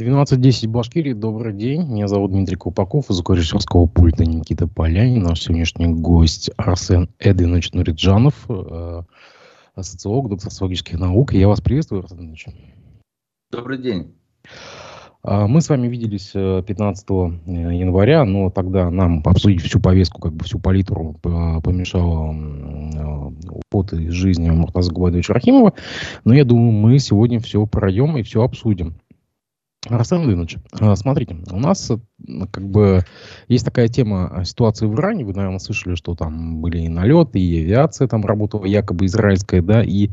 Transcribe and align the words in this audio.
12.10 0.00 0.68
Башкирии. 0.68 1.12
Добрый 1.12 1.52
день. 1.52 1.86
Меня 1.86 2.08
зовут 2.08 2.30
Дмитрий 2.30 2.56
Купаков. 2.56 3.10
Из 3.10 3.16
звукорежиссерского 3.16 3.84
пульта 3.84 4.24
Никита 4.24 4.66
Полянин. 4.66 5.22
Наш 5.22 5.42
сегодняшний 5.42 5.88
гость 5.88 6.50
Арсен 6.56 7.10
Эдвинович 7.18 7.72
Нуриджанов, 7.72 8.46
э, 8.48 9.02
социолог, 9.78 10.30
доктор 10.30 10.50
социологических 10.50 10.98
наук. 10.98 11.34
Я 11.34 11.48
вас 11.48 11.60
приветствую, 11.60 12.02
Арсен 12.02 12.16
Эдвинович. 12.16 12.46
Добрый 13.52 13.76
день. 13.76 14.14
А, 15.22 15.46
мы 15.46 15.60
с 15.60 15.68
вами 15.68 15.86
виделись 15.86 16.30
15 16.30 17.06
э, 17.10 17.30
э, 17.46 17.50
января, 17.76 18.24
но 18.24 18.48
тогда 18.48 18.88
нам 18.90 19.20
обсудить 19.26 19.60
всю 19.60 19.80
повестку, 19.80 20.22
как 20.22 20.32
бы 20.32 20.46
всю 20.46 20.58
палитру 20.58 21.16
помешало 21.22 22.34
уход 23.70 23.92
из 23.92 24.12
жизни 24.12 24.48
Муртаза 24.48 24.92
Губайдовича 24.92 25.34
Рахимова. 25.34 25.74
Но 26.24 26.32
я 26.32 26.46
думаю, 26.46 26.72
мы 26.72 26.98
сегодня 26.98 27.38
все 27.38 27.66
пройдем 27.66 28.16
и 28.16 28.22
все 28.22 28.42
обсудим. 28.42 28.94
Арсен 29.88 30.18
Владимирович, 30.18 30.58
а, 30.78 30.94
смотрите, 30.94 31.36
у 31.50 31.58
нас 31.58 31.90
как 32.52 32.68
бы 32.68 33.02
есть 33.48 33.64
такая 33.64 33.88
тема 33.88 34.28
а, 34.30 34.44
ситуации 34.44 34.86
в 34.86 34.94
Иране. 34.94 35.24
Вы, 35.24 35.32
наверное, 35.32 35.58
слышали, 35.58 35.94
что 35.94 36.14
там 36.14 36.60
были 36.60 36.80
и 36.80 36.88
налеты, 36.88 37.40
и 37.40 37.62
авиация 37.62 38.06
там 38.06 38.24
работала 38.26 38.66
якобы 38.66 39.06
израильская, 39.06 39.62
да, 39.62 39.82
и 39.82 40.08
э, 40.08 40.10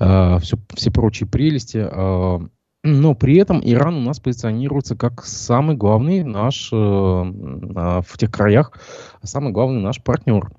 а, 0.00 0.38
все, 0.38 0.58
все 0.74 0.90
прочие 0.90 1.26
прелести. 1.26 1.78
Э, 1.90 2.40
но 2.84 3.14
при 3.14 3.36
этом 3.38 3.60
Иран 3.64 3.94
у 3.94 4.00
нас 4.00 4.20
позиционируется 4.20 4.96
как 4.96 5.24
самый 5.24 5.76
главный 5.76 6.22
наш 6.22 6.70
э, 6.70 6.76
в 6.76 8.18
тех 8.18 8.30
краях, 8.30 8.78
самый 9.22 9.50
главный 9.50 9.80
наш 9.80 10.02
партнер 10.02 10.50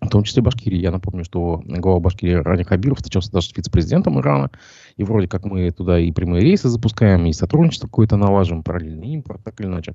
в 0.00 0.08
том 0.08 0.22
числе 0.24 0.42
Башкирии. 0.42 0.78
Я 0.78 0.90
напомню, 0.90 1.24
что 1.24 1.62
глава 1.64 2.00
Башкирии 2.00 2.34
Рани 2.34 2.62
Хабиров 2.62 2.98
встречался 2.98 3.32
даже 3.32 3.48
с 3.48 3.56
вице-президентом 3.56 4.18
Ирана, 4.20 4.50
и 4.96 5.04
вроде 5.04 5.28
как 5.28 5.44
мы 5.44 5.70
туда 5.70 5.98
и 5.98 6.12
прямые 6.12 6.42
рейсы 6.42 6.68
запускаем, 6.68 7.26
и 7.26 7.32
сотрудничество 7.32 7.86
какое-то 7.86 8.16
налаживаем, 8.16 8.62
параллельный 8.62 9.08
импорт, 9.08 9.42
так 9.44 9.60
или 9.60 9.66
иначе. 9.66 9.94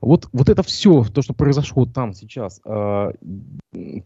Вот, 0.00 0.28
вот 0.32 0.48
это 0.48 0.62
все, 0.62 1.04
то, 1.04 1.22
что 1.22 1.34
произошло 1.34 1.86
там 1.86 2.12
сейчас, 2.12 2.60
э, 2.64 3.12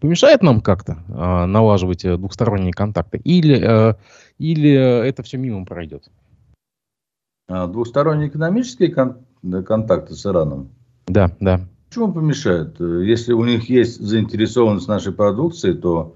помешает 0.00 0.42
нам 0.42 0.60
как-то 0.60 1.04
э, 1.08 1.46
налаживать 1.46 2.02
двухсторонние 2.02 2.72
контакты, 2.72 3.18
или, 3.18 3.90
э, 3.90 3.94
или 4.38 4.72
это 5.06 5.22
все 5.22 5.36
мимо 5.36 5.64
пройдет? 5.64 6.10
А, 7.48 7.66
двухсторонние 7.66 8.28
экономические 8.28 8.92
кон- 8.92 9.18
контакты 9.66 10.14
с 10.14 10.24
Ираном? 10.24 10.70
Да, 11.06 11.32
да. 11.40 11.60
Почему 11.88 12.12
помешают? 12.12 12.78
Если 12.78 13.32
у 13.32 13.44
них 13.44 13.68
есть 13.68 14.00
заинтересованность 14.00 14.86
нашей 14.86 15.12
продукции, 15.12 15.72
то 15.72 16.14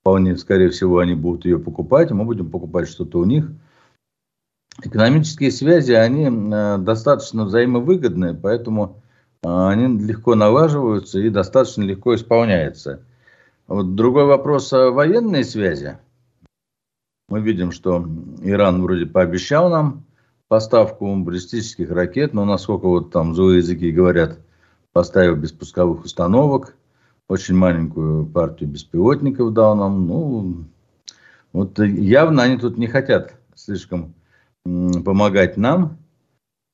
вполне, 0.00 0.36
скорее 0.36 0.70
всего, 0.70 0.98
они 0.98 1.14
будут 1.14 1.44
ее 1.44 1.60
покупать, 1.60 2.10
и 2.10 2.14
мы 2.14 2.24
будем 2.24 2.50
покупать 2.50 2.88
что-то 2.88 3.20
у 3.20 3.24
них. 3.24 3.48
Экономические 4.84 5.50
связи, 5.50 5.92
они 5.92 6.26
э, 6.26 6.78
достаточно 6.78 7.44
взаимовыгодные, 7.44 8.34
поэтому 8.34 9.02
э, 9.42 9.48
они 9.48 9.98
легко 10.02 10.34
налаживаются 10.34 11.20
и 11.20 11.30
достаточно 11.30 11.82
легко 11.82 12.14
исполняются. 12.14 13.00
Вот 13.68 13.94
другой 13.94 14.24
вопрос 14.24 14.72
о 14.72 14.90
военной 14.90 15.44
связи. 15.44 15.98
Мы 17.28 17.40
видим, 17.40 17.72
что 17.72 18.06
Иран 18.42 18.82
вроде 18.82 19.06
пообещал 19.06 19.70
нам 19.70 20.04
поставку 20.48 21.14
баллистических 21.16 21.90
ракет, 21.90 22.34
но 22.34 22.44
насколько 22.44 22.86
вот 22.86 23.12
там 23.12 23.34
злые 23.34 23.58
языки 23.58 23.90
говорят– 23.90 24.38
поставил 24.92 25.36
без 25.36 25.52
пусковых 25.52 26.04
установок, 26.04 26.76
очень 27.28 27.54
маленькую 27.56 28.26
партию 28.26 28.70
беспилотников 28.70 29.52
дал 29.52 29.74
нам. 29.74 30.06
Ну, 30.06 30.64
вот 31.52 31.78
явно 31.78 32.42
они 32.42 32.58
тут 32.58 32.78
не 32.78 32.86
хотят 32.86 33.34
слишком 33.54 34.14
помогать 34.64 35.56
нам. 35.56 35.98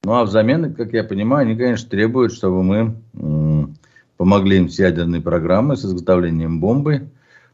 Ну, 0.04 0.12
а 0.14 0.24
взамен, 0.24 0.74
как 0.74 0.92
я 0.92 1.04
понимаю, 1.04 1.46
они, 1.46 1.56
конечно, 1.56 1.88
требуют, 1.88 2.32
чтобы 2.32 2.62
мы 2.62 3.74
помогли 4.16 4.58
им 4.58 4.68
с 4.68 4.78
ядерной 4.78 5.20
программой, 5.20 5.76
с 5.76 5.84
изготовлением 5.84 6.60
бомбы. 6.60 7.10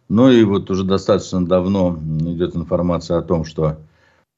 Ну 0.08 0.30
и 0.30 0.44
вот 0.44 0.70
уже 0.70 0.84
достаточно 0.84 1.44
давно 1.44 1.98
идет 2.20 2.56
информация 2.56 3.18
о 3.18 3.22
том, 3.22 3.44
что 3.44 3.78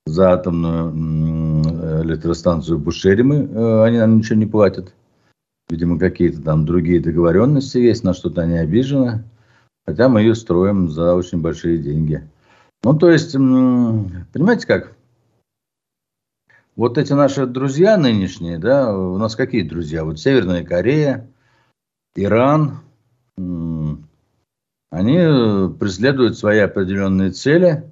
за 0.07 0.33
атомную 0.33 2.03
электростанцию 2.05 2.79
Бушери 2.79 3.23
мы, 3.23 3.37
э, 3.37 3.83
они 3.83 3.99
нам 3.99 4.19
ничего 4.19 4.39
не 4.39 4.47
платят. 4.47 4.95
Видимо, 5.69 5.99
какие-то 5.99 6.41
там 6.43 6.65
другие 6.65 7.01
договоренности 7.01 7.79
есть, 7.79 8.05
на 8.05 8.15
что-то 8.15 8.43
они 8.43 8.57
обижены. 8.57 9.25
Хотя 9.85 10.09
мы 10.09 10.21
ее 10.21 10.37
строим 10.37 10.89
за 10.89 11.15
очень 11.15 11.41
большие 11.41 11.79
деньги. 11.79 12.23
Ну, 12.85 12.95
то 12.95 13.11
есть, 13.11 13.33
понимаете 13.33 14.67
как? 14.67 14.96
Вот 16.77 16.99
эти 16.99 17.15
наши 17.15 17.47
друзья 17.47 17.97
нынешние, 17.97 18.59
да, 18.59 18.95
у 18.95 19.17
нас 19.17 19.35
какие 19.35 19.63
друзья? 19.63 20.05
Вот 20.05 20.21
Северная 20.21 20.63
Корея, 20.63 21.27
Иран, 22.15 22.81
они 24.91 25.17
преследуют 25.79 26.37
свои 26.37 26.59
определенные 26.59 27.31
цели, 27.31 27.91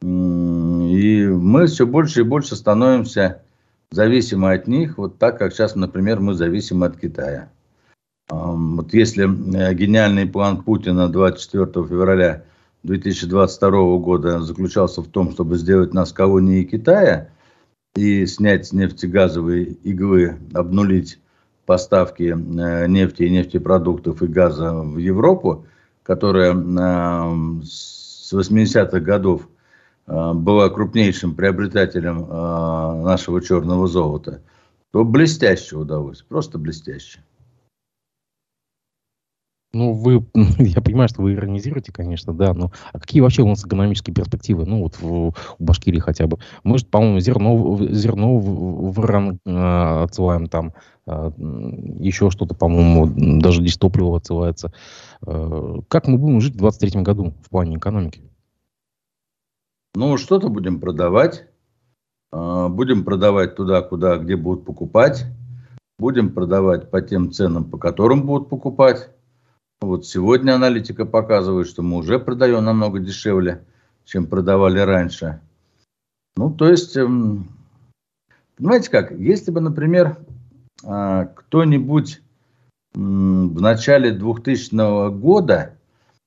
и 0.00 1.26
мы 1.26 1.66
все 1.66 1.86
больше 1.86 2.20
и 2.20 2.24
больше 2.24 2.54
становимся 2.54 3.42
зависимы 3.90 4.52
от 4.52 4.68
них, 4.68 4.96
вот 4.96 5.18
так 5.18 5.36
как 5.36 5.52
сейчас, 5.52 5.74
например, 5.74 6.20
мы 6.20 6.34
зависимы 6.34 6.86
от 6.86 6.96
Китая. 6.96 7.50
Вот 8.28 8.94
если 8.94 9.24
э, 9.24 9.74
гениальный 9.74 10.26
план 10.26 10.62
Путина 10.62 11.08
24 11.08 11.66
февраля 11.88 12.44
2022 12.84 13.70
года 13.98 14.40
заключался 14.40 15.02
в 15.02 15.08
том, 15.08 15.32
чтобы 15.32 15.58
сделать 15.58 15.92
нас 15.92 16.12
колонией 16.12 16.64
Китая 16.64 17.30
и 17.96 18.26
снять 18.26 18.66
с 18.66 18.72
нефтегазовой 18.72 19.78
иглы, 19.84 20.38
обнулить 20.54 21.18
поставки 21.66 22.34
э, 22.34 22.86
нефти 22.86 23.24
и 23.24 23.30
нефтепродуктов 23.30 24.22
и 24.22 24.26
газа 24.26 24.72
в 24.72 24.98
Европу, 24.98 25.66
которая 26.02 26.54
с 27.62 28.32
80-х 28.32 29.00
годов 29.00 29.48
Э, 30.10 30.32
была 30.34 30.68
крупнейшим 30.68 31.34
приобретателем 31.36 32.24
э, 32.24 33.02
нашего 33.04 33.40
черного 33.40 33.86
золота, 33.86 34.42
то 34.90 35.04
блестяще 35.04 35.76
удалось, 35.76 36.22
просто 36.22 36.58
блестяще. 36.58 37.20
Ну, 39.72 39.92
вы, 39.92 40.24
я 40.58 40.80
понимаю, 40.80 41.08
что 41.08 41.22
вы 41.22 41.34
иронизируете, 41.34 41.92
конечно, 41.92 42.32
да, 42.32 42.54
но 42.54 42.72
а 42.92 42.98
какие 42.98 43.20
вообще 43.20 43.42
у 43.42 43.48
нас 43.48 43.64
экономические 43.64 44.14
перспективы? 44.14 44.66
Ну, 44.66 44.82
вот 44.82 45.00
в, 45.00 45.12
у 45.28 45.34
Башкирии 45.58 46.00
хотя 46.00 46.26
бы. 46.26 46.38
Мы 46.64 46.78
же, 46.78 46.86
по-моему, 46.86 47.20
зерно, 47.20 47.78
зерно 47.90 48.38
в, 48.38 48.92
в 48.92 49.04
Иран 49.04 49.38
э, 49.44 50.02
отсылаем 50.04 50.48
там, 50.48 50.74
э, 51.06 51.30
еще 52.00 52.30
что-то, 52.30 52.54
по-моему, 52.54 53.40
даже 53.40 53.62
дистопливо 53.62 54.16
отсылается. 54.16 54.72
Э, 55.24 55.76
как 55.88 56.08
мы 56.08 56.18
будем 56.18 56.40
жить 56.40 56.54
в 56.54 56.58
2023 56.58 57.02
году 57.02 57.34
в 57.44 57.50
плане 57.50 57.76
экономики? 57.76 58.22
Ну, 59.94 60.16
что-то 60.16 60.48
будем 60.48 60.80
продавать. 60.80 61.44
А, 62.32 62.68
будем 62.68 63.04
продавать 63.04 63.56
туда, 63.56 63.82
куда, 63.82 64.16
где 64.16 64.36
будут 64.36 64.64
покупать. 64.64 65.26
Будем 65.98 66.32
продавать 66.32 66.90
по 66.90 67.02
тем 67.02 67.32
ценам, 67.32 67.64
по 67.64 67.78
которым 67.78 68.24
будут 68.24 68.48
покупать. 68.48 69.10
Вот 69.80 70.06
сегодня 70.06 70.54
аналитика 70.54 71.06
показывает, 71.06 71.66
что 71.66 71.82
мы 71.82 71.96
уже 71.98 72.18
продаем 72.18 72.64
намного 72.64 73.00
дешевле, 73.00 73.64
чем 74.04 74.26
продавали 74.26 74.78
раньше. 74.78 75.40
Ну, 76.36 76.50
то 76.50 76.68
есть, 76.68 76.96
эм, 76.98 77.48
понимаете 78.56 78.90
как, 78.90 79.10
если 79.12 79.50
бы, 79.50 79.60
например, 79.60 80.18
а, 80.84 81.26
кто-нибудь 81.26 82.20
в 82.92 83.60
начале 83.60 84.10
2000 84.12 85.10
года 85.10 85.76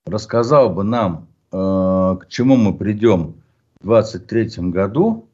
рассказал 0.07 0.69
бы 0.71 0.83
нам, 0.83 1.27
а, 1.51 2.15
к 2.15 2.27
чему 2.29 2.55
мы 2.55 2.73
придем 2.73 3.35
2023 3.81 4.71
году, 4.71 5.27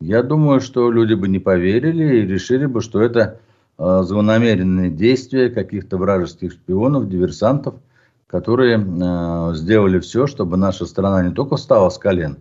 я 0.00 0.22
думаю, 0.22 0.60
что 0.60 0.90
люди 0.90 1.14
бы 1.14 1.28
не 1.28 1.38
поверили 1.38 2.16
и 2.16 2.26
решили 2.26 2.66
бы, 2.66 2.80
что 2.80 3.02
это 3.02 3.20
э, 3.20 3.51
злонамеренные 3.78 4.90
действия 4.90 5.50
каких-то 5.50 5.96
вражеских 5.96 6.52
шпионов, 6.52 7.08
диверсантов, 7.08 7.74
которые 8.26 8.78
э, 8.78 9.54
сделали 9.54 9.98
все, 10.00 10.26
чтобы 10.26 10.56
наша 10.56 10.86
страна 10.86 11.22
не 11.22 11.34
только 11.34 11.56
встала 11.56 11.90
с 11.90 11.98
колен, 11.98 12.38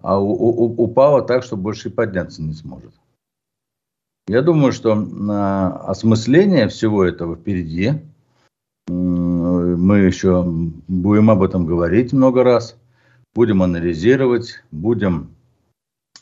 а 0.00 0.20
упала 0.20 1.22
так, 1.22 1.42
что 1.42 1.56
больше 1.56 1.88
и 1.88 1.92
подняться 1.92 2.42
не 2.42 2.52
сможет. 2.54 2.92
Я 4.28 4.42
думаю, 4.42 4.72
что 4.72 4.94
э, 4.94 5.88
осмысление 5.88 6.68
всего 6.68 7.04
этого 7.04 7.36
впереди. 7.36 7.92
Мы 8.88 9.98
еще 9.98 10.44
будем 10.46 11.30
об 11.30 11.42
этом 11.42 11.66
говорить 11.66 12.12
много 12.12 12.44
раз 12.44 12.76
будем 13.36 13.62
анализировать, 13.62 14.64
будем 14.72 15.36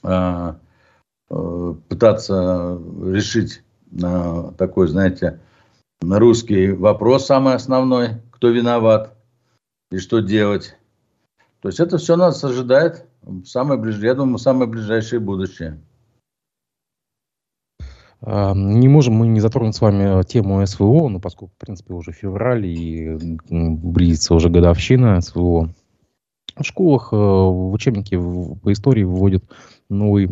э, 0.03 0.55
э, 1.31 1.75
пытаться 1.89 2.81
решить 3.05 3.59
э, 3.59 3.63
такой, 4.57 4.89
знаете, 4.89 5.41
русский 6.01 6.73
вопрос 6.73 7.27
самый 7.27 7.55
основной, 7.55 8.23
кто 8.31 8.49
виноват 8.49 9.17
и 9.91 9.99
что 9.99 10.21
делать. 10.21 10.77
То 11.61 11.69
есть 11.69 11.81
это 11.81 11.99
все 11.99 12.17
нас 12.17 12.43
ожидает 12.45 13.07
в 13.23 13.47
самое 13.47 13.81
я 14.01 14.15
думаю, 14.15 14.39
самое 14.39 14.69
ближайшее 14.69 15.21
будущее. 15.21 15.81
Не 18.21 18.89
можем 18.89 19.15
мы 19.15 19.27
не 19.27 19.41
затронуть 19.41 19.77
с 19.77 19.81
вами 19.81 20.23
тему 20.25 20.65
СВО, 20.67 21.09
ну, 21.09 21.21
поскольку, 21.21 21.53
в 21.55 21.59
принципе, 21.59 21.93
уже 21.93 22.13
февраль 22.13 22.67
и 22.67 23.39
близится 23.51 24.35
уже 24.35 24.49
годовщина 24.49 25.21
СВО. 25.21 25.71
В 26.57 26.63
школах, 26.63 27.13
э, 27.13 27.17
в 27.17 27.73
учебнике 27.73 28.17
по 28.17 28.73
истории 28.73 29.03
вводят 29.03 29.45
новый 29.91 30.31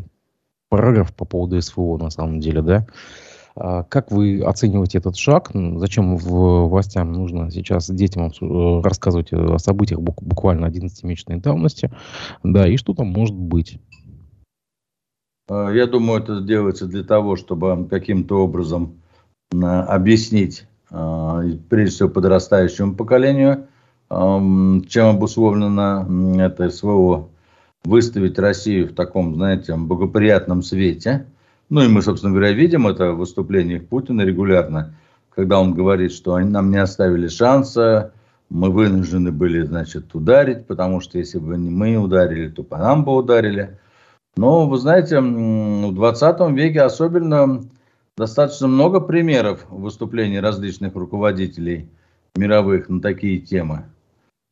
параграф 0.69 1.13
по 1.15 1.25
поводу 1.25 1.61
СВО, 1.61 1.99
на 1.99 2.11
самом 2.11 2.41
деле, 2.41 2.63
да. 2.63 2.87
А 3.55 3.83
как 3.85 4.11
вы 4.11 4.43
оцениваете 4.43 4.99
этот 4.99 5.17
шаг? 5.17 5.51
Зачем 5.53 6.17
властям 6.17 7.13
нужно 7.13 7.51
сейчас 7.51 7.91
детям 7.91 8.29
э, 8.29 8.81
рассказывать 8.83 9.33
о 9.33 9.59
событиях 9.59 10.01
буквально 10.01 10.67
11-месячной 10.67 11.41
давности? 11.41 11.91
Да, 12.43 12.67
и 12.67 12.77
что 12.77 12.95
там 12.95 13.09
может 13.09 13.37
быть? 13.37 13.79
А, 15.49 15.71
я 15.71 15.87
думаю, 15.87 16.23
это 16.23 16.41
делается 16.41 16.87
для 16.87 17.05
того, 17.05 17.37
чтобы 17.37 17.87
каким-то 17.89 18.43
образом 18.43 19.03
объяснить, 19.53 20.67
а, 20.91 21.43
прежде 21.69 21.95
всего, 21.95 22.09
подрастающему 22.09 22.95
поколению, 22.95 23.67
чем 24.09 25.07
обусловлено 25.09 26.07
это 26.39 26.69
СВО, 26.69 27.31
выставить 27.83 28.39
Россию 28.39 28.89
в 28.89 28.95
таком, 28.95 29.35
знаете, 29.35 29.75
благоприятном 29.75 30.63
свете. 30.63 31.27
Ну 31.73 31.81
и 31.81 31.89
мы, 31.89 32.03
собственно 32.03 32.35
говоря, 32.35 32.53
видим 32.53 32.87
это 32.87 33.13
в 33.13 33.17
выступлениях 33.17 33.87
Путина 33.87 34.21
регулярно, 34.21 34.95
когда 35.35 35.59
он 35.59 35.73
говорит, 35.73 36.13
что 36.13 36.35
они 36.35 36.51
нам 36.51 36.71
не 36.71 36.77
оставили 36.77 37.29
шанса, 37.29 38.13
мы 38.51 38.71
вынуждены 38.71 39.33
были, 39.33 39.63
значит, 39.63 40.15
ударить, 40.15 40.67
потому 40.67 41.01
что 41.01 41.17
если 41.17 41.39
бы 41.39 41.57
не 41.57 41.71
мы 41.71 41.97
ударили, 41.97 42.51
то 42.51 42.63
по 42.63 42.77
нам 42.77 43.07
бы 43.07 43.17
ударили. 43.17 43.79
Но, 44.37 44.69
вы 44.69 44.77
знаете, 44.77 45.19
в 45.19 45.95
20 45.95 46.51
веке 46.51 46.83
особенно 46.83 47.63
достаточно 48.19 48.69
много 48.69 49.01
примеров 49.01 49.65
выступлений 49.71 50.41
различных 50.41 50.95
руководителей 50.95 51.89
мировых 52.37 52.91
на 52.91 53.01
такие 53.01 53.39
темы. 53.39 53.87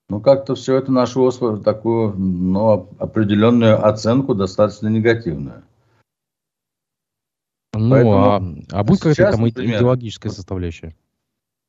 Ну, 0.09 0.23
как-то 0.23 0.55
все 0.55 0.77
это 0.77 0.91
нашло 0.91 1.31
такую 1.59 2.15
ну, 2.17 2.89
определенную 2.99 3.87
оценку, 3.87 4.35
достаточно 4.35 4.89
негативную. 4.89 5.65
Ну, 7.81 7.91
Поэтому 7.91 8.15
а, 8.15 8.43
а 8.73 8.85
будет 8.85 9.01
какая-то 9.01 9.33
там 9.33 9.41
например, 9.41 9.79
идеологическая 9.79 10.31
составляющая? 10.31 10.95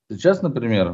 Сейчас, 0.10 0.42
например, 0.42 0.94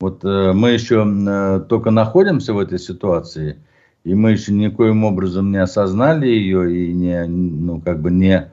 вот 0.00 0.24
э, 0.24 0.52
мы 0.54 0.70
еще 0.70 1.04
э, 1.04 1.60
только 1.68 1.90
находимся 1.90 2.54
в 2.54 2.58
этой 2.58 2.78
ситуации, 2.78 3.62
и 4.02 4.14
мы 4.14 4.32
еще 4.32 4.52
никоим 4.52 5.04
образом 5.04 5.52
не 5.52 5.58
осознали 5.58 6.26
ее 6.26 6.74
и 6.74 6.92
не, 6.94 7.26
ну, 7.26 7.82
как 7.82 8.00
бы 8.00 8.10
не, 8.10 8.50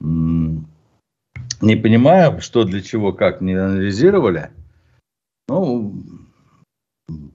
не 0.00 1.76
понимая, 1.76 2.40
что 2.40 2.64
для 2.64 2.80
чего, 2.80 3.12
как, 3.12 3.40
не 3.40 3.54
анализировали, 3.54 4.50
ну, 5.48 6.02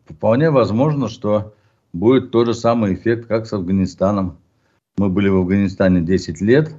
вполне 0.05 0.51
возможно, 0.51 1.07
что 1.07 1.53
будет 1.93 2.31
тот 2.31 2.47
же 2.47 2.53
самый 2.53 2.93
эффект, 2.93 3.27
как 3.27 3.45
с 3.45 3.53
Афганистаном. 3.53 4.37
Мы 4.97 5.07
были 5.07 5.29
в 5.29 5.37
Афганистане 5.37 6.01
10 6.01 6.41
лет, 6.41 6.75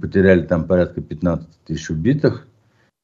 потеряли 0.00 0.42
там 0.42 0.64
порядка 0.64 1.00
15 1.00 1.48
тысяч 1.66 1.90
убитых. 1.90 2.46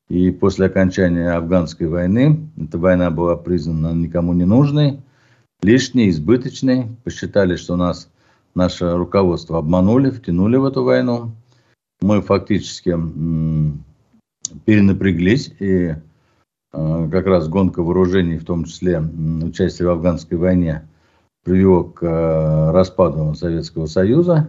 И 0.09 0.31
после 0.31 0.67
окончания 0.67 1.33
афганской 1.33 1.89
войны, 1.89 2.49
эта 2.57 2.79
война 2.79 3.11
была 3.11 3.37
признана 3.37 3.93
никому 3.93 4.35
не 4.35 4.45
нужной, 4.45 5.01
лишней, 5.63 6.11
избыточной. 6.11 6.97
Посчитали, 7.03 7.57
что 7.57 7.77
нас, 7.77 8.09
наше 8.55 8.93
руководство 8.93 9.59
обманули, 9.59 10.11
втянули 10.11 10.57
в 10.57 10.65
эту 10.65 10.85
войну. 10.85 11.33
Мы 12.01 12.23
фактически 12.23 12.91
перенапряглись 14.65 15.53
и 15.59 15.97
Э, 16.77 17.09
как 17.11 17.27
раз 17.27 17.49
гонка 17.49 17.83
вооружений, 17.83 18.37
в 18.37 18.45
том 18.45 18.65
числе 18.65 19.01
участие 19.01 19.89
в 19.89 19.93
афганской 19.93 20.37
войне, 20.37 20.87
привело 21.43 21.85
к 21.85 22.03
э, 22.03 22.71
распаду 22.73 23.35
Советского 23.35 23.87
Союза. 23.87 24.49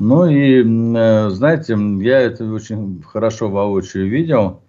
Ну 0.00 0.26
и, 0.26 0.62
э, 0.62 1.30
знаете, 1.30 1.76
я 2.00 2.20
это 2.20 2.44
очень 2.50 3.02
хорошо 3.02 3.48
воочию 3.48 4.08
видел, 4.08 4.60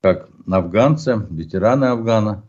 как 0.00 0.30
афганцы, 0.46 1.26
ветераны 1.30 1.86
Афгана, 1.86 2.42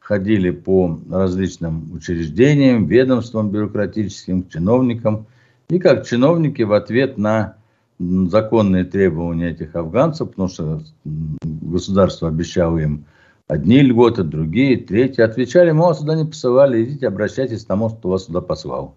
ходили 0.00 0.50
по 0.50 0.98
различным 1.08 1.92
учреждениям, 1.94 2.86
ведомствам 2.86 3.50
бюрократическим, 3.50 4.48
чиновникам, 4.48 5.26
и 5.68 5.78
как 5.78 6.04
чиновники 6.04 6.62
в 6.62 6.72
ответ 6.72 7.16
на 7.16 7.56
законные 7.98 8.84
требования 8.84 9.50
этих 9.50 9.76
афганцев, 9.76 10.30
потому 10.30 10.48
что 10.48 10.82
государство 11.04 12.28
обещало 12.28 12.78
им 12.78 13.04
одни 13.46 13.80
льготы, 13.80 14.24
другие, 14.24 14.76
третьи. 14.78 15.22
Отвечали, 15.22 15.70
мы 15.70 15.84
вас 15.84 16.00
сюда 16.00 16.16
не 16.16 16.24
посылали, 16.24 16.84
идите 16.84 17.06
обращайтесь 17.06 17.64
к 17.64 17.68
тому, 17.68 17.88
кто 17.88 18.10
вас 18.10 18.26
сюда 18.26 18.40
послал. 18.40 18.96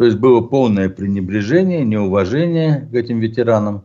То 0.00 0.06
есть 0.06 0.16
было 0.16 0.40
полное 0.40 0.88
пренебрежение, 0.88 1.84
неуважение 1.84 2.88
к 2.90 2.94
этим 2.94 3.20
ветеранам. 3.20 3.84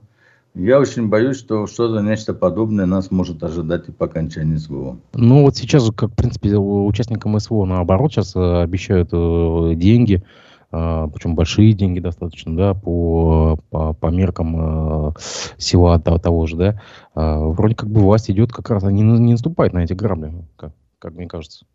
Я 0.53 0.79
очень 0.79 1.09
боюсь, 1.09 1.37
что 1.37 1.67
что-то 1.67 1.99
нечто 2.01 2.33
подобное 2.33 2.85
нас 2.85 3.11
может 3.11 3.43
ожидать 3.43 3.89
и 3.89 3.91
по 3.91 4.05
окончании 4.05 4.55
СВО. 4.55 4.97
Ну 5.13 5.41
вот 5.41 5.57
сейчас, 5.57 5.91
как 5.93 6.11
в 6.11 6.15
принципе, 6.15 6.55
участникам 6.55 7.37
СВО 7.37 7.65
наоборот 7.65 8.13
сейчас 8.13 8.33
э, 8.33 8.61
обещают 8.61 9.09
э, 9.11 9.73
деньги, 9.75 10.23
а, 10.71 11.09
причем 11.09 11.35
большие 11.35 11.73
деньги 11.73 11.99
достаточно, 11.99 12.55
да, 12.55 12.73
по, 12.75 13.59
по, 13.69 13.91
по 13.91 14.07
меркам 14.07 15.09
э, 15.09 15.11
села 15.57 15.99
того 15.99 16.47
же, 16.47 16.55
да, 16.55 16.81
вроде 17.13 17.75
как 17.75 17.89
бы 17.89 17.99
власть 17.99 18.31
идет 18.31 18.53
как 18.53 18.69
раз, 18.69 18.83
не, 18.83 19.01
не 19.01 19.33
наступает 19.33 19.73
на 19.73 19.83
эти 19.83 19.91
грабли, 19.91 20.31
как, 20.55 20.71
как 20.97 21.13
мне 21.13 21.27
кажется. 21.27 21.65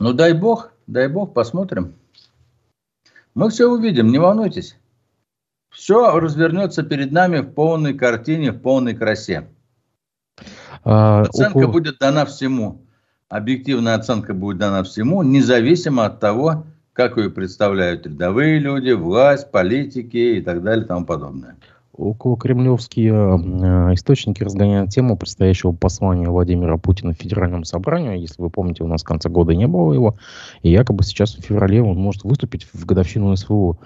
Ну 0.00 0.14
дай 0.14 0.32
бог, 0.32 0.72
дай 0.86 1.08
бог, 1.08 1.34
посмотрим. 1.34 1.92
Мы 3.36 3.50
все 3.50 3.70
увидим, 3.70 4.10
не 4.10 4.18
волнуйтесь. 4.18 4.76
Все 5.70 6.18
развернется 6.18 6.82
перед 6.82 7.12
нами 7.12 7.38
в 7.38 7.52
полной 7.52 7.94
картине, 7.94 8.50
в 8.50 8.60
полной 8.60 8.96
красе. 8.96 9.48
А, 10.82 11.20
Оценка 11.20 11.58
около... 11.58 11.70
будет 11.70 11.98
дана 11.98 12.24
всему 12.24 12.86
объективная 13.28 13.94
оценка 13.94 14.34
будет 14.34 14.58
дана 14.58 14.82
всему, 14.82 15.22
независимо 15.22 16.06
от 16.06 16.20
того, 16.20 16.66
как 16.92 17.16
ее 17.16 17.30
представляют 17.30 18.06
рядовые 18.06 18.58
люди, 18.58 18.92
власть, 18.92 19.50
политики 19.50 20.38
и 20.38 20.40
так 20.40 20.62
далее 20.62 20.84
и 20.84 20.88
тому 20.88 21.04
подобное. 21.04 21.56
Около 21.96 22.36
кремлевские 22.36 23.12
э, 23.12 23.94
источники 23.94 24.42
разгоняют 24.42 24.90
тему 24.90 25.16
предстоящего 25.16 25.72
послания 25.72 26.28
Владимира 26.28 26.76
Путина 26.76 27.12
в 27.12 27.16
Федеральном 27.16 27.64
собрании. 27.64 28.20
Если 28.20 28.42
вы 28.42 28.50
помните, 28.50 28.84
у 28.84 28.86
нас 28.86 29.02
в 29.02 29.06
конце 29.06 29.30
года 29.30 29.54
не 29.54 29.66
было 29.66 29.94
его. 29.94 30.16
И 30.62 30.70
якобы 30.70 31.04
сейчас 31.04 31.34
в 31.34 31.40
феврале 31.40 31.82
он 31.82 31.96
может 31.96 32.24
выступить 32.24 32.66
в 32.70 32.84
годовщину 32.84 33.34
СВО. 33.34 33.78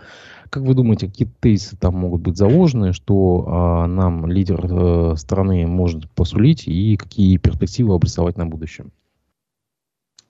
Как 0.50 0.64
вы 0.64 0.74
думаете, 0.74 1.06
какие 1.06 1.28
тезисы 1.38 1.76
там 1.76 1.94
могут 1.94 2.22
быть 2.22 2.36
заложены, 2.36 2.92
что 2.92 3.44
а, 3.46 3.86
нам 3.86 4.26
лидер 4.26 4.66
э, 4.68 5.14
страны 5.16 5.64
может 5.68 6.10
посулить 6.10 6.66
и 6.66 6.96
какие 6.96 7.36
перспективы 7.36 7.94
обрисовать 7.94 8.36
на 8.36 8.46
будущее? 8.46 8.88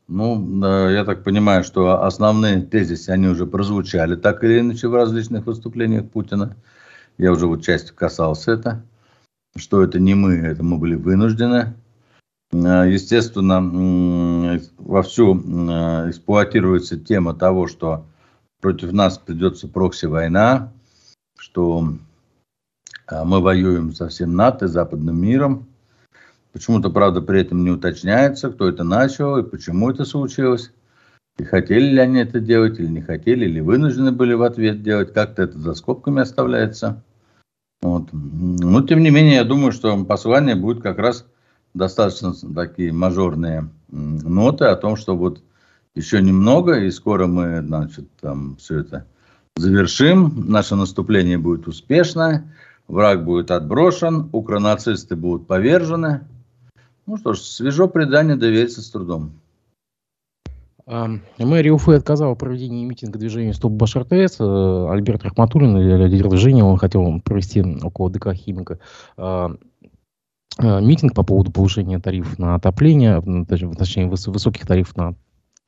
Ну, 0.08 0.90
я 0.90 1.04
так 1.04 1.24
понимаю, 1.24 1.64
что 1.64 2.04
основные 2.04 2.60
тезисы, 2.60 3.08
они 3.10 3.28
уже 3.28 3.46
прозвучали 3.46 4.16
так 4.16 4.44
или 4.44 4.60
иначе 4.60 4.88
в 4.88 4.94
различных 4.94 5.46
выступлениях 5.46 6.10
Путина. 6.10 6.56
Я 7.20 7.32
уже 7.32 7.46
вот 7.46 7.62
частью 7.62 7.94
касался 7.94 8.52
это, 8.52 8.82
что 9.54 9.82
это 9.82 10.00
не 10.00 10.14
мы, 10.14 10.36
это 10.36 10.64
мы 10.64 10.78
были 10.78 10.94
вынуждены. 10.94 11.74
Э, 12.50 12.86
естественно, 12.88 13.60
вовсю 14.78 15.36
эксплуатируется 16.08 16.98
тема 16.98 17.34
того, 17.34 17.66
что 17.66 18.06
против 18.62 18.92
нас 18.92 19.18
придется 19.18 19.68
прокси-война, 19.68 20.72
что 21.38 21.92
э, 23.06 23.22
мы 23.22 23.42
воюем 23.42 23.92
со 23.92 24.08
всем 24.08 24.34
НАТО, 24.34 24.66
западным 24.66 25.20
миром. 25.20 25.68
Почему-то, 26.54 26.88
правда, 26.88 27.20
при 27.20 27.42
этом 27.42 27.64
не 27.64 27.70
уточняется, 27.70 28.48
кто 28.48 28.66
это 28.66 28.82
начал 28.82 29.36
и 29.36 29.42
почему 29.42 29.90
это 29.90 30.06
случилось. 30.06 30.72
И 31.36 31.44
хотели 31.44 31.84
ли 31.84 31.98
они 31.98 32.20
это 32.20 32.40
делать, 32.40 32.80
или 32.80 32.86
не 32.86 33.02
хотели, 33.02 33.44
или 33.44 33.60
вынуждены 33.60 34.10
были 34.10 34.32
в 34.32 34.42
ответ 34.42 34.82
делать. 34.82 35.12
Как-то 35.12 35.42
это 35.42 35.58
за 35.58 35.74
скобками 35.74 36.22
оставляется. 36.22 37.02
Вот. 37.82 38.08
Но, 38.12 38.82
тем 38.82 39.02
не 39.02 39.10
менее, 39.10 39.36
я 39.36 39.44
думаю, 39.44 39.72
что 39.72 40.04
послание 40.04 40.54
будет 40.54 40.82
как 40.82 40.98
раз 40.98 41.24
достаточно 41.72 42.34
такие 42.54 42.92
мажорные 42.92 43.70
ноты 43.88 44.66
о 44.66 44.76
том, 44.76 44.96
что 44.96 45.16
вот 45.16 45.42
еще 45.94 46.20
немного, 46.20 46.80
и 46.80 46.90
скоро 46.90 47.26
мы, 47.26 47.62
значит, 47.62 48.08
там 48.20 48.56
все 48.56 48.80
это 48.80 49.06
завершим. 49.56 50.46
Наше 50.48 50.76
наступление 50.76 51.38
будет 51.38 51.68
успешно, 51.68 52.52
враг 52.86 53.24
будет 53.24 53.50
отброшен, 53.50 54.28
укронацисты 54.32 55.16
будут 55.16 55.46
повержены, 55.46 56.20
ну 57.06 57.16
что 57.16 57.32
ж, 57.32 57.40
свежо 57.40 57.88
предание 57.88 58.36
довериться 58.36 58.82
с 58.82 58.90
трудом. 58.90 59.39
Мэрия 61.38 61.72
Уфы 61.72 61.94
отказала 61.94 62.34
проведении 62.34 62.84
митинга 62.84 63.18
движения 63.18 63.54
«Стоп 63.54 63.72
Баш 63.72 63.94
РТС». 63.94 64.40
Э, 64.40 64.88
Альберт 64.90 65.22
Рахматуллин, 65.22 65.76
лидер 65.76 66.28
движения, 66.28 66.64
он 66.64 66.76
хотел 66.78 67.20
провести 67.20 67.62
около 67.62 68.10
ДК 68.10 68.34
«Химика» 68.34 68.78
митинг 70.58 71.14
по 71.14 71.22
поводу 71.22 71.52
повышения 71.52 72.00
тарифов 72.00 72.38
на 72.38 72.56
отопление, 72.56 73.22
точнее 73.78 74.08
высоких 74.08 74.66
тарифов 74.66 74.96
на 74.96 75.14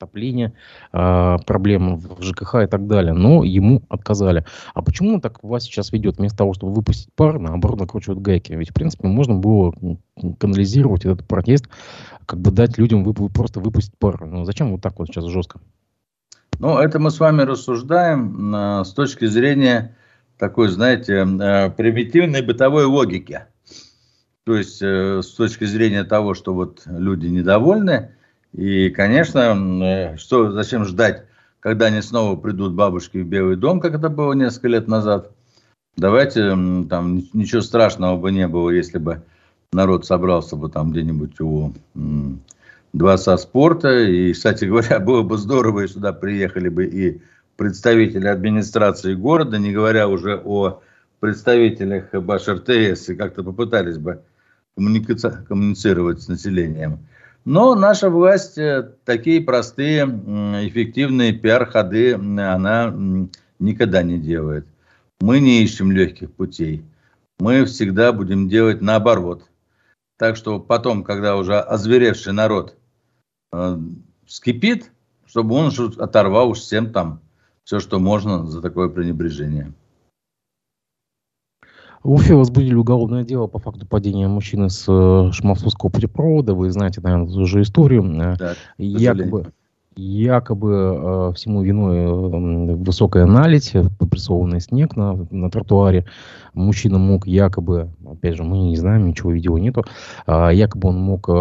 отопление, 0.02 0.52
э, 0.92 1.36
проблемы 1.46 1.96
в 1.96 2.22
ЖКХ 2.22 2.56
и 2.64 2.66
так 2.66 2.86
далее. 2.86 3.12
Но 3.12 3.44
ему 3.44 3.82
отказали. 3.88 4.44
А 4.74 4.82
почему 4.82 5.20
так 5.20 5.42
вас 5.42 5.64
сейчас 5.64 5.92
ведет? 5.92 6.18
Вместо 6.18 6.38
того, 6.38 6.54
чтобы 6.54 6.72
выпустить 6.72 7.12
пар, 7.14 7.38
наоборот, 7.38 7.80
накручивают 7.80 8.20
гайки. 8.20 8.52
Ведь, 8.52 8.70
в 8.70 8.74
принципе, 8.74 9.08
можно 9.08 9.34
было 9.34 9.74
канализировать 10.38 11.04
этот 11.04 11.26
протест, 11.26 11.68
как 12.26 12.40
бы 12.40 12.50
дать 12.50 12.78
людям 12.78 13.04
просто 13.32 13.60
выпустить 13.60 13.96
пар. 13.98 14.24
Ну, 14.26 14.44
зачем 14.44 14.72
вот 14.72 14.82
так 14.82 14.98
вот 14.98 15.08
сейчас 15.08 15.24
жестко? 15.26 15.60
Ну, 16.58 16.78
это 16.78 16.98
мы 16.98 17.10
с 17.10 17.18
вами 17.18 17.42
рассуждаем 17.42 18.54
э, 18.54 18.84
с 18.84 18.92
точки 18.92 19.26
зрения 19.26 19.96
такой, 20.38 20.68
знаете, 20.68 21.26
э, 21.26 21.70
примитивной 21.70 22.42
бытовой 22.42 22.84
логики. 22.84 23.42
То 24.44 24.56
есть, 24.56 24.82
э, 24.82 25.22
с 25.22 25.30
точки 25.32 25.64
зрения 25.64 26.04
того, 26.04 26.34
что 26.34 26.54
вот 26.54 26.82
люди 26.86 27.26
недовольны, 27.26 28.14
и, 28.52 28.90
конечно, 28.90 29.56
э, 29.84 30.16
что, 30.16 30.52
зачем 30.52 30.84
ждать, 30.84 31.24
когда 31.60 31.86
они 31.86 32.02
снова 32.02 32.36
придут 32.36 32.74
бабушки 32.74 33.18
в 33.18 33.26
Белый 33.26 33.56
дом, 33.56 33.80
как 33.80 33.94
это 33.94 34.08
было 34.08 34.32
несколько 34.34 34.68
лет 34.68 34.88
назад. 34.88 35.30
Давайте, 35.96 36.50
там, 36.88 37.22
ничего 37.32 37.60
страшного 37.60 38.16
бы 38.16 38.32
не 38.32 38.48
было, 38.48 38.70
если 38.70 38.98
бы 38.98 39.22
народ 39.72 40.06
собрался 40.06 40.56
бы 40.56 40.68
там 40.68 40.90
где-нибудь 40.90 41.40
у 41.40 41.72
Дворца 42.92 43.38
спорта. 43.38 44.00
И, 44.00 44.32
кстати 44.32 44.66
говоря, 44.66 45.00
было 45.00 45.22
бы 45.22 45.38
здорово, 45.38 45.80
если 45.80 45.94
сюда 45.94 46.12
приехали 46.12 46.68
бы 46.68 46.86
и 46.86 47.22
представители 47.56 48.26
администрации 48.26 49.14
города, 49.14 49.58
не 49.58 49.72
говоря 49.72 50.08
уже 50.08 50.40
о 50.44 50.80
представителях 51.20 52.12
БАШ-РТС, 52.12 53.10
и 53.10 53.14
как-то 53.14 53.44
попытались 53.44 53.98
бы 53.98 54.22
коммуницировать 54.74 56.22
с 56.22 56.28
населением. 56.28 56.98
Но 57.44 57.74
наша 57.74 58.08
власть 58.08 58.56
э, 58.56 58.92
такие 59.04 59.40
простые, 59.40 60.04
эффективные 60.04 61.32
пиар-ходы 61.32 62.14
она 62.14 62.94
никогда 63.58 64.02
не 64.02 64.18
делает. 64.18 64.66
Мы 65.20 65.40
не 65.40 65.62
ищем 65.62 65.90
легких 65.90 66.32
путей. 66.32 66.84
Мы 67.38 67.64
всегда 67.64 68.12
будем 68.12 68.48
делать 68.48 68.80
наоборот. 68.80 69.44
Так 70.18 70.36
что 70.36 70.60
потом, 70.60 71.02
когда 71.02 71.36
уже 71.36 71.58
озверевший 71.58 72.32
народ 72.32 72.76
э, 73.52 73.78
вскипит, 74.24 74.92
чтобы 75.26 75.56
он 75.56 75.72
оторвал 75.98 76.50
уж 76.50 76.58
всем 76.58 76.92
там 76.92 77.20
все, 77.64 77.80
что 77.80 77.98
можно 77.98 78.46
за 78.46 78.60
такое 78.60 78.88
пренебрежение. 78.88 79.72
В 82.02 82.12
Уфе 82.12 82.34
возбудили 82.34 82.74
уголовное 82.74 83.22
дело 83.22 83.46
по 83.46 83.58
факту 83.58 83.86
падения 83.86 84.26
мужчины 84.26 84.70
с 84.70 84.86
э, 84.88 85.32
Шмалсовского 85.32 85.88
путепровода. 85.88 86.54
Вы 86.54 86.70
знаете, 86.70 87.00
наверное, 87.00 87.28
эту 87.28 87.46
же 87.46 87.62
историю. 87.62 88.04
Э, 88.20 88.36
да, 88.36 88.54
якобы, 88.76 89.52
якобы 89.94 90.72
э, 90.72 91.32
всему 91.36 91.62
виной 91.62 91.98
э, 91.98 92.74
высокая 92.74 93.26
наледь, 93.26 93.72
попрессованный 93.98 94.60
снег 94.60 94.96
на, 94.96 95.26
на 95.30 95.50
тротуаре. 95.50 96.06
Мужчина 96.54 96.98
мог 96.98 97.26
якобы, 97.26 97.90
опять 98.04 98.36
же, 98.36 98.42
мы 98.42 98.58
не 98.58 98.76
знаем, 98.76 99.06
ничего 99.06 99.30
видео 99.30 99.56
нету, 99.58 99.84
э, 100.26 100.50
якобы 100.52 100.88
он 100.88 100.98
мог 100.98 101.28
э, 101.28 101.32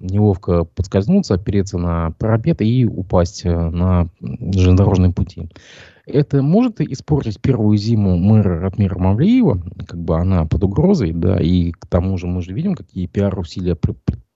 неловко 0.00 0.64
подскользнуться, 0.64 1.34
опереться 1.34 1.78
на 1.78 2.12
парапет 2.18 2.60
и 2.60 2.86
упасть 2.86 3.42
э, 3.44 3.70
на 3.70 4.08
железнодорожные 4.20 5.12
пути. 5.12 5.48
Это 6.08 6.42
может 6.42 6.80
испортить 6.80 7.40
первую 7.40 7.76
зиму 7.76 8.16
мэра 8.16 8.60
Ратмира 8.60 8.98
Мавлиева, 8.98 9.60
как 9.86 10.00
бы 10.00 10.16
она 10.16 10.46
под 10.46 10.64
угрозой, 10.64 11.12
да, 11.12 11.38
и 11.38 11.72
к 11.72 11.86
тому 11.86 12.16
же 12.16 12.26
мы 12.26 12.40
же 12.40 12.54
видим, 12.54 12.74
какие 12.74 13.06
пиар-усилия 13.06 13.76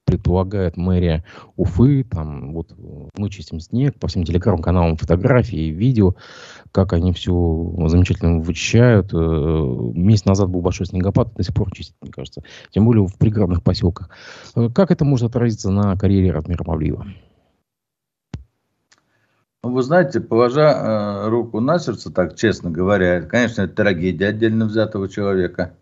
предполагает 0.04 0.76
мэрия 0.76 1.24
Уфы, 1.56 2.04
там 2.04 2.52
вот 2.52 2.74
мы 3.16 3.30
чистим 3.30 3.58
снег, 3.58 3.98
по 3.98 4.08
всем 4.08 4.24
телеграм-каналам 4.24 4.96
фотографии, 4.96 5.70
видео, 5.70 6.14
как 6.72 6.92
они 6.92 7.14
все 7.14 7.72
замечательно 7.86 8.40
вычищают. 8.40 9.14
Э, 9.14 9.16
месяц 9.94 10.26
назад 10.26 10.50
был 10.50 10.60
большой 10.60 10.84
снегопад, 10.84 11.32
до 11.34 11.42
сих 11.42 11.54
пор 11.54 11.72
чистят, 11.72 11.96
мне 12.02 12.10
кажется. 12.10 12.42
Тем 12.70 12.84
более 12.84 13.06
в 13.06 13.16
пригородных 13.16 13.62
поселках. 13.62 14.10
Э, 14.54 14.68
как 14.68 14.90
это 14.90 15.06
может 15.06 15.30
отразиться 15.30 15.70
на 15.70 15.96
карьере 15.96 16.32
Ратмира 16.32 16.64
Мавлиева? 16.66 17.06
Ну, 19.64 19.70
вы 19.70 19.84
знаете, 19.84 20.20
положа 20.20 20.72
э, 20.72 21.28
руку 21.28 21.60
на 21.60 21.78
сердце, 21.78 22.10
так 22.10 22.34
честно 22.34 22.68
говоря, 22.68 23.22
конечно, 23.22 23.62
это 23.62 23.76
трагедия 23.76 24.26
отдельно 24.26 24.64
взятого 24.64 25.08
человека. 25.08 25.74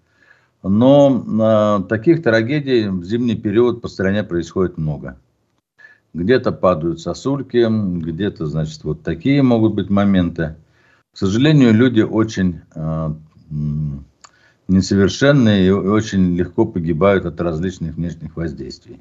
Но 0.63 1.81
э, 1.81 1.89
таких 1.89 2.23
трагедий 2.23 2.89
в 2.89 3.03
зимний 3.05 3.37
период 3.37 3.81
по 3.81 3.89
стране 3.89 4.23
происходит 4.23 4.77
много. 4.77 5.19
Где-то 6.13 6.53
падают 6.53 7.01
сосульки, 7.01 7.67
где-то, 8.01 8.45
значит, 8.45 8.85
вот 8.85 9.03
такие 9.03 9.43
могут 9.43 9.75
быть 9.75 9.89
моменты. 9.89 10.57
К 11.15 11.17
сожалению, 11.17 11.73
люди 11.73 12.03
очень 12.03 12.61
э, 12.75 13.15
несовершенные 14.69 15.69
и 15.69 15.71
очень 15.71 16.37
легко 16.37 16.67
погибают 16.67 17.25
от 17.25 17.41
различных 17.41 17.95
внешних 17.95 18.37
воздействий. 18.37 19.01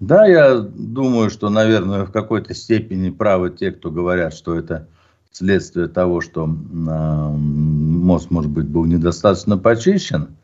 Да, 0.00 0.26
я 0.26 0.58
думаю, 0.58 1.28
что, 1.28 1.50
наверное, 1.50 2.04
в 2.04 2.12
какой-то 2.12 2.54
степени 2.54 3.10
правы 3.10 3.50
те, 3.50 3.72
кто 3.72 3.90
говорят, 3.90 4.32
что 4.32 4.54
это 4.54 4.88
следствие 5.32 5.88
того, 5.88 6.20
что 6.20 6.44
э, 6.44 6.46
мост, 6.48 8.30
может 8.30 8.50
быть, 8.50 8.66
был 8.66 8.84
недостаточно 8.84 9.58
почищен. 9.58 10.36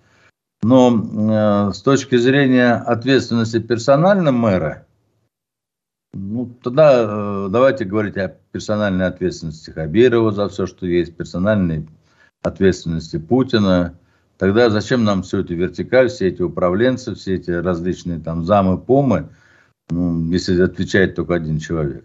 Но 0.63 1.69
э, 1.71 1.73
с 1.73 1.83
точки 1.83 2.17
зрения 2.17 2.75
ответственности 2.75 3.61
персонально 3.61 4.33
мэра, 4.33 4.87
ну, 6.13 6.47
тогда 6.63 7.47
э, 7.47 7.49
давайте 7.51 7.85
говорить 7.85 8.17
о 8.17 8.37
персональной 8.51 9.07
ответственности 9.07 9.71
Хабирова 9.71 10.33
за 10.33 10.49
все, 10.49 10.67
что 10.67 10.87
есть, 10.87 11.17
персональной 11.17 11.89
ответственности 12.43 13.19
Путина, 13.19 13.97
Тогда 14.37 14.69
зачем 14.69 15.05
нам 15.05 15.23
все 15.23 15.41
это 15.41 15.55
вертикаль, 15.55 16.09
все 16.09 16.29
эти 16.29 16.43
управленцы, 16.43 17.15
все 17.15 17.37
эти 17.37 17.51
различные 17.53 18.19
там 18.19 18.45
замы, 18.45 18.79
помы, 18.79 19.29
ну, 19.91 20.31
если 20.31 20.61
отвечает 20.63 21.15
только 21.15 21.35
один 21.35 21.59
человек. 21.59 22.05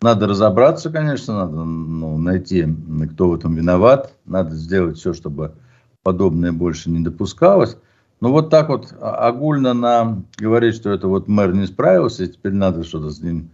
Надо 0.00 0.26
разобраться, 0.26 0.90
конечно, 0.90 1.46
надо 1.46 1.64
ну, 1.64 2.18
найти, 2.18 2.66
кто 3.12 3.30
в 3.30 3.34
этом 3.34 3.54
виноват. 3.54 4.12
Надо 4.24 4.54
сделать 4.54 4.98
все, 4.98 5.12
чтобы 5.12 5.54
подобное 6.02 6.52
больше 6.52 6.90
не 6.90 7.04
допускалось. 7.04 7.76
Но 8.20 8.30
вот 8.30 8.50
так 8.50 8.68
вот 8.68 8.94
огульно 9.00 9.74
нам 9.74 10.26
говорить, 10.38 10.74
что 10.74 10.90
это 10.90 11.08
вот 11.08 11.28
мэр 11.28 11.54
не 11.54 11.66
справился, 11.66 12.24
и 12.24 12.28
теперь 12.28 12.52
надо 12.52 12.84
что-то 12.84 13.10
с 13.10 13.20
ним, 13.20 13.50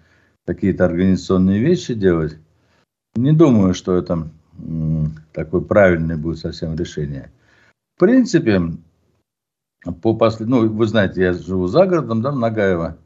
какие-то 0.46 0.86
организационные 0.86 1.60
вещи 1.60 1.94
делать. 1.94 2.38
Не 3.14 3.32
думаю, 3.32 3.74
что 3.74 3.96
это 3.96 4.28
такое 5.32 5.60
правильное 5.60 6.16
будет 6.16 6.38
совсем 6.38 6.74
решение. 6.76 7.30
В 7.96 8.00
принципе, 8.00 8.60
по 10.02 10.14
послед... 10.14 10.48
ну, 10.48 10.68
вы 10.68 10.86
знаете, 10.86 11.22
я 11.22 11.32
живу 11.32 11.66
за 11.66 11.86
городом, 11.86 12.22
да, 12.22 12.30
в 12.30 12.38
Нагаево 12.38 12.96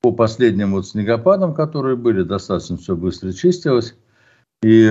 по 0.00 0.12
последним 0.12 0.72
вот 0.72 0.86
снегопадам, 0.86 1.54
которые 1.54 1.96
были, 1.96 2.22
достаточно 2.22 2.76
все 2.76 2.96
быстро 2.96 3.32
чистилось. 3.32 3.94
И 4.62 4.88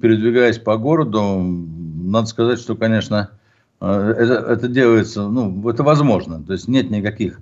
передвигаясь 0.00 0.58
по 0.58 0.76
городу, 0.76 1.40
надо 1.40 2.26
сказать, 2.26 2.58
что, 2.58 2.76
конечно, 2.76 3.30
э, 3.80 3.86
это, 3.86 4.34
это 4.34 4.68
делается, 4.68 5.28
ну, 5.28 5.68
это 5.68 5.82
возможно. 5.82 6.42
То 6.42 6.54
есть 6.54 6.68
нет 6.68 6.90
никаких 6.90 7.40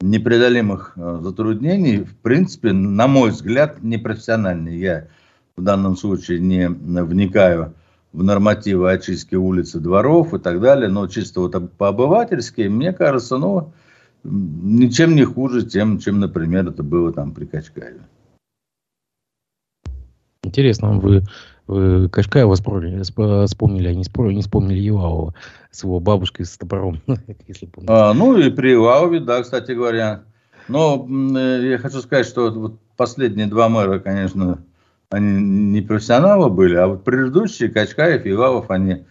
непреодолимых 0.00 0.92
э, 0.96 1.20
затруднений. 1.22 2.04
В 2.04 2.16
принципе, 2.16 2.72
на 2.72 3.08
мой 3.08 3.30
взгляд, 3.30 3.82
непрофессиональный. 3.82 4.76
Я 4.76 5.08
в 5.56 5.62
данном 5.62 5.96
случае 5.96 6.40
не 6.40 6.68
вникаю 6.68 7.74
в 8.12 8.22
нормативы 8.22 8.92
очистки 8.92 9.34
улиц 9.34 9.74
и 9.74 9.80
дворов 9.80 10.34
и 10.34 10.38
так 10.38 10.60
далее, 10.60 10.88
но 10.88 11.06
чисто 11.08 11.40
вот 11.40 11.72
по-обывательски, 11.78 12.62
мне 12.62 12.92
кажется, 12.92 13.38
ну, 13.38 13.72
ничем 14.24 15.14
не 15.14 15.24
хуже 15.24 15.66
тем, 15.66 15.98
чем, 15.98 16.20
например, 16.20 16.68
это 16.68 16.82
было 16.82 17.12
там 17.12 17.32
при 17.32 17.46
Качкаеве. 17.46 18.00
Интересно, 20.44 20.98
вы, 20.98 21.22
вы 21.66 22.08
Качкаева 22.08 22.54
вспомнили, 22.54 23.02
вспомнили, 23.46 23.88
а 23.88 23.94
не, 23.94 24.02
вспомнили, 24.02 24.36
не 24.36 24.42
вспомнили 24.42 24.88
Илавова 24.88 25.34
с 25.70 25.84
его 25.84 26.00
бабушкой 26.00 26.46
с 26.46 26.56
топором, 26.56 27.00
если 27.46 27.66
помните. 27.66 27.92
А, 27.92 28.12
ну 28.12 28.36
и 28.36 28.50
при 28.50 28.74
Илавове, 28.74 29.20
да, 29.20 29.42
кстати 29.42 29.72
говоря. 29.72 30.24
Но 30.68 31.06
э, 31.08 31.70
я 31.70 31.78
хочу 31.78 32.00
сказать, 32.00 32.26
что 32.26 32.50
вот 32.50 32.80
последние 32.96 33.46
два 33.46 33.68
мэра, 33.68 33.98
конечно, 33.98 34.62
они 35.10 35.40
не 35.42 35.80
профессионалы 35.80 36.50
были, 36.50 36.76
а 36.76 36.86
вот 36.86 37.04
предыдущие, 37.04 37.68
Качкаев 37.68 38.24
и 38.24 38.30
Илавов, 38.30 38.70
они... 38.70 39.04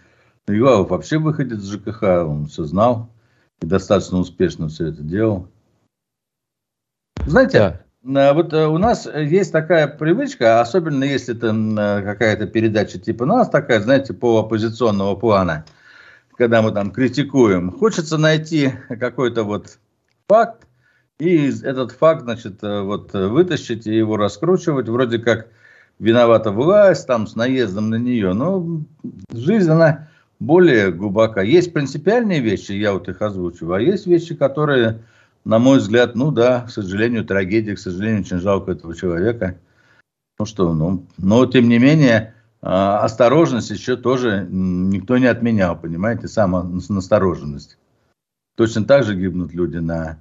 Илавов 0.48 0.90
вообще 0.90 1.18
выходит 1.18 1.60
из 1.60 1.72
ЖКХ, 1.72 2.04
он 2.28 2.48
все 2.48 2.64
знал 2.64 3.10
и 3.62 3.66
достаточно 3.66 4.18
успешно 4.18 4.68
все 4.68 4.88
это 4.88 5.02
делал. 5.02 5.48
Знаете, 7.26 7.84
да. 8.02 8.34
вот 8.34 8.54
у 8.54 8.78
нас 8.78 9.08
есть 9.14 9.52
такая 9.52 9.88
привычка, 9.88 10.62
особенно 10.62 11.04
если 11.04 11.36
это 11.36 12.02
какая-то 12.04 12.48
передача 12.48 12.98
типа 13.00 13.24
у 13.24 13.28
нас 13.28 13.50
такая, 13.50 13.80
знаете, 13.80 14.14
по 14.14 14.40
оппозиционного 14.40 15.16
плана, 15.16 15.66
когда 16.36 16.62
мы 16.62 16.72
там 16.72 16.92
критикуем, 16.92 17.72
хочется 17.72 18.18
найти 18.18 18.74
какой-то 18.90 19.44
вот 19.44 19.78
факт, 20.28 20.68
и 21.20 21.52
этот 21.62 21.92
факт, 21.92 22.24
значит, 22.24 22.64
вот 22.64 23.14
вытащить 23.14 23.86
и 23.86 23.96
его 23.96 24.18
раскручивать, 24.18 24.90
вроде 24.90 25.20
как 25.20 25.50
виновата 26.00 26.50
власть, 26.52 27.06
там, 27.06 27.28
с 27.28 27.36
наездом 27.36 27.92
на 27.92 27.96
нее. 27.96 28.34
Но 28.34 28.82
жизнь, 29.32 29.70
она 29.70 30.10
более 30.42 30.92
глубока. 30.92 31.42
Есть 31.42 31.72
принципиальные 31.72 32.40
вещи, 32.40 32.72
я 32.72 32.94
вот 32.94 33.08
их 33.08 33.22
озвучиваю, 33.22 33.76
а 33.76 33.82
есть 33.82 34.08
вещи, 34.08 34.36
которые, 34.36 35.04
на 35.46 35.60
мой 35.60 35.78
взгляд, 35.78 36.16
ну 36.16 36.32
да, 36.32 36.62
к 36.62 36.72
сожалению, 36.72 37.24
трагедия, 37.24 37.76
к 37.76 37.80
сожалению, 37.80 38.22
очень 38.22 38.40
жалко 38.40 38.72
этого 38.72 38.96
человека. 38.96 39.60
Ну 40.40 40.46
что, 40.48 40.74
ну, 40.74 41.06
но 41.20 41.46
тем 41.46 41.70
не 41.70 41.78
менее, 41.78 42.34
а, 42.60 43.02
осторожность 43.02 43.70
еще 43.70 43.96
тоже 43.96 44.48
никто 44.50 45.20
не 45.20 45.28
отменял, 45.28 45.80
понимаете, 45.80 46.28
сама 46.28 46.64
настороженность. 46.64 47.78
Точно 48.58 48.84
так 48.84 49.04
же 49.04 49.16
гибнут 49.16 49.54
люди 49.54 49.78
на 49.78 50.18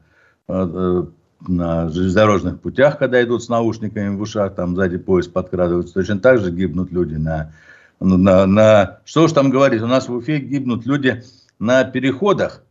а, 0.47 1.07
э, 1.07 1.07
на 1.49 1.89
железнодорожных 1.89 2.61
путях, 2.61 2.99
когда 2.99 3.23
идут 3.23 3.43
с 3.43 3.49
наушниками 3.49 4.15
в 4.15 4.21
ушах, 4.21 4.55
там 4.55 4.77
сзади 4.77 4.99
поезд 4.99 5.33
подкрадывается, 5.33 5.95
точно 5.95 6.19
так 6.19 6.41
же 6.41 6.51
гибнут 6.51 6.93
люди 6.93 7.15
на, 7.15 7.55
на, 8.01 8.47
на... 8.47 8.99
Что 9.05 9.25
уж 9.25 9.33
там 9.33 9.51
говорить, 9.51 9.83
у 9.83 9.87
нас 9.87 10.09
в 10.09 10.15
Уфе 10.15 10.39
гибнут 10.39 10.87
люди 10.87 11.23
на 11.59 11.85
переходах, 11.85 12.65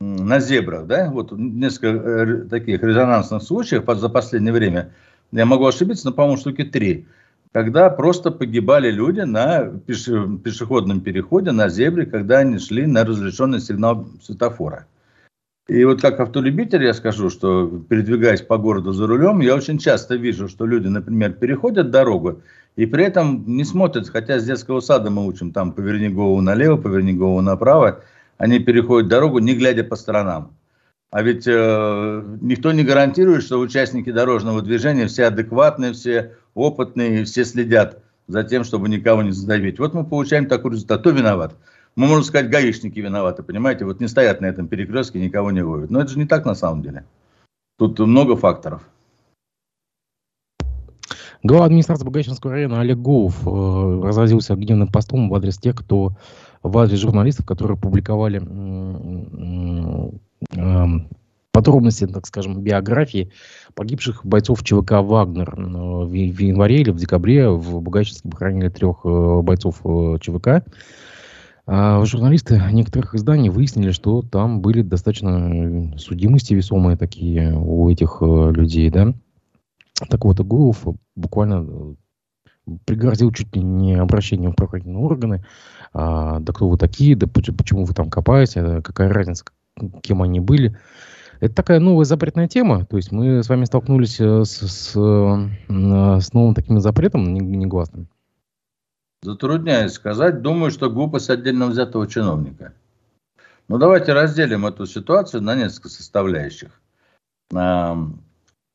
на 0.00 0.38
зебрах, 0.38 0.86
да, 0.86 1.10
вот 1.10 1.32
несколько 1.32 1.88
э, 1.88 2.48
таких 2.48 2.82
резонансных 2.82 3.42
случаев 3.42 3.84
за 3.86 4.08
последнее 4.08 4.52
время, 4.52 4.92
я 5.32 5.44
могу 5.44 5.66
ошибиться, 5.66 6.06
но, 6.06 6.12
по-моему, 6.12 6.38
штуки 6.38 6.62
три, 6.64 7.06
когда 7.52 7.90
просто 7.90 8.30
погибали 8.30 8.90
люди 8.90 9.20
на 9.20 9.64
пешеходном 9.64 11.00
переходе, 11.00 11.50
на 11.50 11.68
зебре, 11.68 12.06
когда 12.06 12.38
они 12.38 12.58
шли 12.58 12.86
на 12.86 13.04
разрешенный 13.04 13.60
сигнал 13.60 14.06
светофора. 14.22 14.86
И 15.68 15.84
вот 15.84 16.00
как 16.00 16.18
автолюбитель 16.18 16.82
я 16.84 16.94
скажу, 16.94 17.28
что 17.28 17.68
передвигаясь 17.90 18.40
по 18.40 18.56
городу 18.56 18.92
за 18.92 19.06
рулем, 19.06 19.40
я 19.40 19.54
очень 19.54 19.78
часто 19.78 20.16
вижу, 20.16 20.48
что 20.48 20.64
люди, 20.64 20.88
например, 20.88 21.32
переходят 21.32 21.90
дорогу 21.90 22.40
и 22.76 22.86
при 22.86 23.04
этом 23.04 23.44
не 23.46 23.64
смотрят, 23.64 24.08
хотя 24.08 24.38
с 24.38 24.44
детского 24.44 24.80
сада 24.80 25.10
мы 25.10 25.26
учим, 25.26 25.52
там 25.52 25.72
поверни 25.72 26.08
голову 26.08 26.40
налево, 26.40 26.76
поверни 26.76 27.12
голову 27.12 27.42
направо, 27.42 28.00
они 28.38 28.60
переходят 28.60 29.08
дорогу, 29.08 29.40
не 29.40 29.54
глядя 29.54 29.84
по 29.84 29.96
сторонам. 29.96 30.56
А 31.10 31.22
ведь 31.22 31.46
э, 31.46 32.22
никто 32.40 32.72
не 32.72 32.84
гарантирует, 32.84 33.42
что 33.42 33.58
участники 33.58 34.10
дорожного 34.10 34.62
движения 34.62 35.06
все 35.06 35.26
адекватные, 35.26 35.92
все 35.92 36.32
опытные, 36.54 37.24
все 37.24 37.44
следят 37.44 38.02
за 38.26 38.44
тем, 38.44 38.64
чтобы 38.64 38.88
никого 38.88 39.22
не 39.22 39.32
задавить. 39.32 39.78
Вот 39.78 39.92
мы 39.92 40.04
получаем 40.04 40.46
такой 40.46 40.72
результат. 40.72 41.00
Кто 41.00 41.10
виноват? 41.10 41.56
Мы, 41.98 42.06
можно 42.06 42.24
сказать, 42.24 42.48
гаишники 42.48 43.00
виноваты, 43.00 43.42
понимаете, 43.42 43.84
вот 43.84 43.98
не 43.98 44.06
стоят 44.06 44.40
на 44.40 44.46
этом 44.46 44.68
перекрестке, 44.68 45.18
никого 45.18 45.50
не 45.50 45.62
ловят. 45.62 45.90
Но 45.90 46.00
это 46.00 46.12
же 46.12 46.18
не 46.20 46.26
так 46.26 46.44
на 46.44 46.54
самом 46.54 46.80
деле. 46.80 47.04
Тут 47.76 47.98
много 47.98 48.36
факторов. 48.36 48.82
Глава 51.42 51.64
администрации 51.64 52.04
Благовещенского 52.04 52.52
района 52.52 52.80
Олег 52.80 52.98
Гоуф 52.98 53.44
э, 53.44 54.00
разразился 54.04 54.54
гневным 54.54 54.86
постом 54.86 55.28
в 55.28 55.34
адрес 55.34 55.58
тех, 55.58 55.74
кто 55.74 56.12
в 56.62 56.78
адрес 56.78 57.00
журналистов, 57.00 57.46
которые 57.46 57.76
публиковали 57.76 58.40
э, 58.44 60.10
э, 60.56 60.84
подробности, 61.50 62.06
так 62.06 62.28
скажем, 62.28 62.60
биографии 62.60 63.32
погибших 63.74 64.24
бойцов 64.24 64.62
ЧВК 64.62 65.02
«Вагнер». 65.02 65.52
В, 65.56 66.06
в 66.06 66.38
январе 66.38 66.82
или 66.82 66.90
в 66.90 66.96
декабре 66.96 67.48
в 67.48 67.80
Благовещенске 67.80 68.28
похоронили 68.28 68.68
трех 68.68 68.98
э, 69.04 69.40
бойцов 69.42 69.80
э, 69.84 70.18
ЧВК. 70.20 70.64
А 71.70 72.02
журналисты 72.06 72.58
некоторых 72.72 73.14
изданий 73.14 73.50
выяснили, 73.50 73.90
что 73.90 74.22
там 74.22 74.62
были 74.62 74.80
достаточно 74.80 75.28
э, 75.28 75.98
судимости 75.98 76.54
весомые 76.54 76.96
такие 76.96 77.52
у 77.54 77.90
этих 77.90 78.22
э, 78.22 78.52
людей, 78.52 78.88
да. 78.88 79.12
Так 80.08 80.24
вот, 80.24 80.40
Игулов 80.40 80.86
буквально 81.14 81.66
э, 81.68 82.74
пригрозил 82.86 83.30
чуть 83.32 83.54
ли 83.54 83.62
не 83.62 83.96
обращением 83.96 84.52
в 84.52 84.56
правоохранительные 84.56 85.04
органы. 85.04 85.44
А, 85.92 86.40
да 86.40 86.54
кто 86.54 86.70
вы 86.70 86.78
такие, 86.78 87.14
да 87.16 87.26
почему 87.26 87.84
вы 87.84 87.92
там 87.92 88.08
копаете, 88.08 88.80
какая 88.80 89.12
разница, 89.12 89.44
кем 90.02 90.22
они 90.22 90.40
были. 90.40 90.74
Это 91.40 91.54
такая 91.54 91.80
новая 91.80 92.06
запретная 92.06 92.48
тема. 92.48 92.86
То 92.86 92.96
есть 92.96 93.12
мы 93.12 93.42
с 93.42 93.48
вами 93.50 93.66
столкнулись 93.66 94.18
с, 94.18 94.46
с, 94.46 94.92
с 94.94 96.32
новым 96.32 96.54
таким 96.54 96.80
запретом 96.80 97.34
негласным. 97.34 98.08
Затрудняюсь 99.22 99.92
сказать. 99.92 100.42
Думаю, 100.42 100.70
что 100.70 100.90
глупость 100.90 101.30
отдельно 101.30 101.66
взятого 101.66 102.06
чиновника. 102.06 102.72
Но 103.68 103.76
ну, 103.76 103.78
давайте 103.78 104.12
разделим 104.12 104.64
эту 104.64 104.86
ситуацию 104.86 105.42
на 105.42 105.54
несколько 105.54 105.88
составляющих. 105.88 106.70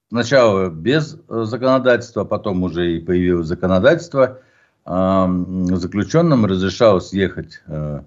Сначала 0.10 0.70
без 0.70 1.18
законодательства, 1.28 2.24
потом 2.24 2.64
уже 2.64 2.98
и 2.98 3.00
появилось 3.00 3.48
законодательство. 3.48 4.40
Заключенным 4.86 6.46
разрешалось 6.46 7.14
ехать, 7.14 7.62
э, 7.68 8.02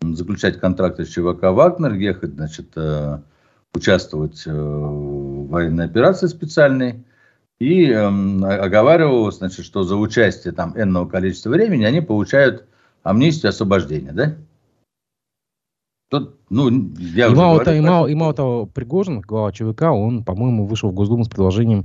заключать 0.00 0.60
контракты 0.60 1.04
с 1.04 1.08
ЧВК 1.08 1.50
«Вагнер», 1.50 1.94
ехать, 1.94 2.34
значит, 2.34 2.68
э, 2.76 3.18
участвовать 3.74 4.46
э, 4.46 4.52
в 4.52 5.48
военной 5.48 5.86
операции 5.86 6.28
специальной. 6.28 7.04
И 7.60 7.90
э, 7.90 8.04
оговаривалось, 8.04 9.38
значит, 9.38 9.64
что 9.64 9.84
за 9.84 9.96
участие 9.96 10.52
там 10.52 10.74
энного 10.76 11.08
количества 11.08 11.50
времени 11.50 11.84
они 11.84 12.00
получают 12.00 12.66
амнистию 13.02 13.50
освобождения, 13.50 14.12
да? 14.12 14.36
Тут, 16.10 16.36
ну, 16.50 16.68
я 16.98 17.28
и, 17.28 17.34
мало, 17.34 17.60
говорю, 17.60 17.78
и, 17.78 17.80
мало, 17.80 18.06
и 18.06 18.14
мало 18.14 18.34
того, 18.34 18.66
Пригожин, 18.66 19.22
глава 19.22 19.50
ЧВК, 19.50 19.84
он, 19.84 20.24
по-моему, 20.24 20.66
вышел 20.66 20.90
в 20.90 20.94
Госдуму 20.94 21.24
с 21.24 21.28
предложением, 21.28 21.84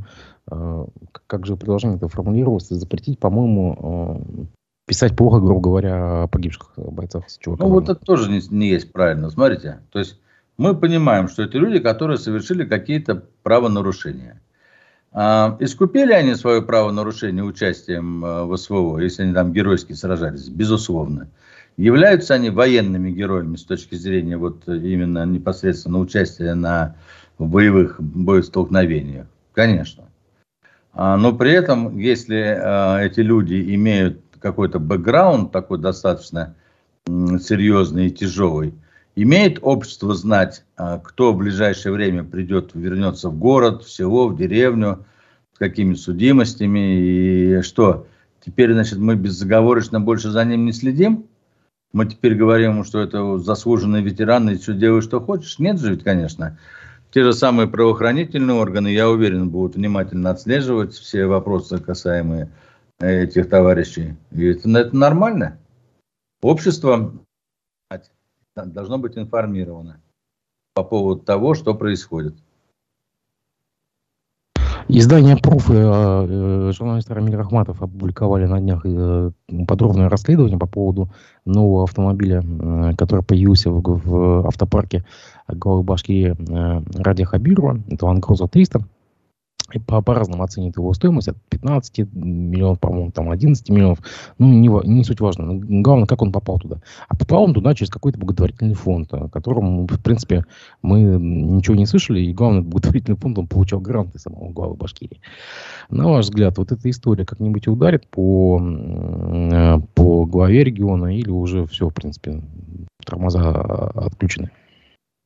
э, 0.52 0.86
как 1.28 1.46
же 1.46 1.56
предложение 1.56 1.96
это 1.96 2.10
формулировалось, 2.10 2.68
запретить, 2.68 3.20
по-моему, 3.20 4.26
э, 4.28 4.46
писать 4.86 5.16
плохо, 5.16 5.40
грубо 5.40 5.62
говоря, 5.62 6.24
о 6.24 6.28
погибших 6.28 6.74
бойцах 6.76 7.30
с 7.30 7.38
ЧВК. 7.38 7.60
Ну, 7.60 7.70
вот 7.70 7.88
это 7.88 8.04
тоже 8.04 8.30
не, 8.30 8.42
не 8.50 8.68
есть 8.68 8.92
правильно. 8.92 9.30
Смотрите, 9.30 9.80
то 9.92 10.00
есть 10.00 10.20
мы 10.58 10.76
понимаем, 10.76 11.30
что 11.30 11.44
это 11.44 11.58
люди, 11.58 11.80
которые 11.80 12.18
совершили 12.18 12.66
какие-то 12.66 13.24
правонарушения. 13.44 14.42
А, 15.20 15.58
искупили 15.60 16.14
они 16.14 16.36
свое 16.36 16.62
право 16.62 16.92
нарушения 16.92 17.42
участием 17.42 18.24
а, 18.24 18.46
в 18.46 18.56
СВО, 18.56 19.00
если 19.00 19.24
они 19.24 19.34
там 19.34 19.52
геройски 19.52 19.94
сражались? 19.94 20.48
Безусловно. 20.48 21.28
Являются 21.76 22.36
они 22.36 22.52
военными 22.52 23.10
героями 23.10 23.56
с 23.56 23.64
точки 23.64 23.96
зрения 23.96 24.38
вот 24.38 24.68
именно 24.68 25.26
непосредственно 25.26 25.98
участия 25.98 26.54
на 26.54 26.98
боевых 27.40 28.00
боестолкновениях? 28.00 29.26
Конечно. 29.54 30.04
А, 30.94 31.18
но 31.18 31.34
при 31.34 31.52
этом, 31.52 31.98
если 31.98 33.04
эти 33.04 33.22
люди 33.22 33.74
имеют 33.74 34.22
какой-то 34.40 34.78
бэкграунд 34.78 35.52
такой 35.52 35.80
достаточно 35.80 36.54
серьезный 37.08 38.08
и 38.08 38.12
тяжелый, 38.12 38.76
Имеет 39.20 39.58
общество 39.64 40.14
знать, 40.14 40.64
а, 40.76 41.00
кто 41.00 41.34
в 41.34 41.38
ближайшее 41.38 41.92
время 41.92 42.24
придет, 42.24 42.70
вернется 42.76 43.30
в 43.30 43.40
город, 43.40 43.84
в 43.84 43.92
село, 43.92 44.28
в 44.28 44.38
деревню, 44.38 45.08
с 45.56 45.58
какими 45.58 45.96
судимостями 45.96 47.00
и 47.00 47.62
что? 47.64 48.06
Теперь, 48.46 48.74
значит, 48.74 49.00
мы 49.00 49.16
безоговорочно 49.16 50.00
больше 50.00 50.30
за 50.30 50.46
ним 50.46 50.66
не 50.66 50.72
следим? 50.72 51.26
Мы 51.94 52.06
теперь 52.06 52.36
говорим 52.36 52.74
ему, 52.74 52.84
что 52.84 53.00
это 53.02 53.40
заслуженный 53.40 54.04
ветеран, 54.04 54.52
и 54.52 54.60
что 54.60 54.76
делай, 54.76 55.02
что 55.02 55.20
хочешь? 55.20 55.58
Нет 55.58 55.80
же 55.80 55.90
ведь, 55.90 56.04
конечно. 56.04 56.60
Те 57.10 57.24
же 57.24 57.34
самые 57.34 57.68
правоохранительные 57.68 58.56
органы, 58.56 58.90
я 58.90 59.10
уверен, 59.10 59.50
будут 59.50 59.78
внимательно 59.78 60.30
отслеживать 60.30 60.94
все 60.94 61.26
вопросы, 61.26 61.80
касаемые 61.80 62.52
этих 63.00 63.50
товарищей. 63.50 64.14
И 64.32 64.46
это, 64.46 64.70
это 64.70 64.96
нормально. 64.96 65.58
Общество 66.44 67.14
должно 68.66 68.98
быть 68.98 69.18
информировано 69.18 70.02
по 70.74 70.84
поводу 70.84 71.22
того, 71.22 71.54
что 71.54 71.74
происходит. 71.74 72.36
Издание 74.90 75.36
«Пруф» 75.36 75.70
и 75.70 75.74
э, 75.76 76.72
журналист 76.72 77.12
Рамиль 77.12 77.36
Рахматов 77.36 77.82
опубликовали 77.82 78.46
на 78.46 78.62
днях 78.62 78.86
э, 78.86 79.32
подробное 79.68 80.08
расследование 80.08 80.58
по 80.58 80.66
поводу 80.66 81.10
нового 81.44 81.84
автомобиля, 81.84 82.42
э, 82.42 82.94
который 82.98 83.22
появился 83.22 83.70
в, 83.70 83.82
в 83.82 84.48
автопарке 84.48 85.04
главы 85.50 85.84
Башкирии 85.84 86.36
э, 86.38 87.02
Ради 87.04 87.26
Хабирова. 87.26 87.82
Это 87.90 88.06
Ланкруза 88.06 88.48
300. 88.48 88.80
И 89.74 89.80
по- 89.80 90.02
по-разному 90.02 90.44
оценит 90.44 90.78
его 90.78 90.94
стоимость, 90.94 91.28
от 91.28 91.38
15 91.50 92.00
миллионов, 92.14 92.80
по-моему, 92.80 93.12
там 93.12 93.30
11 93.30 93.70
миллионов. 93.70 94.00
Ну, 94.38 94.48
не, 94.48 94.70
не 94.88 95.04
суть 95.04 95.20
важно. 95.20 95.46
Но 95.46 95.82
главное, 95.82 96.08
как 96.08 96.22
он 96.22 96.32
попал 96.32 96.60
туда. 96.60 96.82
А 97.08 97.16
попал 97.16 97.44
он 97.44 97.54
туда 97.54 97.74
через 97.74 97.90
какой-то 97.90 98.20
благотворительный 98.20 98.74
фонд, 98.74 99.14
о 99.14 99.30
котором, 99.30 99.86
в 99.86 100.02
принципе, 100.02 100.46
мы 100.82 101.02
ничего 101.02 101.76
не 101.76 101.86
слышали. 101.86 102.22
И 102.22 102.34
главное, 102.34 102.62
благотворительный 102.62 103.18
фонд, 103.18 103.40
он 103.40 103.48
получал 103.48 103.80
гранты 103.80 104.20
самого 104.20 104.52
главы 104.52 104.76
Башкирии. 104.76 105.20
На 105.90 106.08
ваш 106.08 106.26
взгляд, 106.26 106.58
вот 106.58 106.72
эта 106.72 106.90
история 106.90 107.26
как-нибудь 107.26 107.68
ударит 107.68 108.10
по, 108.10 108.62
э, 108.62 109.80
по 109.96 110.26
главе 110.26 110.64
региона 110.64 111.18
или 111.18 111.30
уже 111.30 111.66
все, 111.66 111.90
в 111.90 111.94
принципе, 111.94 112.42
тормоза 113.06 113.52
отключены? 113.96 114.52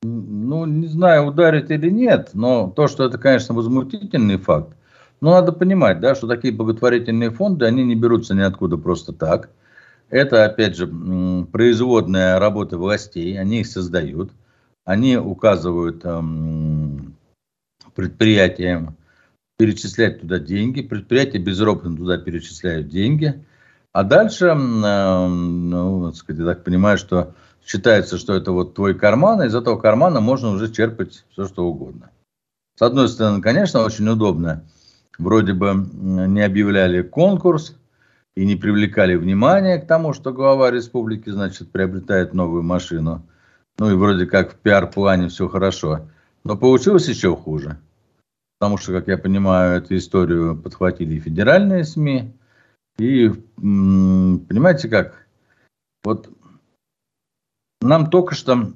Ну, 0.03 0.65
не 0.65 0.87
знаю, 0.87 1.27
ударит 1.27 1.69
или 1.69 1.89
нет, 1.89 2.31
но 2.33 2.71
то, 2.75 2.87
что 2.87 3.05
это, 3.05 3.19
конечно, 3.19 3.53
возмутительный 3.53 4.37
факт. 4.37 4.75
Но 5.21 5.31
надо 5.31 5.51
понимать, 5.51 5.99
да, 5.99 6.15
что 6.15 6.27
такие 6.27 6.53
благотворительные 6.53 7.29
фонды, 7.29 7.65
они 7.65 7.83
не 7.83 7.95
берутся 7.95 8.33
ниоткуда 8.33 8.77
просто 8.77 9.13
так. 9.13 9.51
Это, 10.09 10.45
опять 10.45 10.75
же, 10.75 10.87
производная 11.51 12.39
работа 12.39 12.77
властей, 12.79 13.39
они 13.39 13.61
их 13.61 13.67
создают, 13.67 14.31
они 14.85 15.17
указывают 15.17 16.03
эм, 16.03 17.15
предприятиям 17.93 18.97
перечислять 19.57 20.21
туда 20.21 20.39
деньги, 20.39 20.81
предприятия 20.81 21.37
безропотно 21.37 21.95
туда 21.95 22.17
перечисляют 22.17 22.89
деньги, 22.89 23.45
а 23.93 24.03
дальше, 24.03 24.47
э, 24.47 24.55
ну, 24.55 26.07
так 26.07 26.15
сказать, 26.15 26.39
я 26.39 26.45
так 26.47 26.63
понимаю, 26.63 26.97
что 26.97 27.35
считается, 27.65 28.17
что 28.17 28.34
это 28.34 28.52
вот 28.52 28.74
твой 28.74 28.93
карман, 28.93 29.41
и 29.41 29.47
из 29.47 29.56
этого 29.56 29.78
кармана 29.78 30.19
можно 30.19 30.50
уже 30.50 30.71
черпать 30.71 31.26
все, 31.32 31.47
что 31.47 31.65
угодно. 31.65 32.12
С 32.76 32.82
одной 32.82 33.10
стороны, 33.10 33.41
конечно, 33.41 33.84
очень 33.84 34.08
удобно. 34.08 34.63
Вроде 35.17 35.54
бы 35.54 35.74
не 35.74 36.41
объявляли 36.41 37.02
конкурс 37.02 37.76
и 38.36 38.45
не 38.45 38.56
привлекали 38.56 39.15
внимания 39.15 39.78
к 39.78 39.88
тому, 39.88 40.13
что 40.13 40.32
глава 40.32 40.71
республики, 40.71 41.30
значит, 41.30 41.71
приобретает 41.71 42.34
новую 42.34 42.63
машину. 42.63 43.28
Ну 43.78 43.91
и 43.91 43.95
вроде 43.95 44.26
как 44.26 44.54
в 44.54 44.56
пиар-плане 44.58 45.28
все 45.28 45.47
хорошо. 45.47 46.08
Но 46.43 46.58
получилось 46.58 47.08
еще 47.08 47.36
хуже. 47.36 47.78
Потому 48.60 48.78
что, 48.78 48.93
как 48.93 49.08
я 49.08 49.17
понимаю, 49.17 49.78
эту 49.78 49.95
историю 49.95 50.56
подхватили 50.56 51.19
федеральные 51.19 51.84
СМИ. 51.84 52.34
И, 52.97 53.30
понимаете 53.58 54.88
как, 54.88 55.26
вот 56.04 56.30
нам 57.81 58.09
только 58.09 58.35
что, 58.35 58.73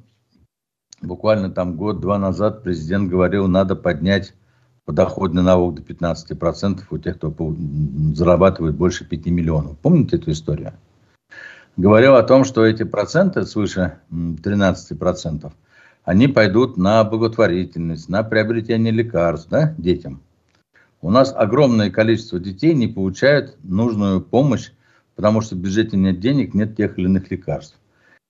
буквально 1.01 1.49
там 1.49 1.77
год-два 1.77 2.17
назад, 2.17 2.63
президент 2.63 3.09
говорил, 3.09 3.47
надо 3.47 3.75
поднять 3.75 4.33
подоходный 4.85 5.43
налог 5.43 5.75
до 5.75 5.81
15% 5.81 6.81
у 6.89 6.97
тех, 6.97 7.17
кто 7.17 7.33
зарабатывает 8.13 8.75
больше 8.75 9.05
5 9.05 9.25
миллионов. 9.27 9.77
Помните 9.79 10.17
эту 10.17 10.31
историю? 10.31 10.73
Говорил 11.77 12.15
о 12.15 12.23
том, 12.23 12.45
что 12.45 12.65
эти 12.65 12.83
проценты, 12.83 13.45
свыше 13.45 13.99
13%, 14.11 15.51
они 16.03 16.27
пойдут 16.27 16.77
на 16.77 17.03
благотворительность, 17.03 18.09
на 18.09 18.23
приобретение 18.23 18.93
лекарств 18.93 19.49
да, 19.49 19.73
детям. 19.77 20.21
У 21.01 21.11
нас 21.11 21.33
огромное 21.35 21.91
количество 21.91 22.39
детей 22.39 22.73
не 22.73 22.87
получают 22.87 23.57
нужную 23.63 24.21
помощь, 24.21 24.71
потому 25.15 25.41
что 25.41 25.55
в 25.55 25.59
бюджете 25.59 25.97
нет 25.97 26.19
денег, 26.19 26.53
нет 26.53 26.77
тех 26.77 26.97
или 26.97 27.05
иных 27.05 27.29
лекарств. 27.29 27.77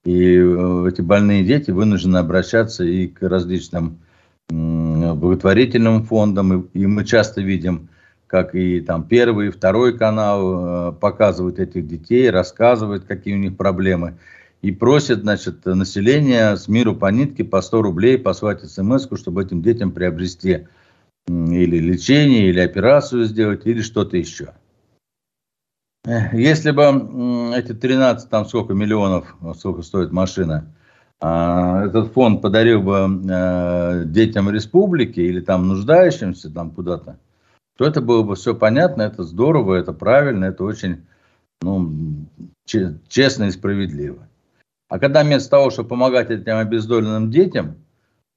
И 0.05 0.37
э, 0.37 0.87
эти 0.87 1.01
больные 1.01 1.43
дети 1.43 1.71
вынуждены 1.71 2.17
обращаться 2.17 2.83
и 2.83 3.07
к 3.07 3.21
различным 3.23 3.99
благотворительным 4.47 6.03
фондам. 6.03 6.69
И 6.73 6.85
мы 6.85 7.03
часто 7.03 7.41
видим, 7.41 7.89
как 8.27 8.53
и 8.53 8.79
там 8.81 9.03
первый, 9.03 9.49
второй 9.49 9.97
канал 9.97 10.89
э, 10.89 10.91
показывают 10.93 11.59
этих 11.59 11.87
детей, 11.87 12.29
рассказывают, 12.29 13.05
какие 13.05 13.33
у 13.33 13.39
них 13.39 13.57
проблемы. 13.57 14.17
И 14.61 14.71
просят, 14.71 15.21
значит, 15.21 15.65
население 15.65 16.55
с 16.55 16.67
миру 16.67 16.95
по 16.95 17.11
нитке 17.11 17.43
по 17.43 17.61
100 17.61 17.81
рублей 17.81 18.17
послать 18.17 18.61
смс 18.63 19.07
чтобы 19.15 19.43
этим 19.43 19.61
детям 19.61 19.91
приобрести 19.91 20.67
или 21.27 21.79
лечение, 21.79 22.49
или 22.49 22.59
операцию 22.59 23.25
сделать, 23.25 23.65
или 23.65 23.81
что-то 23.81 24.17
еще. 24.17 24.53
Если 26.05 26.71
бы 26.71 27.55
эти 27.55 27.73
13, 27.73 28.29
там 28.29 28.45
сколько 28.45 28.73
миллионов, 28.73 29.35
сколько 29.57 29.81
стоит 29.81 30.11
машина, 30.11 30.71
а, 31.19 31.85
этот 31.85 32.13
фонд 32.13 32.41
подарил 32.41 32.81
бы 32.81 33.21
э, 33.27 34.03
детям 34.05 34.49
республики 34.49 35.19
или 35.19 35.39
там 35.39 35.67
нуждающимся 35.67 36.51
там 36.51 36.71
куда-то, 36.71 37.17
то 37.77 37.85
это 37.85 38.01
было 38.01 38.21
бы 38.21 38.35
все 38.35 38.53
понятно, 38.53 39.03
это 39.03 39.23
здорово, 39.23 39.75
это 39.75 39.93
правильно, 39.93 40.45
это 40.45 40.63
очень 40.63 41.05
ну, 41.61 41.91
честно 42.65 43.45
и 43.45 43.51
справедливо. 43.51 44.27
А 44.89 44.99
когда 44.99 45.23
вместо 45.23 45.49
того, 45.49 45.71
чтобы 45.71 45.89
помогать 45.89 46.29
этим 46.29 46.57
обездоленным 46.57 47.31
детям, 47.31 47.77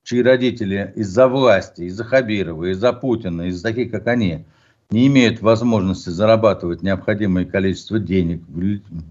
чьи 0.05 0.23
родители 0.23 0.93
из-за 0.97 1.29
власти, 1.29 1.83
из-за 1.83 2.05
Хабирова, 2.05 2.73
из-за 2.73 2.93
Путина, 2.93 3.43
из-за 3.43 3.63
таких, 3.63 3.91
как 3.91 4.07
они, 4.07 4.47
не 4.91 5.07
имеют 5.07 5.43
возможности 5.43 6.09
зарабатывать 6.09 6.83
необходимое 6.83 7.45
количество 7.45 7.99
денег, 7.99 8.43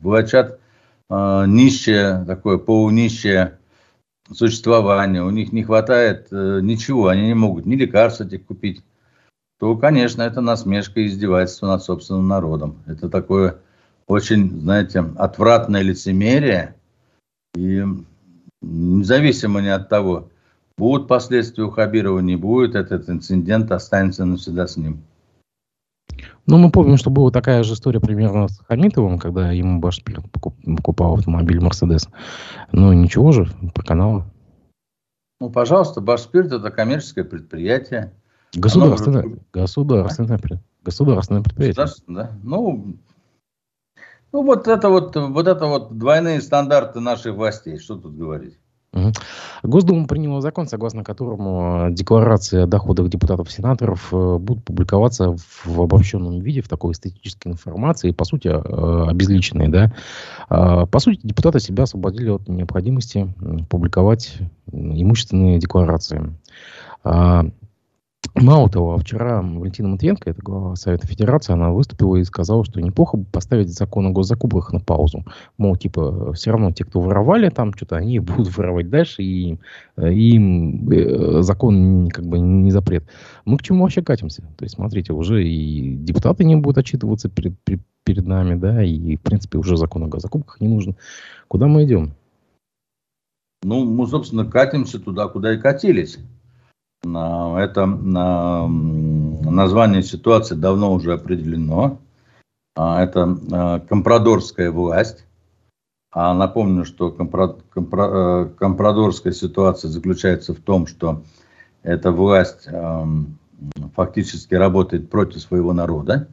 влачат 0.01 0.59
э, 1.09 1.43
нищее, 1.47 2.23
такое 2.25 2.57
полунищее 2.57 3.59
существование, 4.31 5.23
у 5.23 5.29
них 5.29 5.53
не 5.53 5.63
хватает 5.63 6.27
э, 6.31 6.59
ничего, 6.61 7.07
они 7.07 7.27
не 7.27 7.35
могут 7.35 7.65
ни 7.65 7.75
лекарств 7.75 8.21
этих 8.21 8.45
купить, 8.45 8.83
то, 9.59 9.75
конечно, 9.75 10.21
это 10.21 10.41
насмешка 10.41 10.99
и 10.99 11.07
издевательство 11.07 11.67
над 11.67 11.83
собственным 11.83 12.27
народом. 12.27 12.77
Это 12.85 13.09
такое 13.09 13.57
очень, 14.05 14.61
знаете, 14.61 15.03
отвратное 15.17 15.81
лицемерие. 15.81 16.75
И 17.55 17.83
независимо 18.61 19.61
ни 19.61 19.67
от 19.67 19.89
того, 19.89 20.29
будут 20.77 21.07
последствия 21.07 21.63
у 21.63 21.71
Хабирова, 21.71 22.19
не 22.19 22.35
будет, 22.35 22.75
этот 22.75 23.09
инцидент 23.09 23.71
останется 23.71 24.25
навсегда 24.25 24.67
с 24.67 24.77
ним. 24.77 25.01
Ну, 26.45 26.57
мы 26.57 26.71
помним, 26.71 26.97
что 26.97 27.09
была 27.09 27.31
такая 27.31 27.63
же 27.63 27.73
история 27.73 27.99
примерно 27.99 28.47
с 28.47 28.59
Хамитовым, 28.67 29.19
когда 29.19 29.51
ему 29.51 29.79
Башпир 29.79 30.21
покупал 30.31 31.15
автомобиль 31.15 31.59
Мерседес. 31.59 32.07
Ну, 32.71 32.93
ничего 32.93 33.31
же, 33.31 33.47
по 33.75 33.83
каналу. 33.83 34.25
Ну, 35.39 35.49
пожалуйста, 35.49 36.01
Башспирт 36.01 36.51
это 36.51 36.71
коммерческое 36.71 37.23
предприятие. 37.23 38.13
Государственное, 38.53 39.23
Оно... 39.23 39.37
государственное, 39.53 40.37
а? 40.37 40.59
государственное 40.83 41.43
предприятие. 41.43 41.85
Да? 42.07 42.31
Ну, 42.43 42.97
ну, 44.31 44.43
вот 44.43 44.67
это 44.67 44.89
вот, 44.89 45.15
вот 45.15 45.47
это 45.47 45.65
вот 45.67 45.97
двойные 45.97 46.41
стандарты 46.41 46.99
наших 46.99 47.35
властей. 47.35 47.77
Что 47.77 47.95
тут 47.95 48.15
говорить? 48.15 48.57
Госдума 49.63 50.07
приняла 50.07 50.41
закон, 50.41 50.67
согласно 50.67 51.03
которому 51.03 51.87
э, 51.87 51.91
декларации 51.91 52.61
о 52.61 52.67
доходах 52.67 53.09
депутатов-сенаторов 53.09 54.13
э, 54.13 54.37
будут 54.37 54.63
публиковаться 54.63 55.35
в 55.65 55.81
обобщенном 55.81 56.39
виде, 56.39 56.61
в 56.61 56.67
такой 56.67 56.93
статистической 56.95 57.51
информации, 57.51 58.11
по 58.11 58.25
сути, 58.25 58.47
э, 58.47 59.09
обезличенной. 59.09 59.67
Да? 59.69 59.93
А, 60.49 60.85
по 60.85 60.99
сути, 60.99 61.19
депутаты 61.23 61.59
себя 61.59 61.83
освободили 61.83 62.29
от 62.29 62.47
необходимости 62.47 63.33
публиковать 63.69 64.37
имущественные 64.71 65.59
декларации. 65.59 66.33
А, 68.37 68.43
Мало 68.43 68.69
того, 68.69 68.97
вчера 68.97 69.41
Валентина 69.41 69.89
Матвенко, 69.89 70.29
это 70.29 70.41
глава 70.41 70.75
Совета 70.75 71.07
Федерации, 71.07 71.53
она 71.53 71.71
выступила 71.71 72.15
и 72.17 72.23
сказала, 72.23 72.63
что 72.63 72.81
неплохо 72.81 73.17
бы 73.17 73.25
поставить 73.25 73.69
закон 73.69 74.07
о 74.07 74.11
госзакупках 74.11 74.73
на 74.73 74.79
паузу. 74.79 75.25
Мол, 75.57 75.75
типа, 75.75 76.33
все 76.33 76.51
равно 76.51 76.71
те, 76.71 76.85
кто 76.85 76.99
воровали 76.99 77.49
там 77.49 77.73
что-то, 77.73 77.97
они 77.97 78.19
будут 78.19 78.55
воровать 78.55 78.89
дальше, 78.89 79.23
и 79.23 79.57
э, 79.97 80.13
им 80.13 80.89
э, 80.89 81.41
закон 81.41 82.09
как 82.09 82.25
бы 82.25 82.39
не 82.39 82.71
запрет. 82.71 83.05
Мы 83.45 83.57
к 83.57 83.63
чему 83.63 83.83
вообще 83.83 84.01
катимся? 84.01 84.43
То 84.57 84.65
есть, 84.65 84.75
смотрите, 84.75 85.13
уже 85.13 85.47
и 85.47 85.95
депутаты 85.95 86.43
не 86.43 86.55
будут 86.55 86.79
отчитываться 86.79 87.29
перед, 87.29 87.53
перед 88.03 88.27
нами, 88.27 88.55
да, 88.55 88.83
и, 88.83 89.15
в 89.15 89.21
принципе, 89.21 89.57
уже 89.57 89.77
закон 89.77 90.03
о 90.03 90.07
госзакупках 90.07 90.61
не 90.61 90.67
нужен. 90.67 90.95
Куда 91.47 91.67
мы 91.67 91.85
идем? 91.85 92.13
Ну, 93.63 93.85
мы, 93.85 94.05
собственно, 94.05 94.45
катимся 94.45 94.99
туда, 94.99 95.27
куда 95.27 95.53
и 95.53 95.57
катились. 95.57 96.19
Это 97.15 97.85
название 99.47 100.03
ситуации 100.03 100.55
давно 100.55 100.93
уже 100.93 101.13
определено. 101.13 101.99
А, 102.75 103.03
это 103.03 103.37
а, 103.51 103.79
компрадорская 103.79 104.71
власть. 104.71 105.25
А 106.11 106.33
напомню, 106.33 106.85
что 106.85 107.11
компрадорская 107.11 109.33
ситуация 109.33 109.89
заключается 109.89 110.53
в 110.53 110.59
том, 110.59 110.87
что 110.87 111.23
эта 111.83 112.11
власть 112.11 112.67
фактически 113.95 114.55
работает 114.55 115.09
против 115.09 115.41
своего 115.41 115.73
народа, 115.73 116.27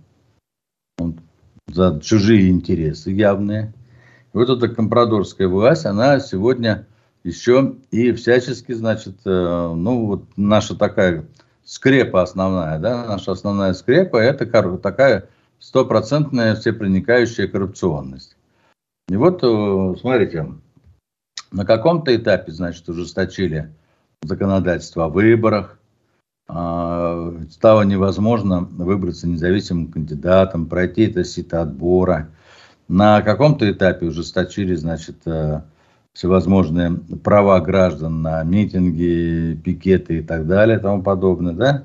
за 1.67 2.01
чужие 2.01 2.51
интересы 2.51 3.11
явные. 3.11 3.73
И 4.33 4.37
вот 4.37 4.49
эта 4.49 4.69
компрадорская 4.69 5.49
власть, 5.49 5.87
она 5.87 6.21
сегодня 6.21 6.87
еще 7.25 7.77
и 7.91 8.13
всячески, 8.13 8.73
значит, 8.73 9.17
э, 9.25 9.73
ну 9.75 10.07
вот 10.07 10.25
наша 10.37 10.77
такая 10.77 11.27
скрепа 11.65 12.23
основная, 12.23 12.79
да, 12.79 13.07
наша 13.07 13.33
основная 13.33 13.73
скрепа– 13.73 14.17
это 14.19 14.47
такая 14.79 15.29
стопроцентная 15.59 16.55
всепроникающая 16.55 17.49
коррупционность. 17.49 18.37
И 19.09 19.17
вот, 19.17 19.43
э, 19.43 19.95
смотрите, 19.99 20.53
на 21.51 21.65
каком-то 21.65 22.15
этапе, 22.15 22.53
значит, 22.53 22.89
ужесточили 22.89 23.73
законодательство 24.23 25.07
о 25.07 25.09
выборах, 25.09 25.79
а, 26.47 27.33
стало 27.51 27.83
невозможно 27.83 28.61
выбраться 28.61 29.27
независимым 29.27 29.91
кандидатом, 29.91 30.67
пройти 30.67 31.07
это 31.07 31.25
сито 31.25 31.63
отбора. 31.63 32.29
На 32.87 33.23
каком-то 33.23 33.71
этапе 33.71 34.07
ужесточили, 34.07 34.75
значит, 34.75 35.17
э, 35.25 35.63
всевозможные 36.15 36.93
права 37.23 37.61
граждан 37.61 38.23
на 38.23 38.43
митинги, 38.45 39.61
пикеты 39.63 40.19
и 40.19 40.23
так 40.23 40.47
далее 40.47 40.79
и 40.79 40.81
тому 40.81 41.03
подобное, 41.03 41.53
да? 41.53 41.85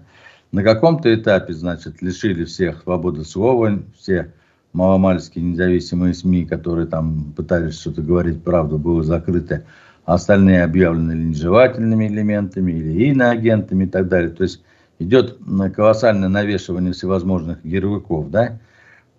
На 0.51 0.63
каком-то 0.63 1.13
этапе, 1.13 1.53
значит, 1.53 2.01
лишили 2.01 2.45
всех 2.45 2.83
свободы 2.83 3.25
слова, 3.25 3.79
все 3.97 4.31
маломальские 4.73 5.43
независимые 5.45 6.13
СМИ, 6.13 6.45
которые 6.45 6.85
там 6.85 7.33
пытались 7.35 7.79
что-то 7.79 8.03
говорить, 8.03 8.43
правду, 8.43 8.77
было 8.77 9.03
закрыто, 9.03 9.63
а 10.05 10.13
остальные 10.13 10.63
объявлены 10.63 11.13
линжевательными 11.13 12.07
элементами 12.07 12.71
или 12.71 13.09
иноагентами 13.09 13.85
и 13.85 13.87
так 13.87 14.07
далее. 14.07 14.29
То 14.29 14.43
есть 14.43 14.63
идет 14.99 15.39
колоссальное 15.75 16.29
навешивание 16.29 16.93
всевозможных 16.93 17.65
ярлыков, 17.65 18.29
да? 18.29 18.59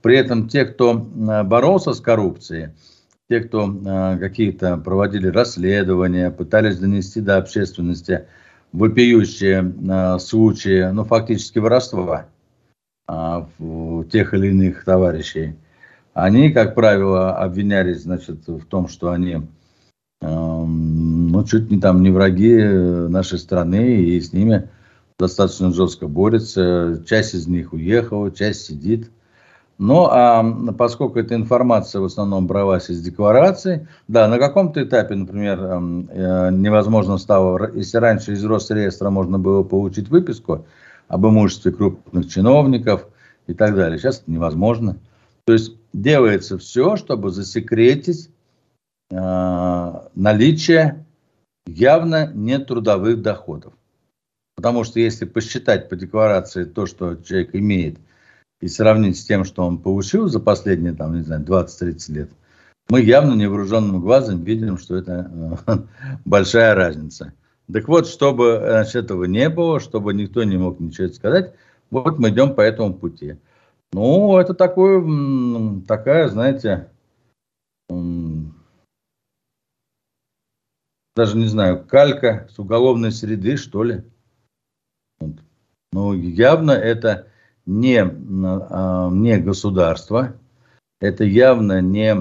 При 0.03 0.16
этом 0.16 0.49
те, 0.49 0.64
кто 0.64 0.94
боролся 0.94 1.92
с 1.92 2.01
коррупцией, 2.01 2.70
те, 3.31 3.40
кто 3.40 3.73
э, 3.73 4.19
какие-то 4.19 4.77
проводили 4.77 5.29
расследования, 5.29 6.33
пытались 6.33 6.79
донести 6.79 7.21
до 7.21 7.37
общественности 7.37 8.27
вопиющие 8.73 9.73
э, 9.88 10.19
случаи, 10.19 10.90
ну, 10.90 11.05
фактически 11.05 11.61
воровства 11.61 12.27
э, 13.09 13.47
тех 14.11 14.35
или 14.35 14.49
иных 14.49 14.85
товарищей, 14.85 15.55
они, 16.12 16.51
как 16.51 16.75
правило, 16.75 17.37
обвинялись, 17.37 18.03
значит, 18.03 18.49
в 18.49 18.66
том, 18.66 18.88
что 18.88 19.12
они, 19.12 19.43
э, 20.23 20.27
ну, 20.27 21.45
чуть 21.45 21.71
не 21.71 21.81
там 21.81 22.03
не 22.03 22.11
враги 22.11 22.57
нашей 22.57 23.38
страны, 23.38 24.03
и 24.03 24.21
с 24.21 24.33
ними 24.33 24.69
достаточно 25.21 25.73
жестко 25.73 26.09
борются. 26.09 27.05
Часть 27.09 27.35
из 27.35 27.47
них 27.47 27.73
уехала, 27.75 28.33
часть 28.33 28.62
сидит. 28.62 29.09
Ну, 29.83 30.09
а 30.11 30.45
поскольку 30.77 31.21
эта 31.21 31.35
информация 31.35 32.03
в 32.03 32.05
основном 32.05 32.47
бралась 32.47 32.90
из 32.90 33.01
деклараций, 33.01 33.88
да, 34.09 34.29
на 34.29 34.38
каком-то 34.38 34.85
этапе, 34.85 35.14
например, 35.14 35.59
эм, 35.59 36.07
э, 36.11 36.51
невозможно 36.53 37.16
стало, 37.16 37.73
если 37.75 37.97
раньше 37.97 38.35
из 38.35 38.45
Росреестра 38.45 39.09
можно 39.09 39.38
было 39.38 39.62
получить 39.62 40.11
выписку 40.11 40.66
об 41.09 41.27
имуществе 41.27 41.73
крупных 41.73 42.29
чиновников 42.29 43.07
и 43.47 43.55
так 43.55 43.75
далее, 43.75 43.99
сейчас 43.99 44.21
это 44.21 44.31
невозможно. 44.31 44.99
То 45.47 45.55
есть 45.55 45.73
делается 45.95 46.59
все, 46.59 46.97
чтобы 46.97 47.31
засекретить 47.31 48.29
э, 49.11 49.93
наличие 50.14 51.07
явно 51.66 52.31
нетрудовых 52.35 53.23
доходов. 53.23 53.73
Потому 54.57 54.85
что 54.85 55.01
если 55.01 55.25
посчитать 55.25 55.88
по 55.88 55.97
декларации 55.97 56.64
то, 56.64 56.85
что 56.85 57.14
человек 57.14 57.55
имеет– 57.55 57.97
и 58.61 58.68
сравнить 58.68 59.18
с 59.18 59.25
тем, 59.25 59.44
что 59.44 59.64
он 59.64 59.79
получил 59.79 60.29
за 60.29 60.40
последние, 60.40 60.92
там, 60.92 61.16
не 61.16 61.23
знаю, 61.23 61.44
20-30 61.44 62.12
лет, 62.12 62.31
мы 62.88 63.01
явно 63.01 63.35
невооруженным 63.35 64.01
глазом 64.01 64.42
видим, 64.42 64.77
что 64.77 64.96
это 64.96 65.31
э, 65.66 65.73
большая 66.25 66.75
разница. 66.75 67.33
Так 67.73 67.87
вот, 67.87 68.09
чтобы 68.09 68.59
значит, 68.61 69.05
этого 69.05 69.25
не 69.25 69.49
было, 69.49 69.79
чтобы 69.79 70.12
никто 70.12 70.42
не 70.42 70.57
мог 70.57 70.81
ничего 70.81 71.09
сказать, 71.09 71.55
вот 71.90 72.18
мы 72.18 72.31
идем 72.31 72.55
по 72.55 72.61
этому 72.61 72.94
пути. 72.94 73.37
Ну, 73.92 74.38
это 74.38 74.55
такое, 74.55 75.01
такая, 75.87 76.29
знаете, 76.29 76.90
даже 81.16 81.37
не 81.37 81.46
знаю, 81.46 81.85
калька 81.85 82.49
с 82.55 82.59
уголовной 82.59 83.12
среды, 83.12 83.57
что 83.57 83.83
ли. 83.83 84.05
Ну, 85.92 86.12
явно 86.12 86.70
это 86.70 87.30
не, 87.71 88.03
а, 88.03 89.09
не 89.11 89.39
государство, 89.39 90.35
это 91.01 91.25
явно 91.25 91.81
не 91.81 92.17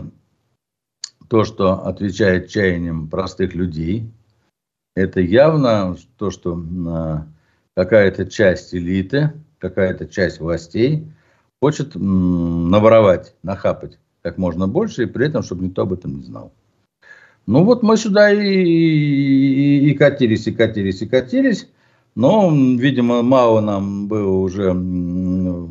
то, 1.27 1.43
что 1.43 1.85
отвечает 1.85 2.49
чаяниям 2.49 3.09
простых 3.09 3.55
людей, 3.55 4.11
это 4.95 5.19
явно 5.19 5.97
то, 6.17 6.29
что 6.29 6.61
а, 6.87 7.27
какая-то 7.75 8.27
часть 8.27 8.75
элиты, 8.75 9.33
какая-то 9.57 10.07
часть 10.07 10.39
властей 10.39 11.07
хочет 11.61 11.95
наворовать, 11.95 13.35
нахапать 13.41 13.97
как 14.21 14.37
можно 14.37 14.67
больше, 14.67 15.03
и 15.03 15.07
при 15.07 15.27
этом, 15.27 15.43
чтобы 15.43 15.65
никто 15.65 15.81
об 15.83 15.93
этом 15.93 16.17
не 16.17 16.23
знал. 16.23 16.51
Ну 17.47 17.63
вот 17.63 17.81
мы 17.81 17.97
сюда 17.97 18.31
и, 18.31 18.37
и, 18.37 19.89
и 19.89 19.93
катились, 19.95 20.45
и 20.45 20.51
катились, 20.51 21.01
и 21.01 21.07
катились. 21.07 21.67
Но, 22.15 22.51
видимо, 22.51 23.21
мало 23.21 23.61
нам 23.61 24.07
было 24.07 24.31
уже 24.39 24.73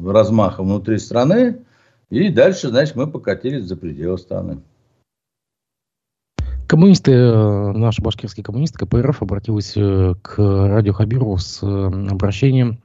размаха 0.07 0.62
внутри 0.62 0.99
страны. 0.99 1.59
И 2.11 2.31
дальше, 2.31 2.69
значит, 2.69 2.97
мы 2.97 3.07
покатились 3.07 3.64
за 3.64 3.77
пределы 3.77 4.19
страны. 4.19 4.62
Коммунисты, 6.69 7.12
э, 7.12 7.73
наши 7.73 8.03
башкирские 8.03 8.45
коммунисты, 8.45 8.79
КПРФ 8.79 9.23
обратилась 9.23 9.73
э, 9.75 10.14
к 10.21 10.37
Радио 10.37 10.93
Хабирову 10.93 11.38
с 11.38 11.62
э, 11.62 11.67
обращением 11.67 12.83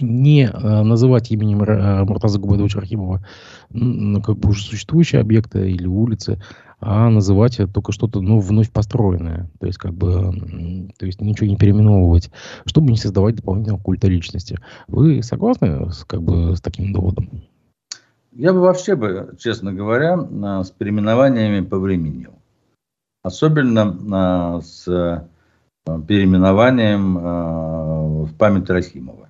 не 0.00 0.48
называть 0.48 1.32
именем 1.32 1.58
Муртаза 2.06 2.38
Губайдовича 2.38 2.78
Архимова 2.78 3.26
как 3.70 4.38
бы 4.38 4.50
уже 4.50 4.62
существующие 4.62 5.20
объекты 5.20 5.68
или 5.68 5.84
улицы, 5.84 6.40
а 6.80 7.10
называть 7.10 7.60
только 7.72 7.92
что-то 7.92 8.20
ну, 8.20 8.40
вновь 8.40 8.70
построенное. 8.70 9.50
То 9.60 9.66
есть, 9.66 9.78
как 9.78 9.92
бы, 9.92 10.90
то 10.98 11.06
есть 11.06 11.20
ничего 11.20 11.46
не 11.46 11.56
переименовывать, 11.56 12.30
чтобы 12.64 12.90
не 12.90 12.96
создавать 12.96 13.36
дополнительного 13.36 13.80
культа 13.80 14.08
личности. 14.08 14.58
Вы 14.88 15.22
согласны 15.22 15.90
с, 15.92 16.04
как 16.04 16.22
бы, 16.22 16.56
с 16.56 16.60
таким 16.60 16.92
доводом? 16.92 17.28
Я 18.32 18.52
бы 18.52 18.60
вообще, 18.60 18.96
бы, 18.96 19.34
честно 19.38 19.72
говоря, 19.72 20.16
с 20.64 20.70
переименованиями 20.70 21.64
повременил. 21.64 22.32
Особенно 23.22 24.60
с 24.62 24.88
э, 24.88 25.26
переименованием 25.84 27.14
в 28.24 28.34
память 28.38 28.70
Рахимова. 28.70 29.28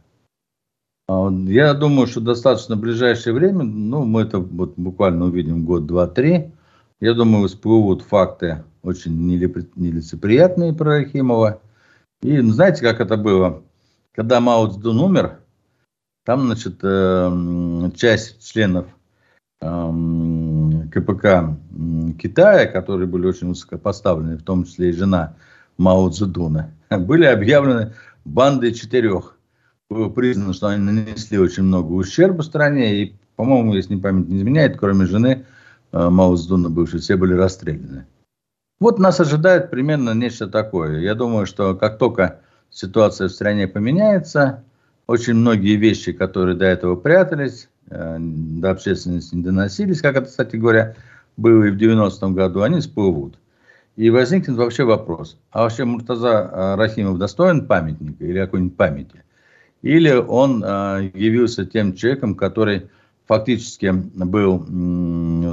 А 1.09 1.29
я 1.49 1.75
думаю, 1.75 2.07
что 2.07 2.21
достаточно 2.21 2.77
в 2.77 2.81
ближайшее 2.81 3.35
время, 3.35 3.65
ну, 3.65 4.05
мы 4.05 4.23
это 4.23 4.39
вот 4.39 4.75
буквально 4.77 5.25
увидим 5.25 5.65
год, 5.65 5.87
два, 5.87 6.07
три, 6.07 6.53
я 7.01 7.15
думаю, 7.15 7.49
всплывут 7.49 8.03
факты 8.03 8.63
очень 8.83 9.27
нелицеприятные 9.27 10.73
про 10.73 10.99
Рахимова. 10.99 11.61
И 12.23 12.41
знаете, 12.41 12.83
как 12.83 13.01
это 13.01 13.17
было? 13.17 13.63
Когда 14.15 14.41
Мао 14.41 14.69
Цзэдун 14.69 15.01
умер, 15.01 15.39
там, 16.25 16.47
значит, 16.47 16.79
э, 16.83 17.91
часть 17.97 18.47
членов 18.47 18.87
эм, 19.63 20.91
КПК 20.91 21.57
Китая, 22.21 22.67
которые 22.67 23.07
были 23.07 23.27
очень 23.27 23.49
высокопоставлены, 23.49 24.37
в 24.37 24.43
том 24.43 24.65
числе 24.65 24.91
и 24.91 24.93
жена 24.93 25.37
Мао 25.79 26.11
Цзэдуна, 26.11 26.75
были 26.91 27.25
объявлены 27.25 27.95
бандой 28.25 28.75
четырех. 28.75 29.39
Было 29.89 30.09
признано, 30.11 30.53
что 30.53 30.69
они 30.69 30.85
нанесли 30.85 31.39
очень 31.39 31.65
много 31.65 31.93
ущерба 31.93 32.43
стране, 32.43 33.03
и, 33.03 33.17
по-моему, 33.37 33.75
если 33.75 33.95
не 33.95 34.01
память 34.01 34.29
не 34.29 34.39
изменяет, 34.39 34.79
кроме 34.79 35.07
жены, 35.07 35.47
Мао 35.93 36.37
Цзэдуна 36.37 36.71
бывшие, 36.71 37.01
все 37.01 37.17
были 37.17 37.35
расстреляны. 37.35 38.07
Вот 38.81 38.99
нас 38.99 39.21
ожидает 39.21 39.71
примерно 39.71 40.15
нечто 40.15 40.47
такое. 40.47 41.01
Я 41.01 41.15
думаю, 41.15 41.45
что 41.47 41.75
как 41.75 41.99
только 41.99 42.41
ситуация 42.71 43.29
в 43.29 43.33
стране 43.33 43.69
поменяется, 43.69 44.65
очень 45.07 45.35
многие 45.35 45.77
вещи, 45.77 46.13
которые 46.13 46.57
до 46.57 46.65
этого 46.65 46.97
прятались, 46.97 47.69
э, 47.91 48.17
до 48.19 48.71
общественности 48.71 49.35
не 49.35 49.43
доносились, 49.43 50.01
как 50.01 50.17
это, 50.17 50.27
кстати 50.27 50.57
говоря, 50.57 50.95
было 51.37 51.65
и 51.65 51.71
в 51.71 51.77
90-м 51.77 52.35
году, 52.35 52.63
они 52.63 52.81
всплывут. 52.81 53.39
И 53.97 54.09
возникнет 54.09 54.57
вообще 54.57 54.85
вопрос, 54.85 55.37
а 55.51 55.63
вообще 55.63 55.85
Муртаза 55.85 56.51
э, 56.51 56.75
Рахимов 56.77 57.19
достоин 57.19 57.67
памятника 57.67 58.25
или 58.25 58.39
какой-нибудь 58.39 58.77
памяти? 58.77 59.25
Или 59.83 60.13
он 60.13 60.61
явился 60.61 61.65
тем 61.65 61.95
человеком, 61.95 62.35
который 62.35 62.91
фактически 63.27 63.91
был, 63.93 64.67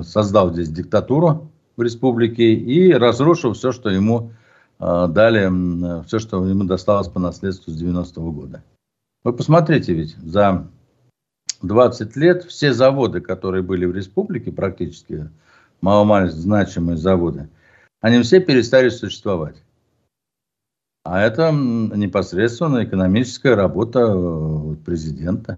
создал 0.03 0.53
здесь 0.53 0.69
диктатуру 0.69 1.51
в 1.75 1.81
республике 1.81 2.53
и 2.53 2.91
разрушил 2.93 3.53
все, 3.53 3.71
что 3.71 3.89
ему 3.89 4.31
э, 4.79 5.07
дали, 5.09 6.03
все, 6.05 6.19
что 6.19 6.45
ему 6.45 6.63
досталось 6.63 7.07
по 7.07 7.19
наследству 7.19 7.71
с 7.71 7.81
90-го 7.81 8.31
года. 8.31 8.63
Вы 9.23 9.33
посмотрите 9.33 9.93
ведь, 9.93 10.15
за 10.17 10.67
20 11.61 12.15
лет 12.15 12.43
все 12.45 12.73
заводы, 12.73 13.21
которые 13.21 13.63
были 13.63 13.85
в 13.85 13.95
республике, 13.95 14.51
практически 14.51 15.29
маломальски 15.81 16.37
значимые 16.37 16.97
заводы, 16.97 17.49
они 18.01 18.21
все 18.21 18.39
перестали 18.39 18.89
существовать. 18.89 19.57
А 21.03 21.21
это 21.21 21.51
непосредственно 21.51 22.83
экономическая 22.83 23.55
работа 23.55 24.13
э, 24.13 24.75
президента. 24.85 25.57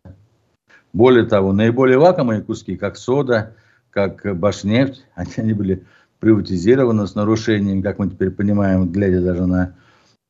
Более 0.93 1.25
того, 1.25 1.54
наиболее 1.54 1.97
лакомые 1.97 2.41
куски, 2.41 2.78
как 2.78 2.97
сода, 2.97 3.56
как 3.91 4.38
Башнефть, 4.38 5.06
они 5.15 5.54
были 5.54 5.86
приватизированы 6.19 7.08
с 7.08 7.15
нарушением, 7.15 7.82
как 7.82 7.99
мы 7.99 8.10
теперь 8.10 8.32
понимаем, 8.32 8.91
глядя 8.91 9.21
даже 9.21 9.45
на, 9.45 9.75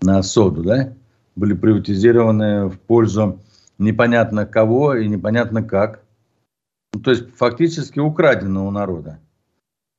на 0.01 0.21
соду, 0.23 0.63
да, 0.63 0.93
были 1.35 1.53
приватизированы 1.53 2.67
в 2.67 2.79
пользу 2.79 3.39
непонятно 3.77 4.45
кого 4.45 4.95
и 4.95 5.07
непонятно 5.07 5.63
как. 5.63 6.03
Ну, 6.93 7.01
то 7.01 7.11
есть 7.11 7.33
фактически 7.35 7.99
украдено 7.99 8.67
у 8.67 8.71
народа. 8.71 9.19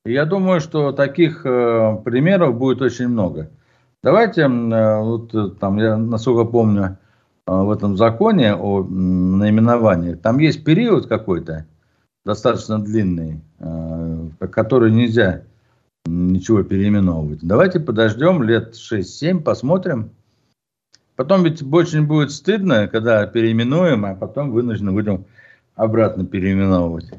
И 0.05 0.13
я 0.13 0.25
думаю, 0.25 0.61
что 0.61 0.93
таких 0.93 1.45
э, 1.45 1.97
примеров 2.05 2.57
будет 2.57 2.81
очень 2.83 3.09
много. 3.09 3.51
Давайте, 4.03 4.43
э, 4.43 5.03
вот 5.03 5.35
э, 5.35 5.51
там, 5.61 5.79
я 5.79 5.97
насколько 5.97 6.51
помню, 6.51 6.97
э, 7.47 7.53
в 7.53 7.71
этом 7.71 7.97
законе 7.97 8.55
о 8.55 8.83
наименовании, 8.83 10.15
там 10.15 10.39
есть 10.39 10.65
период 10.65 11.07
какой-то, 11.07 11.67
достаточно 12.25 12.79
длинный, 12.83 13.41
э, 13.59 14.29
который 14.51 14.91
нельзя 14.93 15.43
ничего 16.07 16.63
переименовывать. 16.63 17.41
Давайте 17.43 17.81
подождем 17.81 18.43
лет 18.43 18.75
6-7, 18.75 19.41
посмотрим. 19.41 20.11
Потом 21.17 21.45
ведь 21.45 21.63
очень 21.63 22.07
будет 22.07 22.31
стыдно, 22.31 22.89
когда 22.89 23.27
переименуем, 23.27 24.07
а 24.07 24.15
потом 24.15 24.51
вынуждены 24.51 24.93
будем 24.93 25.27
обратно 25.75 26.25
переименовывать. 26.25 27.11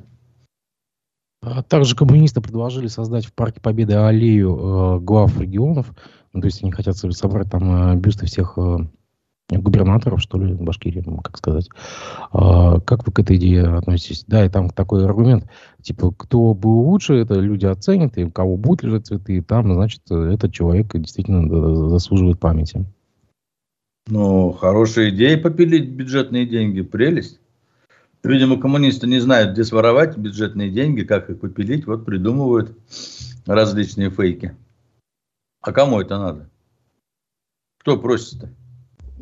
А 1.43 1.63
также 1.63 1.95
коммунисты 1.95 2.41
предложили 2.41 2.87
создать 2.87 3.25
в 3.25 3.33
Парке 3.33 3.59
Победы 3.61 3.95
аллею 3.95 4.55
э, 4.55 4.99
глав 4.99 5.39
регионов. 5.39 5.91
Ну, 6.33 6.41
то 6.41 6.45
есть 6.45 6.61
они 6.61 6.71
хотят 6.71 6.95
собрать 6.97 7.49
там 7.49 7.93
э, 7.93 7.95
бюсты 7.95 8.27
всех 8.27 8.57
э, 8.57 8.77
губернаторов, 9.57 10.21
что 10.21 10.37
ли, 10.37 10.53
Башкирии, 10.53 11.03
как 11.23 11.37
сказать. 11.37 11.69
А, 12.31 12.79
как 12.79 13.05
вы 13.05 13.11
к 13.11 13.19
этой 13.19 13.37
идее 13.37 13.75
относитесь? 13.75 14.23
Да, 14.27 14.45
и 14.45 14.49
там 14.49 14.69
такой 14.69 15.05
аргумент, 15.05 15.45
типа, 15.81 16.11
кто 16.11 16.53
был 16.53 16.79
лучше, 16.81 17.15
это 17.15 17.35
люди 17.35 17.65
оценят, 17.65 18.17
и 18.17 18.23
у 18.23 18.31
кого 18.31 18.57
будут 18.57 18.83
лежать 18.83 19.07
цветы, 19.07 19.37
и 19.37 19.41
там, 19.41 19.73
значит, 19.73 20.01
этот 20.09 20.53
человек 20.53 20.95
действительно 20.95 21.89
заслуживает 21.89 22.39
памяти. 22.39 22.85
Ну, 24.07 24.51
хорошая 24.51 25.09
идея 25.09 25.37
попилить 25.37 25.89
бюджетные 25.89 26.45
деньги, 26.45 26.81
прелесть. 26.81 27.39
Видимо, 28.23 28.59
коммунисты 28.59 29.07
не 29.07 29.19
знают, 29.19 29.53
где 29.53 29.63
своровать 29.63 30.17
бюджетные 30.17 30.69
деньги, 30.69 31.03
как 31.03 31.29
их 31.29 31.39
попилить, 31.39 31.87
вот 31.87 32.05
придумывают 32.05 32.77
различные 33.45 34.09
фейки. 34.11 34.55
А 35.61 35.71
кому 35.71 36.01
это 36.01 36.17
надо? 36.17 36.49
Кто 37.79 37.97
просит-то? 37.97 38.49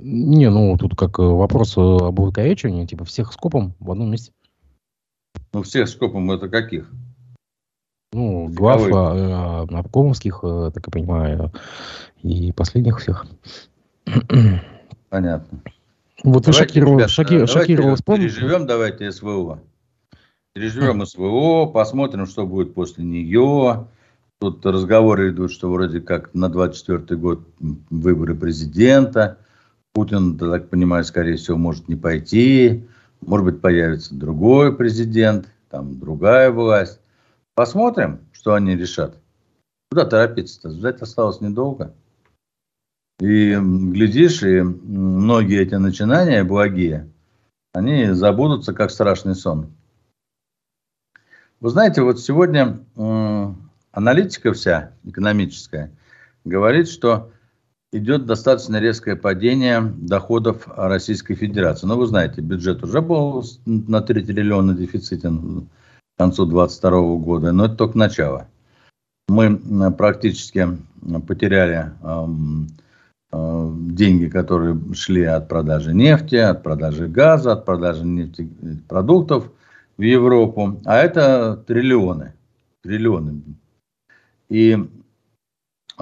Не, 0.01 0.49
ну 0.49 0.77
тут 0.77 0.95
как 0.95 1.19
э, 1.19 1.23
вопрос 1.23 1.77
э, 1.77 1.81
об 1.81 2.19
увековечивании, 2.19 2.85
типа 2.85 3.05
всех 3.05 3.33
скопом 3.33 3.75
в 3.79 3.91
одном 3.91 4.11
месте. 4.11 4.31
Ну 5.53 5.63
всех 5.63 5.89
скопом 5.89 6.31
это 6.31 6.47
каких? 6.47 6.89
Ну, 8.13 8.47
глав 8.47 8.81
обкомовских, 9.71 10.39
э, 10.43 10.71
так 10.73 10.87
я 10.87 10.91
понимаю, 10.91 11.51
и 12.23 12.51
последних 12.51 12.99
всех. 12.99 13.25
Понятно. 15.09 15.61
Вот 16.23 16.47
вы 16.47 16.53
шокировал, 16.53 17.07
шоки, 17.07 17.45
шокировал 17.45 17.95
Переживем 17.97 18.65
давайте 18.65 19.11
СВО. 19.11 19.59
Переживем 20.53 21.05
СВО, 21.05 21.65
посмотрим, 21.67 22.25
что 22.25 22.45
будет 22.45 22.73
после 22.73 23.05
нее. 23.05 23.87
Тут 24.39 24.65
разговоры 24.65 25.29
идут, 25.29 25.51
что 25.51 25.69
вроде 25.71 25.99
как 25.99 26.33
на 26.33 26.49
24 26.49 27.19
год 27.19 27.47
выборы 27.59 28.35
президента. 28.35 29.37
Путин, 29.93 30.37
так 30.37 30.69
понимаю, 30.69 31.03
скорее 31.03 31.35
всего, 31.35 31.57
может 31.57 31.87
не 31.87 31.95
пойти. 31.95 32.87
Может 33.21 33.45
быть, 33.45 33.61
появится 33.61 34.15
другой 34.15 34.75
президент, 34.75 35.49
там 35.69 35.99
другая 35.99 36.51
власть. 36.51 37.01
Посмотрим, 37.55 38.21
что 38.31 38.53
они 38.53 38.75
решат. 38.75 39.17
Куда 39.91 40.05
торопиться-то? 40.05 40.69
Ждать 40.71 41.01
осталось 41.01 41.41
недолго. 41.41 41.93
И 43.19 43.53
глядишь, 43.53 44.43
и 44.43 44.61
многие 44.61 45.59
эти 45.59 45.75
начинания 45.75 46.43
благие, 46.45 47.09
они 47.73 48.11
забудутся, 48.11 48.73
как 48.73 48.91
страшный 48.91 49.35
сон. 49.35 49.73
Вы 51.59 51.69
знаете, 51.71 52.01
вот 52.01 52.21
сегодня 52.21 52.79
аналитика 53.91 54.53
вся 54.53 54.93
экономическая 55.03 55.91
говорит, 56.45 56.87
что 56.87 57.31
идет 57.91 58.25
достаточно 58.25 58.79
резкое 58.79 59.15
падение 59.15 59.81
доходов 59.81 60.67
Российской 60.75 61.35
Федерации. 61.35 61.87
Но 61.87 61.95
ну, 61.95 62.01
вы 62.01 62.07
знаете, 62.07 62.41
бюджет 62.41 62.83
уже 62.83 63.01
был 63.01 63.43
на 63.65 64.01
3 64.01 64.23
триллиона 64.23 64.73
дефицитен 64.73 65.67
к 66.15 66.19
концу 66.19 66.45
2022 66.45 67.15
года, 67.17 67.51
но 67.51 67.65
это 67.65 67.75
только 67.75 67.97
начало. 67.97 68.47
Мы 69.27 69.57
практически 69.91 70.67
потеряли 71.27 71.93
Э, 73.31 73.71
деньги, 73.71 74.27
которые 74.27 74.79
шли 74.95 75.23
от 75.23 75.47
продажи 75.47 75.93
нефти, 75.93 76.35
от 76.35 76.63
продажи 76.63 77.07
газа, 77.07 77.51
от 77.53 77.65
продажи 77.65 78.03
нефтепродуктов 78.03 79.51
в 79.97 80.01
Европу. 80.01 80.81
А 80.85 80.97
это 80.97 81.63
триллионы. 81.67 82.33
Триллионы. 82.81 83.41
И 84.49 84.77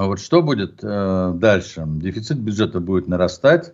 вот 0.05 0.19
что 0.19 0.43
будет 0.43 0.79
э, 0.83 1.31
дальше? 1.36 1.83
Дефицит 1.88 2.38
бюджета 2.38 2.79
будет 2.79 3.07
нарастать. 3.07 3.73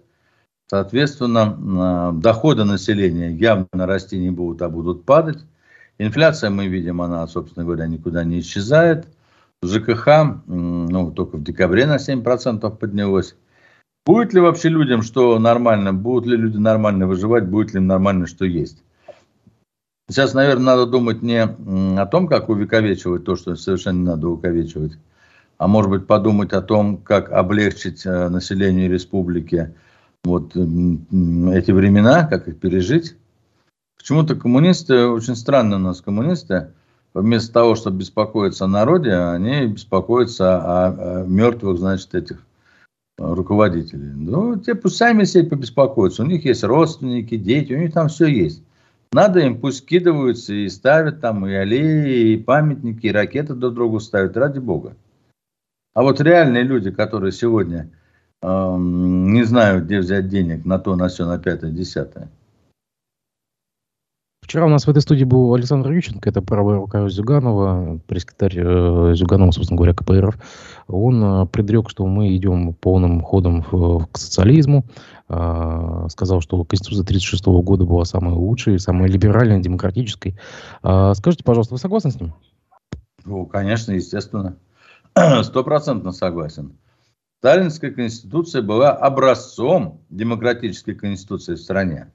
Соответственно, 0.69 2.13
э, 2.15 2.21
доходы 2.21 2.63
населения 2.63 3.31
явно 3.31 3.67
расти 3.86 4.17
не 4.17 4.29
будут, 4.29 4.62
а 4.62 4.69
будут 4.69 5.03
падать. 5.03 5.39
Инфляция, 5.97 6.49
мы 6.49 6.67
видим, 6.67 7.01
она, 7.01 7.27
собственно 7.27 7.65
говоря, 7.65 7.88
никуда 7.88 8.23
не 8.23 8.39
исчезает. 8.39 9.07
ЖКХ, 9.63 10.07
ну, 10.47 11.12
только 11.12 11.38
в 11.38 11.43
декабре 11.43 11.86
на 11.86 11.97
7% 11.97 12.69
поднялось. 12.77 13.36
Будет 14.05 14.33
ли 14.33 14.41
вообще 14.41 14.69
людям 14.69 15.01
что 15.01 15.39
нормально? 15.39 15.93
Будут 15.93 16.27
ли 16.27 16.36
люди 16.36 16.57
нормально 16.57 17.07
выживать? 17.07 17.45
Будет 17.47 17.73
ли 17.73 17.79
им 17.79 17.88
нормально 17.88 18.27
что 18.27 18.45
есть? 18.45 18.83
Сейчас, 20.09 20.33
наверное, 20.33 20.65
надо 20.65 20.86
думать 20.86 21.21
не 21.21 21.41
о 21.41 22.05
том, 22.07 22.27
как 22.27 22.49
увековечивать 22.49 23.23
то, 23.23 23.38
что 23.38 23.55
совершенно 23.55 23.99
не 23.99 24.05
надо 24.05 24.27
увековечивать, 24.27 24.97
а 25.57 25.67
может 25.67 25.89
быть 25.89 26.07
подумать 26.07 26.53
о 26.53 26.61
том, 26.61 26.97
как 26.97 27.31
облегчить 27.31 28.05
э, 28.05 28.29
населению 28.29 28.91
республики 28.91 29.73
вот 30.23 30.55
эти 30.55 31.71
времена, 31.71 32.25
как 32.25 32.47
их 32.47 32.59
пережить. 32.59 33.15
Почему-то 33.97 34.35
коммунисты, 34.35 35.07
очень 35.07 35.35
странно 35.35 35.77
у 35.77 35.79
нас 35.79 36.01
коммунисты, 36.01 36.71
вместо 37.13 37.53
того, 37.53 37.75
чтобы 37.75 37.99
беспокоиться 37.99 38.65
о 38.65 38.69
народе, 38.69 39.13
они 39.13 39.67
беспокоятся 39.67 40.57
о, 40.57 41.21
о 41.21 41.25
мертвых, 41.25 41.79
значит, 41.79 42.15
этих 42.15 42.43
руководителей. 43.17 44.11
Ну, 44.15 44.57
те 44.57 44.75
пусть 44.75 44.97
сами 44.97 45.23
себе 45.23 45.47
побеспокоятся. 45.47 46.23
У 46.23 46.25
них 46.25 46.45
есть 46.45 46.63
родственники, 46.63 47.37
дети, 47.37 47.73
у 47.73 47.79
них 47.79 47.93
там 47.93 48.07
все 48.07 48.25
есть. 48.27 48.63
Надо 49.11 49.41
им, 49.41 49.59
пусть 49.59 49.79
скидываются 49.79 50.53
и 50.53 50.67
ставят 50.69 51.21
там 51.21 51.45
и 51.45 51.53
аллеи, 51.53 52.33
и 52.33 52.37
памятники, 52.37 53.07
и 53.07 53.11
ракеты 53.11 53.53
друг 53.53 53.75
другу 53.75 53.99
ставят, 53.99 54.35
ради 54.35 54.59
бога. 54.59 54.95
А 55.93 56.01
вот 56.01 56.19
реальные 56.21 56.63
люди, 56.63 56.91
которые 56.91 57.32
сегодня 57.32 57.89
э, 58.41 58.75
не 58.77 59.43
знают, 59.43 59.86
где 59.86 59.99
взять 59.99 60.27
денег 60.27 60.65
на 60.65 60.79
то, 60.79 60.95
на 60.95 61.08
все, 61.08 61.25
на 61.25 61.38
пятое, 61.38 61.71
десятое, 61.71 62.29
Вчера 64.43 64.65
у 64.65 64.69
нас 64.69 64.86
в 64.86 64.89
этой 64.89 65.01
студии 65.01 65.23
был 65.23 65.53
Александр 65.56 65.89
Ющенко, 65.91 66.29
это 66.29 66.41
правая 66.41 66.75
рука 66.75 67.08
Зюганова, 67.08 67.99
пресс-секретарь 68.08 68.58
э, 68.58 69.15
Зюганова, 69.15 69.51
собственно 69.51 69.77
говоря, 69.77 69.93
КПРФ. 69.93 70.38
Он 70.89 71.23
э, 71.23 71.45
предрек, 71.47 71.89
что 71.89 72.06
мы 72.06 72.36
идем 72.36 72.73
полным 72.73 73.21
ходом 73.21 73.65
в, 73.71 74.06
к 74.12 74.17
социализму. 74.17 74.84
Э, 75.29 76.08
сказал, 76.10 76.41
что 76.41 76.62
Конституция 76.65 77.03
1936 77.03 77.45
года 77.65 77.86
была 77.86 78.03
самой 78.03 78.34
лучшей, 78.34 78.79
самой 78.79 79.08
либеральной, 79.08 79.62
демократической. 79.62 80.38
Э, 80.84 81.13
скажите, 81.15 81.45
пожалуйста, 81.45 81.75
вы 81.75 81.79
согласны 81.79 82.12
с 82.12 82.19
ним? 82.19 82.34
Ну, 83.23 83.45
конечно, 83.45 83.93
естественно. 83.93 84.58
Стопроцентно 85.43 86.12
согласен. 86.12 86.78
Сталинская 87.39 87.91
конституция 87.91 88.62
была 88.62 88.91
образцом 88.93 90.02
демократической 90.10 90.93
конституции 90.93 91.56
в 91.56 91.60
стране. 91.60 92.12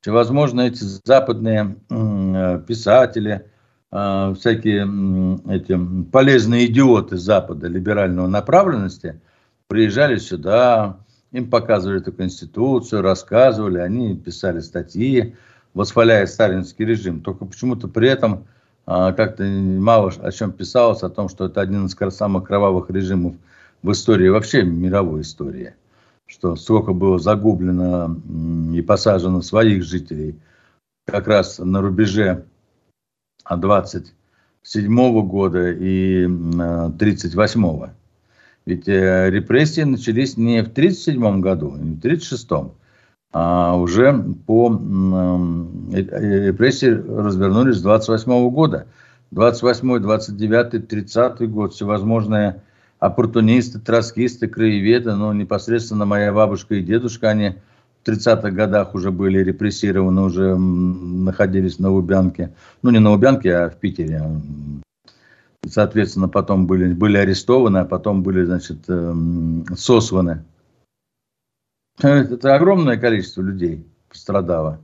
Всевозможные 0.00 0.68
эти 0.68 0.82
западные 1.04 1.76
э, 1.90 2.62
писатели, 2.66 3.46
э, 3.92 4.34
всякие 4.36 5.54
эти 5.54 5.78
полезные 6.10 6.66
идиоты 6.66 7.18
Запада 7.18 7.68
либерального 7.68 8.26
направленности 8.26 9.20
приезжали 9.68 10.16
сюда, 10.16 10.98
им 11.30 11.50
показывали 11.50 12.00
эту 12.00 12.12
конституцию, 12.12 13.02
рассказывали, 13.02 13.78
они 13.78 14.16
писали 14.16 14.60
статьи, 14.60 15.36
восхваляя 15.74 16.26
сталинский 16.26 16.84
режим. 16.84 17.20
Только 17.20 17.44
почему-то 17.44 17.88
при 17.88 18.08
этом 18.08 18.46
как-то 18.84 19.44
мало 19.44 20.10
о 20.10 20.32
чем 20.32 20.52
писалось, 20.52 21.02
о 21.02 21.10
том, 21.10 21.28
что 21.28 21.46
это 21.46 21.60
один 21.60 21.86
из 21.86 22.14
самых 22.14 22.44
кровавых 22.44 22.90
режимов 22.90 23.34
в 23.82 23.92
истории, 23.92 24.28
вообще 24.28 24.62
мировой 24.62 25.22
истории. 25.22 25.74
Что 26.26 26.56
сколько 26.56 26.92
было 26.92 27.18
загублено 27.18 28.16
и 28.74 28.82
посажено 28.82 29.42
своих 29.42 29.84
жителей. 29.84 30.40
Как 31.06 31.26
раз 31.26 31.58
на 31.58 31.80
рубеже 31.80 32.46
27 33.48 35.22
года 35.26 35.70
и 35.70 36.26
38 36.98 37.64
-го. 37.64 37.90
Ведь 38.64 38.88
э, 38.88 39.28
репрессии 39.30 39.80
начались 39.82 40.36
не 40.36 40.62
в 40.62 40.70
37 40.70 41.40
году, 41.40 41.74
не 41.76 41.96
в 41.96 42.00
36 42.00 42.48
а 43.32 43.76
уже 43.76 44.12
по 44.46 44.70
э, 44.70 45.96
э, 45.96 46.46
репрессии 46.46 46.86
развернулись 46.86 47.76
с 47.76 47.82
28 47.82 48.50
года. 48.50 48.86
28, 49.30 50.00
29, 50.00 50.88
30 50.88 51.50
год, 51.50 51.72
всевозможные 51.72 52.62
оппортунисты, 52.98 53.78
троцкисты, 53.78 54.46
краеведы, 54.46 55.14
но 55.14 55.32
непосредственно 55.32 56.04
моя 56.04 56.32
бабушка 56.32 56.74
и 56.74 56.82
дедушка, 56.82 57.30
они 57.30 57.54
в 58.02 58.08
30-х 58.08 58.50
годах 58.50 58.94
уже 58.94 59.10
были 59.10 59.42
репрессированы, 59.42 60.22
уже 60.22 60.56
находились 60.56 61.78
на 61.78 61.90
Лубянке. 61.90 62.52
Ну, 62.82 62.90
не 62.90 62.98
на 62.98 63.10
Лубянке, 63.10 63.54
а 63.54 63.70
в 63.70 63.76
Питере. 63.76 64.22
Соответственно, 65.66 66.28
потом 66.28 66.66
были, 66.66 66.92
были 66.92 67.16
арестованы, 67.16 67.78
а 67.78 67.84
потом 67.84 68.22
были, 68.22 68.44
значит, 68.44 68.78
эм, 68.88 69.64
сосланы. 69.76 70.44
Это 72.02 72.54
огромное 72.54 72.96
количество 72.96 73.42
людей 73.42 73.86
пострадало. 74.08 74.80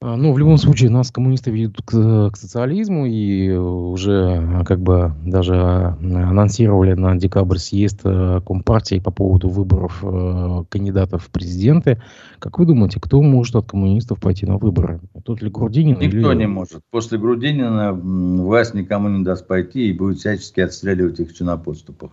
А, 0.00 0.16
ну, 0.16 0.32
в 0.32 0.38
любом 0.38 0.58
случае, 0.58 0.90
нас 0.90 1.10
коммунисты 1.10 1.50
ведут 1.50 1.82
к, 1.84 2.30
к 2.30 2.36
социализму 2.36 3.06
и 3.06 3.50
уже 3.50 4.62
как 4.64 4.78
бы 4.78 5.12
даже 5.24 5.56
анонсировали 5.56 6.94
на 6.94 7.16
декабрь 7.16 7.58
съезд 7.58 8.02
э, 8.04 8.40
Компартии 8.46 9.00
по 9.00 9.10
поводу 9.10 9.48
выборов 9.48 9.98
э, 10.04 10.64
кандидатов 10.68 11.24
в 11.24 11.30
президенты. 11.30 12.00
Как 12.38 12.60
вы 12.60 12.66
думаете, 12.66 13.00
кто 13.00 13.20
может 13.20 13.56
от 13.56 13.66
коммунистов 13.66 14.20
пойти 14.20 14.46
на 14.46 14.56
выборы? 14.56 15.00
Тут 15.24 15.42
ли 15.42 15.50
Грудинин? 15.50 15.98
Никто 15.98 16.32
или... 16.32 16.38
не 16.38 16.46
может. 16.46 16.80
После 16.92 17.18
Грудинина 17.18 17.92
власть 17.92 18.74
никому 18.74 19.08
не 19.08 19.24
даст 19.24 19.48
пойти 19.48 19.90
и 19.90 19.92
будет 19.92 20.18
всячески 20.18 20.60
отстреливать 20.60 21.18
их 21.18 21.38
на 21.40 21.56
подступах. 21.56 22.12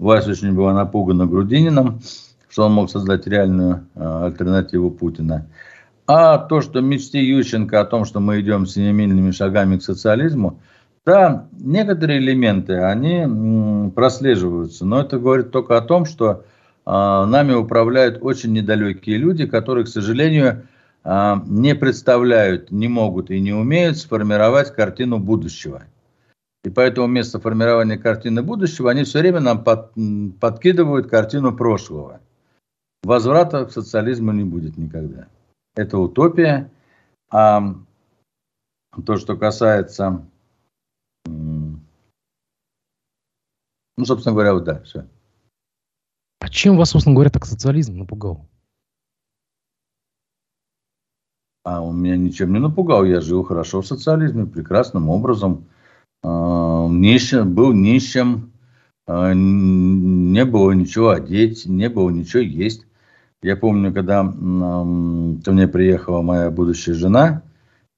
Власть 0.00 0.28
очень 0.28 0.54
была 0.54 0.72
напугана 0.72 1.26
Грудинином, 1.26 2.00
что 2.48 2.64
он 2.64 2.72
мог 2.72 2.90
создать 2.90 3.26
реальную 3.26 3.86
э, 3.94 4.24
альтернативу 4.24 4.90
Путина. 4.90 5.46
А 6.06 6.38
то, 6.38 6.62
что 6.62 6.80
мечты 6.80 7.18
Ющенко 7.18 7.78
о 7.78 7.84
том, 7.84 8.06
что 8.06 8.18
мы 8.18 8.40
идем 8.40 8.64
семимильными 8.64 9.30
шагами 9.30 9.76
к 9.76 9.82
социализму, 9.82 10.58
да, 11.04 11.48
некоторые 11.52 12.18
элементы, 12.18 12.78
они 12.78 13.90
прослеживаются, 13.90 14.86
но 14.86 15.02
это 15.02 15.18
говорит 15.18 15.50
только 15.50 15.76
о 15.76 15.82
том, 15.82 16.06
что 16.06 16.44
э, 16.86 16.90
нами 16.90 17.52
управляют 17.52 18.20
очень 18.22 18.54
недалекие 18.54 19.18
люди, 19.18 19.44
которые, 19.44 19.84
к 19.84 19.88
сожалению, 19.88 20.62
э, 21.04 21.34
не 21.46 21.74
представляют, 21.74 22.70
не 22.70 22.88
могут 22.88 23.30
и 23.30 23.38
не 23.38 23.52
умеют 23.52 23.98
сформировать 23.98 24.74
картину 24.74 25.18
будущего. 25.18 25.82
И 26.64 26.70
поэтому 26.70 27.06
вместо 27.06 27.40
формирования 27.40 27.96
картины 27.98 28.42
будущего 28.42 28.90
они 28.90 29.04
все 29.04 29.20
время 29.20 29.40
нам 29.40 29.64
под, 29.64 29.92
подкидывают 30.40 31.08
картину 31.08 31.56
прошлого. 31.56 32.20
Возврата 33.02 33.64
к 33.64 33.72
социализму 33.72 34.32
не 34.32 34.44
будет 34.44 34.76
никогда 34.76 35.28
это 35.74 35.98
утопия. 35.98 36.70
А 37.30 37.62
то, 39.06 39.16
что 39.16 39.36
касается, 39.36 40.26
ну, 41.26 41.78
собственно 44.04 44.34
говоря, 44.34 44.54
вот 44.54 44.64
да, 44.64 44.82
все. 44.82 45.06
А 46.40 46.48
чем 46.48 46.76
вас, 46.76 46.90
собственно 46.90 47.14
говоря, 47.14 47.30
так 47.30 47.46
социализм 47.46 47.98
напугал? 47.98 48.48
А 51.62 51.82
он 51.82 52.00
меня 52.02 52.16
ничем 52.16 52.52
не 52.52 52.58
напугал. 52.58 53.04
Я 53.04 53.20
жил 53.20 53.44
хорошо 53.44 53.82
в 53.82 53.86
социализме, 53.86 54.46
прекрасным 54.46 55.08
образом. 55.08 55.68
А, 56.22 56.86
нищим, 56.88 57.54
был 57.54 57.72
нищим, 57.72 58.52
а, 59.06 59.32
не 59.34 60.44
было 60.44 60.72
ничего 60.72 61.10
одеть, 61.10 61.66
не 61.66 61.88
было 61.88 62.10
ничего 62.10 62.42
есть. 62.42 62.86
Я 63.42 63.56
помню, 63.56 63.92
когда 63.94 64.22
ко 64.22 65.52
мне 65.52 65.66
приехала 65.66 66.20
моя 66.20 66.50
будущая 66.50 66.94
жена, 66.94 67.42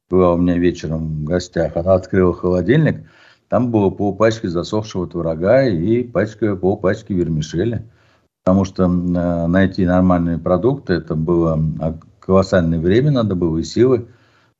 была 0.09 0.35
у 0.35 0.37
меня 0.37 0.57
вечером 0.57 1.23
в 1.23 1.25
гостях, 1.25 1.77
она 1.77 1.95
открыла 1.95 2.33
холодильник, 2.33 3.09
там 3.49 3.71
было 3.73 3.91
полпачки 3.91 4.47
засохшего 4.47 5.09
творога 5.09 5.67
и 5.67 6.05
пачка, 6.05 6.55
полпачки 6.55 7.13
вермишели. 7.13 7.85
Потому 8.45 8.65
что 8.65 8.89
найти 8.89 9.85
нормальные 9.85 10.39
продукты, 10.39 10.95
это 10.95 11.15
было 11.15 11.61
колоссальное 12.19 12.81
время, 12.81 13.11
надо 13.11 13.35
было 13.35 13.59
и 13.59 13.63
силы, 13.63 14.09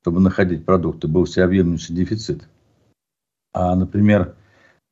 чтобы 0.03 0.21
находить 0.21 0.65
продукты. 0.65 1.09
Был 1.09 1.25
всеобъемлющий 1.25 1.95
дефицит. 1.95 2.49
А, 3.53 3.75
например, 3.75 4.35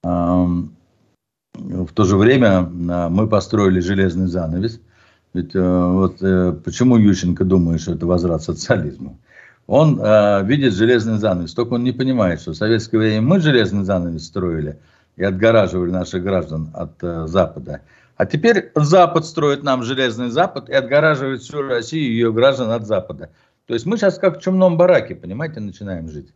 в 0.02 1.92
то 1.94 2.04
же 2.04 2.16
время 2.16 2.62
мы 2.62 3.28
построили 3.28 3.80
железный 3.80 4.26
занавес– 4.26 4.80
ведь 5.32 5.54
э, 5.54 5.60
вот 5.60 6.22
э, 6.22 6.52
почему 6.64 6.96
Ющенко 6.96 7.44
думает, 7.44 7.80
что 7.80 7.92
это 7.92 8.06
возврат 8.06 8.42
социализму? 8.42 9.18
Он 9.66 10.00
э, 10.02 10.44
видит 10.44 10.74
железный 10.74 11.18
занавес, 11.18 11.54
только 11.54 11.74
он 11.74 11.84
не 11.84 11.92
понимает, 11.92 12.40
что 12.40 12.52
в 12.52 12.56
советское 12.56 12.98
время 12.98 13.20
мы 13.22 13.40
железный 13.40 13.84
занавес 13.84 14.26
строили 14.26 14.78
и 15.16 15.22
отгораживали 15.22 15.90
наших 15.90 16.24
граждан 16.24 16.70
от 16.74 17.02
э, 17.02 17.26
Запада. 17.28 17.82
А 18.16 18.26
теперь 18.26 18.72
Запад 18.74 19.24
строит 19.24 19.62
нам 19.62 19.84
железный 19.84 20.30
Запад 20.30 20.68
и 20.68 20.72
отгораживает 20.72 21.42
всю 21.42 21.62
Россию 21.62 22.10
и 22.10 22.12
ее 22.12 22.32
граждан 22.32 22.70
от 22.70 22.86
Запада. 22.86 23.30
То 23.66 23.74
есть 23.74 23.86
мы 23.86 23.96
сейчас 23.96 24.18
как 24.18 24.38
в 24.38 24.42
чумном 24.42 24.76
бараке, 24.76 25.14
понимаете, 25.14 25.60
начинаем 25.60 26.10
жить. 26.10 26.34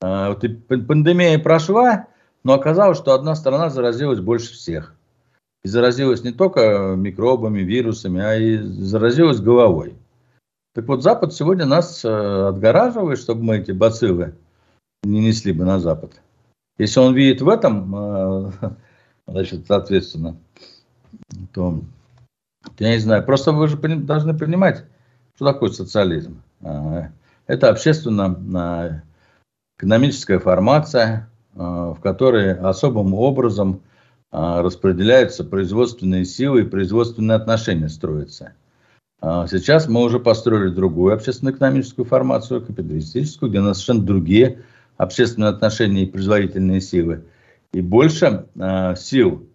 Э, 0.00 0.28
вот 0.28 0.44
и 0.44 0.48
пандемия 0.48 1.38
прошла, 1.38 2.06
но 2.44 2.54
оказалось, 2.54 2.98
что 2.98 3.14
одна 3.14 3.34
страна 3.34 3.70
заразилась 3.70 4.20
больше 4.20 4.52
всех 4.54 4.94
и 5.62 5.68
заразилась 5.68 6.24
не 6.24 6.32
только 6.32 6.94
микробами, 6.96 7.60
вирусами, 7.60 8.22
а 8.22 8.34
и 8.36 8.56
заразилась 8.56 9.40
головой. 9.40 9.94
Так 10.74 10.86
вот, 10.86 11.02
Запад 11.02 11.34
сегодня 11.34 11.66
нас 11.66 12.04
э, 12.04 12.08
отгораживает, 12.08 13.18
чтобы 13.18 13.42
мы 13.42 13.58
эти 13.58 13.72
бациллы 13.72 14.34
не 15.02 15.20
несли 15.20 15.52
бы 15.52 15.64
на 15.64 15.80
Запад. 15.80 16.20
Если 16.78 17.00
он 17.00 17.14
видит 17.14 17.42
в 17.42 17.48
этом, 17.48 17.94
э, 17.94 18.52
значит, 19.26 19.66
соответственно, 19.66 20.36
то, 21.52 21.80
я 22.78 22.90
не 22.92 22.98
знаю, 22.98 23.24
просто 23.24 23.52
вы 23.52 23.68
же 23.68 23.76
должны 23.76 24.36
понимать, 24.36 24.84
что 25.34 25.52
такое 25.52 25.70
социализм. 25.70 26.40
Э, 26.62 27.08
это 27.46 27.68
общественно-экономическая 29.80 30.38
формация, 30.38 31.28
в 31.54 31.98
которой 32.02 32.54
особым 32.54 33.14
образом 33.14 33.80
а, 34.30 34.62
распределяются 34.62 35.44
производственные 35.44 36.24
силы 36.24 36.60
и 36.60 36.64
производственные 36.64 37.36
отношения 37.36 37.88
строятся. 37.88 38.52
А, 39.20 39.46
сейчас 39.48 39.88
мы 39.88 40.02
уже 40.02 40.20
построили 40.20 40.70
другую 40.70 41.14
общественно-экономическую 41.14 42.06
формацию, 42.06 42.64
капиталистическую, 42.64 43.50
где 43.50 43.60
у 43.60 43.64
нас 43.64 43.78
совершенно 43.78 44.06
другие 44.06 44.62
общественные 44.96 45.50
отношения 45.50 46.04
и 46.04 46.10
производительные 46.10 46.80
силы. 46.80 47.24
И 47.72 47.80
больше 47.80 48.46
э, 48.54 48.94
сил 48.96 49.48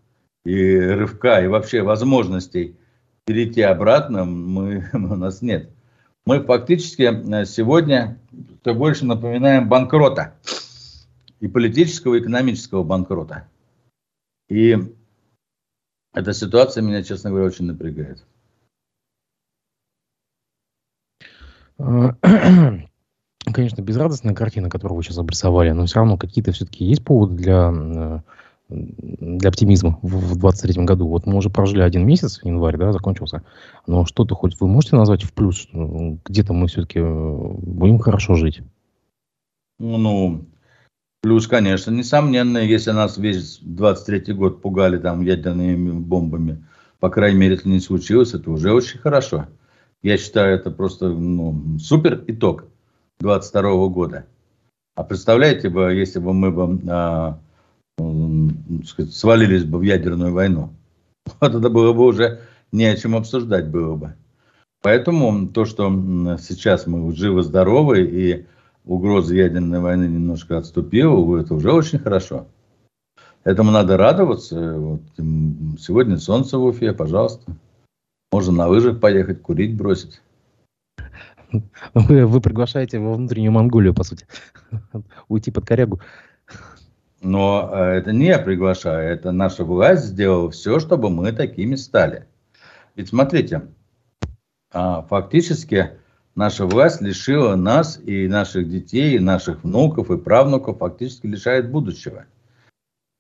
и 0.46 0.78
рывка, 0.78 1.44
и 1.44 1.48
вообще 1.48 1.82
возможностей 1.82 2.76
перейти 3.26 3.62
обратно 3.62 4.26
мы, 4.26 4.90
у 4.94 5.16
нас 5.16 5.42
нет. 5.42 5.70
Мы 6.26 6.44
фактически 6.44 7.04
сегодня 7.46 8.18
все 8.62 8.74
больше 8.74 9.06
напоминаем 9.06 9.70
банкрота. 9.70 10.34
И 11.40 11.48
политического, 11.48 12.16
и 12.16 12.20
экономического 12.20 12.84
банкрота. 12.84 13.48
И 14.50 14.76
эта 16.14 16.34
ситуация 16.34 16.82
меня, 16.82 17.04
честно 17.04 17.30
говоря, 17.30 17.46
очень 17.46 17.66
напрягает. 17.66 18.26
Конечно, 23.54 23.82
безрадостная 23.82 24.34
картина, 24.34 24.70
которую 24.70 24.98
вы 24.98 25.04
сейчас 25.04 25.20
обрисовали, 25.20 25.72
но 25.72 25.86
все 25.86 25.98
равно 25.98 26.18
какие-то 26.18 26.52
все-таки 26.54 26.86
есть 26.86 27.04
поводы 27.04 27.36
для, 27.36 27.72
э, 27.72 28.22
для 28.70 29.50
оптимизма 29.50 30.00
в 30.02 30.38
2023 30.38 30.84
году. 30.86 31.08
Вот 31.08 31.26
мы 31.26 31.38
уже 31.38 31.50
прожили 31.50 31.82
один 31.82 32.06
месяц, 32.06 32.40
январь, 32.44 32.78
да, 32.78 32.92
закончился, 32.92 33.44
но 33.86 34.06
что-то 34.06 34.36
хоть 34.36 34.60
вы 34.60 34.68
можете 34.68 34.96
назвать 34.96 35.24
в 35.24 35.34
плюс? 35.34 35.68
Где-то 35.72 36.54
мы 36.54 36.68
все-таки 36.68 37.00
э, 37.00 37.04
будем 37.04 38.00
хорошо 38.00 38.36
жить? 38.36 38.62
Ну, 39.78 40.46
Плюс, 41.26 41.48
конечно, 41.48 41.90
несомненно, 41.90 42.60
если 42.60 42.92
нас 42.92 43.18
весь 43.18 43.58
23 43.64 44.32
год 44.36 44.62
пугали 44.62 45.00
там 45.00 45.22
ядерными 45.22 45.92
бомбами, 45.92 46.64
по 47.00 47.10
крайней 47.10 47.40
мере, 47.40 47.56
это 47.56 47.68
не 47.68 47.80
случилось, 47.80 48.36
это 48.36 48.52
уже 48.52 48.72
очень 48.72 49.00
хорошо. 49.00 49.48
Я 50.04 50.20
считаю, 50.20 50.56
это 50.56 50.70
просто 50.70 51.10
ну, 51.10 51.80
супер 51.80 52.24
итог 52.28 52.66
22 53.22 53.88
года. 53.88 54.28
А 54.94 55.04
представляете 55.04 55.70
бы, 55.70 55.96
если 55.96 56.20
бы 56.20 56.32
мы 56.32 56.52
бы 56.52 56.80
а, 56.92 57.40
сказать, 58.86 59.14
свалились 59.14 59.64
бы 59.64 59.80
в 59.80 59.84
ядерную 59.84 60.34
войну. 60.34 60.74
Вот 61.40 61.56
это 61.56 61.70
было 61.70 61.94
бы 61.94 62.06
уже 62.06 62.42
не 62.72 62.86
о 62.86 62.96
чем 62.96 63.16
обсуждать 63.16 63.68
было 63.70 63.96
бы. 63.96 64.16
Поэтому 64.82 65.48
то, 65.48 65.66
что 65.66 65.90
сейчас 66.38 66.86
мы 66.86 67.16
живы-здоровы 67.16 68.04
и 68.04 68.46
угроза 68.84 69.34
ядерной 69.36 69.80
войны 69.80 70.04
немножко 70.06 70.58
отступила, 70.58 71.40
это 71.40 71.56
уже 71.56 71.72
очень 71.72 71.98
хорошо. 71.98 72.48
Этому 73.44 73.72
надо 73.72 73.98
радоваться. 73.98 74.74
Вот, 74.78 75.02
сегодня 75.80 76.18
солнце 76.18 76.58
в 76.58 76.66
Уфе, 76.66 76.94
пожалуйста. 76.94 77.56
Можно 78.32 78.54
на 78.54 78.68
лыжах 78.68 79.00
поехать, 79.00 79.42
курить 79.42 79.76
бросить. 79.76 80.22
Вы, 81.94 82.26
вы 82.26 82.42
приглашаете 82.42 83.00
во 83.00 83.14
внутреннюю 83.14 83.52
Монголию, 83.52 83.94
по 83.94 84.04
сути, 84.04 84.28
уйти 85.28 85.52
под 85.52 85.66
корягу. 85.66 86.02
Но 87.26 87.72
э, 87.74 87.98
это 87.98 88.14
не 88.14 88.28
я 88.28 88.38
приглашаю, 88.38 89.12
это 89.12 89.32
наша 89.32 89.64
власть 89.64 90.06
сделала 90.06 90.52
все, 90.52 90.80
чтобы 90.80 91.10
мы 91.10 91.32
такими 91.32 91.74
стали. 91.74 92.28
Ведь 92.96 93.10
смотрите, 93.10 93.64
а, 94.72 95.02
фактически 95.02 95.90
наша 96.36 96.68
власть 96.68 97.02
лишила 97.02 97.56
нас 97.56 98.00
и 98.00 98.28
наших 98.28 98.70
детей, 98.70 99.16
и 99.16 99.20
наших 99.20 99.64
внуков, 99.64 100.12
и 100.12 100.18
правнуков, 100.18 100.78
фактически 100.78 101.26
лишает 101.26 101.72
будущего. 101.72 102.26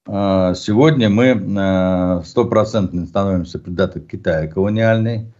А, 0.08 0.53
сегодня 0.53 1.10
мы 1.10 1.30
э, 1.30 2.22
стопроцентно 2.26 3.08
становимся 3.08 3.58
придаток 3.58 4.06
Китая 4.06 4.47
колониальный. 4.47 5.34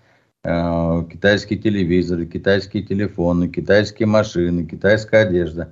Э, 0.44 1.04
китайские 1.12 1.60
телевизоры, 1.60 2.26
китайские 2.26 2.82
телефоны, 2.82 3.48
китайские 3.48 4.08
машины, 4.08 4.66
китайская 4.66 5.28
одежда. 5.28 5.72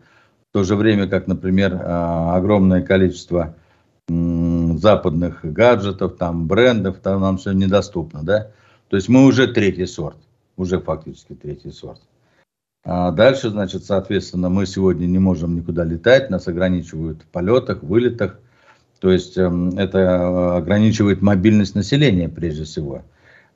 В 0.53 0.59
то 0.59 0.63
же 0.63 0.75
время, 0.75 1.07
как, 1.07 1.25
например, 1.25 1.73
э, 1.73 1.77
огромное 1.79 2.83
количество 2.83 3.55
западных 4.07 5.39
гаджетов, 5.41 6.15
там, 6.17 6.45
брендов, 6.45 6.99
там 6.99 7.21
нам 7.21 7.37
все 7.39 7.53
недоступно, 7.53 8.21
да. 8.21 8.51
То 8.87 8.95
есть 8.95 9.09
мы 9.09 9.25
уже 9.25 9.47
третий 9.47 9.87
сорт, 9.87 10.17
уже 10.55 10.79
фактически 10.79 11.33
третий 11.33 11.71
сорт. 11.71 12.01
А 12.85 13.09
дальше, 13.09 13.49
значит, 13.49 13.83
соответственно, 13.83 14.49
мы 14.49 14.67
сегодня 14.67 15.07
не 15.07 15.17
можем 15.17 15.55
никуда 15.55 15.83
летать, 15.83 16.29
нас 16.29 16.47
ограничивают 16.47 17.23
в 17.23 17.25
полетах, 17.25 17.81
вылетах. 17.81 18.37
То 18.99 19.11
есть 19.11 19.35
эм, 19.39 19.69
это 19.79 20.55
ограничивает 20.55 21.23
мобильность 21.23 21.73
населения 21.73 22.29
прежде 22.29 22.65
всего. 22.65 23.01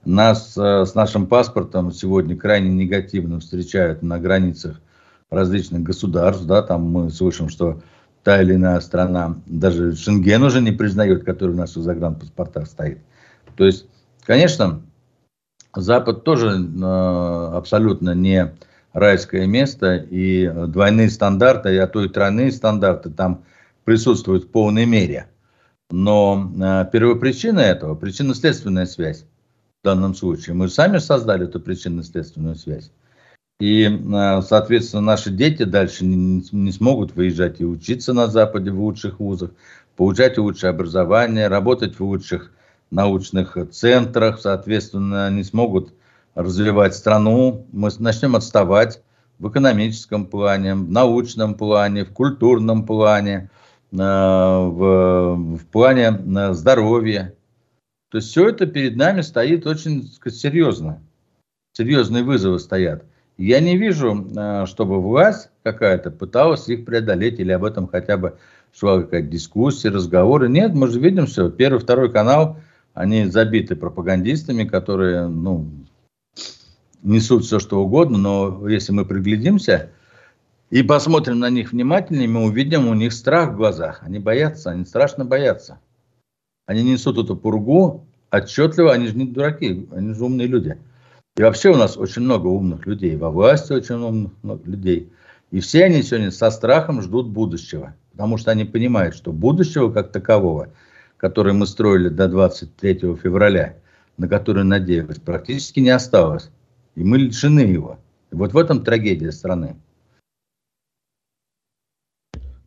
Нас 0.04 0.58
э, 0.58 0.84
с 0.84 0.96
нашим 0.96 1.28
паспортом 1.28 1.92
сегодня 1.92 2.36
крайне 2.36 2.70
негативно 2.70 3.40
встречают 3.40 4.02
на 4.02 4.18
границах 4.18 4.82
различных 5.30 5.84
государств. 5.84 6.46
Да, 6.46 6.62
там 6.62 6.84
мы 6.84 7.10
слышим, 7.10 7.50
что 7.50 7.82
та 8.24 8.42
или 8.42 8.56
иная 8.56 8.80
страна 8.80 9.38
даже 9.46 9.96
Шенген 9.96 10.44
уже 10.44 10.62
не 10.62 10.72
признает, 10.72 11.24
который 11.24 11.52
в 11.52 11.58
наших 11.58 11.84
загранпаспортах 11.84 12.68
стоит. 12.68 13.00
То 13.56 13.66
есть, 13.66 13.88
конечно, 14.26 14.82
Запад 15.76 16.24
тоже 16.24 16.50
э, 16.50 17.52
абсолютно 17.56 18.14
не 18.14 18.54
райское 18.94 19.46
место, 19.46 19.96
и 19.96 20.52
двойные 20.68 21.10
стандарты, 21.10 21.78
а 21.78 21.88
то 21.88 22.04
и 22.04 22.10
тройные 22.10 22.52
стандарты 22.52 23.12
там 23.12 23.44
присутствуют 23.84 24.46
в 24.46 24.50
полной 24.50 24.86
мере. 24.86 25.28
Но 25.90 26.52
э, 26.60 26.86
первопричина 26.92 27.60
этого, 27.60 27.96
причинно-следственная 27.96 28.86
связь 28.86 29.26
в 29.82 29.86
данном 29.86 30.16
случае. 30.16 30.56
Мы 30.56 30.68
сами 30.68 30.98
создали 30.98 31.46
эту 31.46 31.60
причинно-следственную 31.60 32.56
связь. 32.56 32.92
И, 33.60 33.86
э, 33.86 34.42
соответственно, 34.44 35.02
наши 35.02 35.32
дети 35.32 35.64
дальше 35.64 36.06
не, 36.06 36.44
не 36.52 36.72
смогут 36.72 37.16
выезжать 37.16 37.60
и 37.60 37.66
учиться 37.66 38.14
на 38.14 38.28
Западе 38.28 38.70
в 38.70 38.80
лучших 38.80 39.20
вузах, 39.20 39.52
получать 39.96 40.38
лучшее 40.38 40.70
образование, 40.70 41.48
работать 41.48 41.98
в 41.98 42.04
лучших 42.04 42.52
научных 42.92 43.58
центрах, 43.72 44.40
соответственно, 44.40 45.32
не 45.32 45.44
смогут 45.44 45.94
развивать 46.36 46.96
страну. 46.96 47.66
Мы 47.72 47.90
начнем 47.98 48.36
отставать 48.36 49.02
в 49.40 49.50
экономическом 49.50 50.28
плане, 50.28 50.76
в 50.76 50.90
научном 50.92 51.56
плане, 51.56 52.06
в 52.06 52.12
культурном 52.12 52.86
плане, 52.86 53.50
э, 53.92 53.96
в, 53.98 55.36
в 55.58 55.66
плане 55.72 56.10
э, 56.10 56.54
здоровья. 56.54 57.34
То 58.10 58.20
есть 58.20 58.30
все 58.30 58.50
это 58.50 58.68
перед 58.68 58.96
нами 58.96 59.22
стоит 59.22 59.66
очень 59.66 60.08
серьезно. 60.28 61.02
Серьезные 61.74 62.24
вызовы 62.24 62.60
стоят. 62.60 63.04
Я 63.38 63.60
не 63.60 63.78
вижу, 63.78 64.28
э, 64.36 64.66
чтобы 64.66 65.02
власть 65.02 65.50
какая-то 65.64 66.10
пыталась 66.12 66.68
их 66.70 66.86
преодолеть 66.86 67.40
или 67.40 67.52
об 67.52 67.64
этом 67.64 67.88
хотя 67.88 68.18
бы 68.18 68.38
шла 68.74 69.02
какая-то 69.02 69.28
дискуссия, 69.28 69.90
разговоры. 69.90 70.50
Нет, 70.50 70.74
мы 70.74 70.88
же 70.88 71.00
видим 71.00 71.28
все. 71.28 71.50
Первый, 71.50 71.80
второй 71.80 72.12
канал, 72.12 72.58
они 72.94 73.26
забиты 73.26 73.76
пропагандистами, 73.76 74.64
которые 74.64 75.28
ну, 75.28 75.68
несут 77.04 77.46
все, 77.46 77.60
что 77.60 77.80
угодно, 77.80 78.18
но 78.18 78.68
если 78.68 78.92
мы 78.92 79.06
приглядимся 79.06 79.92
и 80.72 80.82
посмотрим 80.82 81.40
на 81.40 81.50
них 81.50 81.72
внимательнее, 81.72 82.28
мы 82.28 82.44
увидим 82.44 82.88
у 82.88 82.94
них 82.96 83.14
страх 83.14 83.52
в 83.52 83.58
глазах. 83.58 84.02
Они 84.02 84.20
боятся, 84.20 84.72
они 84.72 84.84
страшно 84.84 85.26
боятся. 85.26 85.80
Они 86.66 86.84
несут 86.84 87.18
эту 87.18 87.36
пургу 87.36 88.06
отчетливо, 88.32 88.94
они 88.94 89.08
же 89.08 89.16
не 89.16 89.26
дураки, 89.26 89.88
они 89.92 90.14
же 90.14 90.24
умные 90.24 90.48
люди. 90.48 90.78
И 91.38 91.44
вообще 91.44 91.70
у 91.70 91.76
нас 91.76 91.98
очень 91.98 92.24
много 92.24 92.48
умных 92.48 92.88
людей, 92.88 93.16
во 93.16 93.30
власти 93.30 93.72
очень 93.72 93.96
умных 93.96 94.32
людей. 94.66 95.14
И 95.52 95.60
все 95.60 95.86
они 95.86 96.02
сегодня 96.02 96.32
со 96.32 96.50
страхом 96.50 97.02
ждут 97.02 97.30
будущего, 97.30 97.96
потому 98.12 98.38
что 98.38 98.50
они 98.50 98.66
понимают, 98.66 99.16
что 99.16 99.32
будущего 99.32 99.92
как 99.92 100.12
такового, 100.12 100.70
которое 101.18 101.54
мы 101.54 101.68
строили 101.68 102.10
до 102.10 102.28
23 102.28 103.16
февраля, 103.22 103.78
на 104.18 104.28
которое 104.28 104.64
надеялись, 104.64 105.20
практически 105.20 105.80
не 105.80 105.92
осталось. 105.92 106.50
И 106.96 107.04
мы 107.04 107.20
лишены 107.20 107.60
его. 107.60 108.00
И 108.32 108.36
вот 108.36 108.54
в 108.54 108.58
этом 108.58 108.84
трагедия 108.84 109.32
страны. 109.32 109.76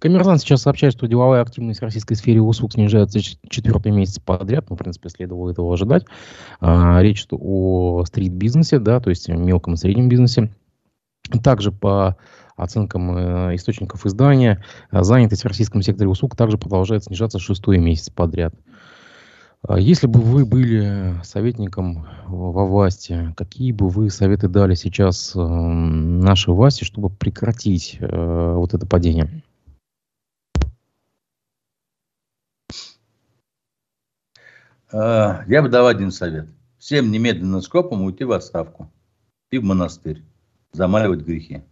Коммерсант 0.00 0.40
сейчас 0.40 0.62
сообщает, 0.62 0.94
что 0.94 1.06
деловая 1.06 1.42
активность 1.42 1.80
в 1.80 1.84
российской 1.84 2.14
сфере 2.14 2.40
услуг 2.40 2.72
снижается 2.72 3.20
четвертый 3.20 3.92
месяц 3.92 4.18
подряд. 4.18 4.70
Ну, 4.70 4.74
в 4.74 4.78
принципе, 4.78 5.10
следовало 5.10 5.50
этого 5.50 5.74
ожидать. 5.74 6.06
А, 6.58 7.00
речь 7.02 7.26
о 7.30 8.04
стрит-бизнесе, 8.06 8.78
да, 8.78 9.00
то 9.00 9.10
есть 9.10 9.28
мелком 9.28 9.74
и 9.74 9.76
среднем 9.76 10.08
бизнесе. 10.08 10.50
Также 11.44 11.70
по 11.70 12.16
оценкам 12.56 13.16
э, 13.16 13.54
источников 13.56 14.06
издания, 14.06 14.64
занятость 14.90 15.44
в 15.44 15.48
российском 15.48 15.82
секторе 15.82 16.08
услуг 16.08 16.34
также 16.34 16.56
продолжает 16.56 17.04
снижаться 17.04 17.38
шестой 17.38 17.78
месяц 17.78 18.08
подряд. 18.10 18.54
А 19.68 19.78
если 19.78 20.06
бы 20.06 20.20
вы 20.20 20.46
были 20.46 21.20
советником 21.22 22.06
во 22.26 22.64
власти, 22.64 23.34
какие 23.36 23.72
бы 23.72 23.88
вы 23.88 24.08
советы 24.08 24.48
дали 24.48 24.74
сейчас 24.74 25.36
э, 25.36 25.40
нашей 25.40 26.54
власти, 26.54 26.84
чтобы 26.84 27.10
прекратить 27.10 27.98
э, 28.00 28.54
вот 28.56 28.72
это 28.72 28.86
падение? 28.86 29.42
Я 34.92 35.62
бы 35.62 35.68
дал 35.68 35.86
один 35.86 36.10
совет. 36.10 36.48
Всем 36.78 37.10
немедленно 37.10 37.60
скопом 37.60 38.02
уйти 38.02 38.24
в 38.24 38.32
отставку 38.32 38.90
и 39.50 39.58
в 39.58 39.64
монастырь, 39.64 40.22
замаливать 40.72 41.20
грехи. 41.20 41.62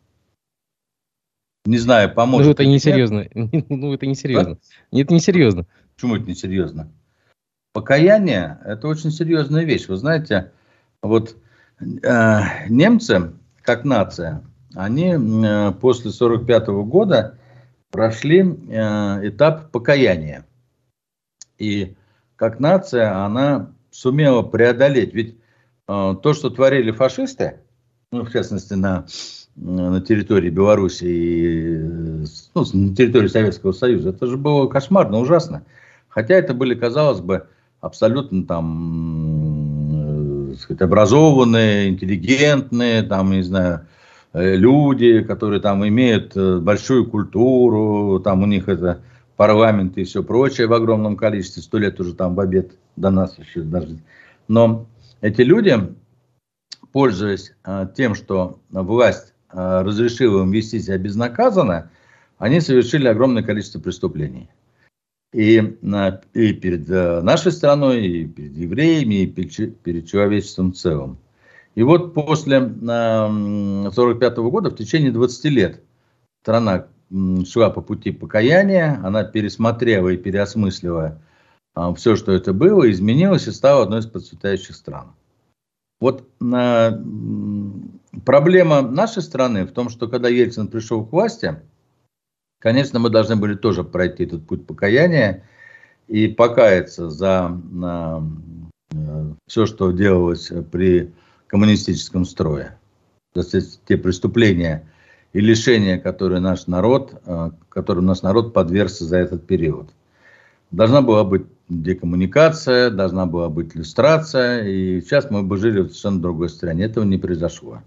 Не 1.64 1.78
знаю, 1.78 2.14
поможет. 2.14 2.46
Ну, 2.46 2.52
это 2.52 2.64
не 2.66 2.78
серьезно. 2.78 3.26
Ну, 3.34 3.92
это 3.94 4.06
не 4.06 4.14
серьезно. 4.14 4.52
А? 4.52 4.94
Нет, 4.94 5.10
не 5.10 5.20
серьезно. 5.20 5.66
Почему 5.94 6.16
это 6.16 6.26
не 6.26 6.34
серьезно? 6.34 6.92
Покаяние– 7.72 8.58
это 8.64 8.88
очень 8.88 9.10
серьезная 9.10 9.64
вещь. 9.64 9.88
Вы 9.88 9.96
знаете, 9.96 10.52
вот 11.02 11.36
э, 11.80 12.40
немцы, 12.68 13.32
как 13.62 13.84
нация, 13.84 14.42
они 14.74 15.10
э, 15.10 15.72
после 15.72 16.10
1945 16.10 16.66
года 16.86 17.38
прошли 17.90 18.40
э, 18.40 19.28
этап 19.28 19.70
покаяния. 19.70 20.46
И 21.58 21.96
как 22.38 22.60
нация 22.60 23.24
она 23.24 23.72
сумела 23.90 24.42
преодолеть. 24.42 25.12
Ведь 25.12 25.36
э, 25.88 26.14
то, 26.22 26.32
что 26.32 26.50
творили 26.50 26.92
фашисты, 26.92 27.58
ну, 28.12 28.24
в 28.24 28.30
частности, 28.30 28.74
на, 28.74 29.06
на 29.56 30.00
территории 30.00 30.48
Беларуси 30.48 31.04
и 31.04 31.78
ну, 32.54 32.64
на 32.72 32.94
территории 32.94 33.26
Советского 33.26 33.72
Союза, 33.72 34.10
это 34.10 34.26
же 34.26 34.38
было 34.38 34.68
кошмарно, 34.68 35.18
ужасно. 35.18 35.64
Хотя 36.08 36.34
это 36.34 36.54
были, 36.54 36.74
казалось 36.74 37.20
бы, 37.20 37.48
абсолютно 37.80 38.46
там, 38.46 40.52
э, 40.52 40.56
сказать, 40.56 40.80
образованные, 40.80 41.88
интеллигентные, 41.88 43.02
там, 43.02 43.32
не 43.32 43.42
знаю, 43.42 43.88
э, 44.32 44.54
люди, 44.54 45.22
которые 45.22 45.60
там 45.60 45.86
имеют 45.86 46.36
э, 46.36 46.60
большую 46.60 47.10
культуру, 47.10 48.20
там 48.20 48.44
у 48.44 48.46
них 48.46 48.68
это 48.68 49.00
парламент 49.38 49.96
и 49.96 50.04
все 50.04 50.24
прочее 50.24 50.66
в 50.66 50.72
огромном 50.72 51.16
количестве, 51.16 51.62
сто 51.62 51.78
лет 51.78 52.00
уже 52.00 52.12
там 52.12 52.34
в 52.34 52.40
обед 52.40 52.72
до 52.96 53.10
нас 53.10 53.38
еще 53.38 53.62
даже. 53.62 53.96
Но 54.48 54.88
эти 55.20 55.42
люди, 55.42 55.76
пользуясь 56.90 57.54
а, 57.62 57.86
тем, 57.86 58.16
что 58.16 58.58
власть 58.70 59.34
а, 59.48 59.84
разрешила 59.84 60.42
им 60.42 60.50
вести 60.50 60.80
себя 60.80 60.98
безнаказанно, 60.98 61.88
они 62.38 62.60
совершили 62.60 63.06
огромное 63.06 63.44
количество 63.44 63.78
преступлений. 63.78 64.50
И, 65.32 65.58
и 66.34 66.52
перед 66.54 66.90
э, 66.90 67.20
нашей 67.20 67.52
страной, 67.52 68.06
и 68.06 68.26
перед 68.26 68.56
евреями, 68.56 69.22
и 69.22 69.26
перед 69.26 70.08
человечеством 70.08 70.72
в 70.72 70.76
целом. 70.76 71.18
И 71.74 71.82
вот 71.82 72.14
после 72.14 72.56
1945 72.56 74.36
года, 74.38 74.70
в 74.70 74.76
течение 74.76 75.12
20 75.12 75.44
лет, 75.44 75.82
страна 76.42 76.86
шла 77.46 77.70
по 77.70 77.80
пути 77.80 78.10
покаяния, 78.10 79.00
она 79.02 79.24
пересмотрела 79.24 80.08
и 80.08 80.16
переосмыслила 80.16 81.20
а, 81.74 81.94
все, 81.94 82.16
что 82.16 82.32
это 82.32 82.52
было, 82.52 82.90
изменилась 82.90 83.46
и 83.46 83.52
стала 83.52 83.84
одной 83.84 84.00
из 84.00 84.06
процветающих 84.06 84.74
стран. 84.74 85.12
Вот 86.00 86.28
э, 86.40 86.90
проблема 88.24 88.82
нашей 88.82 89.22
страны 89.22 89.66
в 89.66 89.72
том, 89.72 89.88
что 89.88 90.08
когда 90.08 90.28
Ельцин 90.28 90.68
пришел 90.68 91.04
к 91.04 91.12
власти, 91.12 91.60
конечно, 92.60 92.98
мы 92.98 93.10
должны 93.10 93.36
были 93.36 93.54
тоже 93.54 93.84
пройти 93.84 94.24
этот 94.24 94.46
путь 94.46 94.66
покаяния 94.66 95.44
и 96.06 96.28
покаяться 96.28 97.10
за 97.10 97.60
э, 97.82 99.34
все, 99.48 99.66
что 99.66 99.90
делалось 99.90 100.52
при 100.70 101.12
коммунистическом 101.48 102.24
строе. 102.24 102.78
То 103.34 103.40
есть 103.40 103.80
те 103.86 103.96
преступления 103.96 104.88
и 105.38 105.40
лишения, 105.40 105.98
которые 105.98 106.40
наш 106.40 106.66
народ, 106.66 107.22
э, 107.24 107.50
которым 107.68 108.06
наш 108.06 108.22
народ 108.22 108.52
подвергся 108.52 109.04
за 109.04 109.18
этот 109.18 109.46
период. 109.46 109.88
Должна 110.72 111.00
была 111.00 111.22
быть 111.22 111.46
декоммуникация, 111.68 112.90
должна 112.90 113.24
была 113.24 113.48
быть 113.48 113.76
иллюстрация, 113.76 114.64
и 114.64 115.00
сейчас 115.00 115.30
мы 115.30 115.44
бы 115.44 115.56
жили 115.56 115.82
в 115.82 115.90
совершенно 115.90 116.20
другой 116.20 116.48
стране. 116.48 116.86
Этого 116.86 117.04
не 117.04 117.18
произошло. 117.18 117.82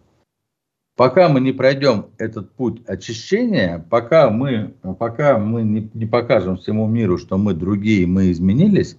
Пока 0.96 1.28
мы 1.28 1.42
не 1.42 1.52
пройдем 1.52 2.06
этот 2.18 2.50
путь 2.54 2.84
очищения, 2.88 3.86
пока 3.90 4.30
мы, 4.30 4.74
пока 4.98 5.38
мы 5.38 5.64
не, 5.64 5.92
не 5.94 6.06
покажем 6.06 6.56
всему 6.56 6.88
миру, 6.88 7.18
что 7.18 7.38
мы 7.38 7.54
другие, 7.54 8.08
мы 8.08 8.32
изменились, 8.32 8.96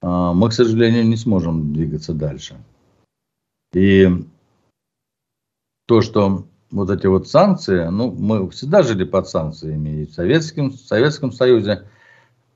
а, 0.00 0.32
мы, 0.32 0.48
к 0.48 0.54
сожалению, 0.54 1.04
не 1.04 1.16
сможем 1.16 1.74
двигаться 1.74 2.14
дальше. 2.14 2.56
И 3.74 4.08
то, 5.86 6.00
что 6.00 6.46
вот 6.70 6.90
эти 6.90 7.06
вот 7.06 7.28
санкции, 7.28 7.86
ну, 7.86 8.10
мы 8.10 8.48
всегда 8.50 8.82
жили 8.82 9.04
под 9.04 9.28
санкциями 9.28 10.02
и 10.02 10.06
в 10.06 10.12
Советском, 10.12 10.70
в 10.70 10.76
Советском 10.76 11.32
Союзе, 11.32 11.84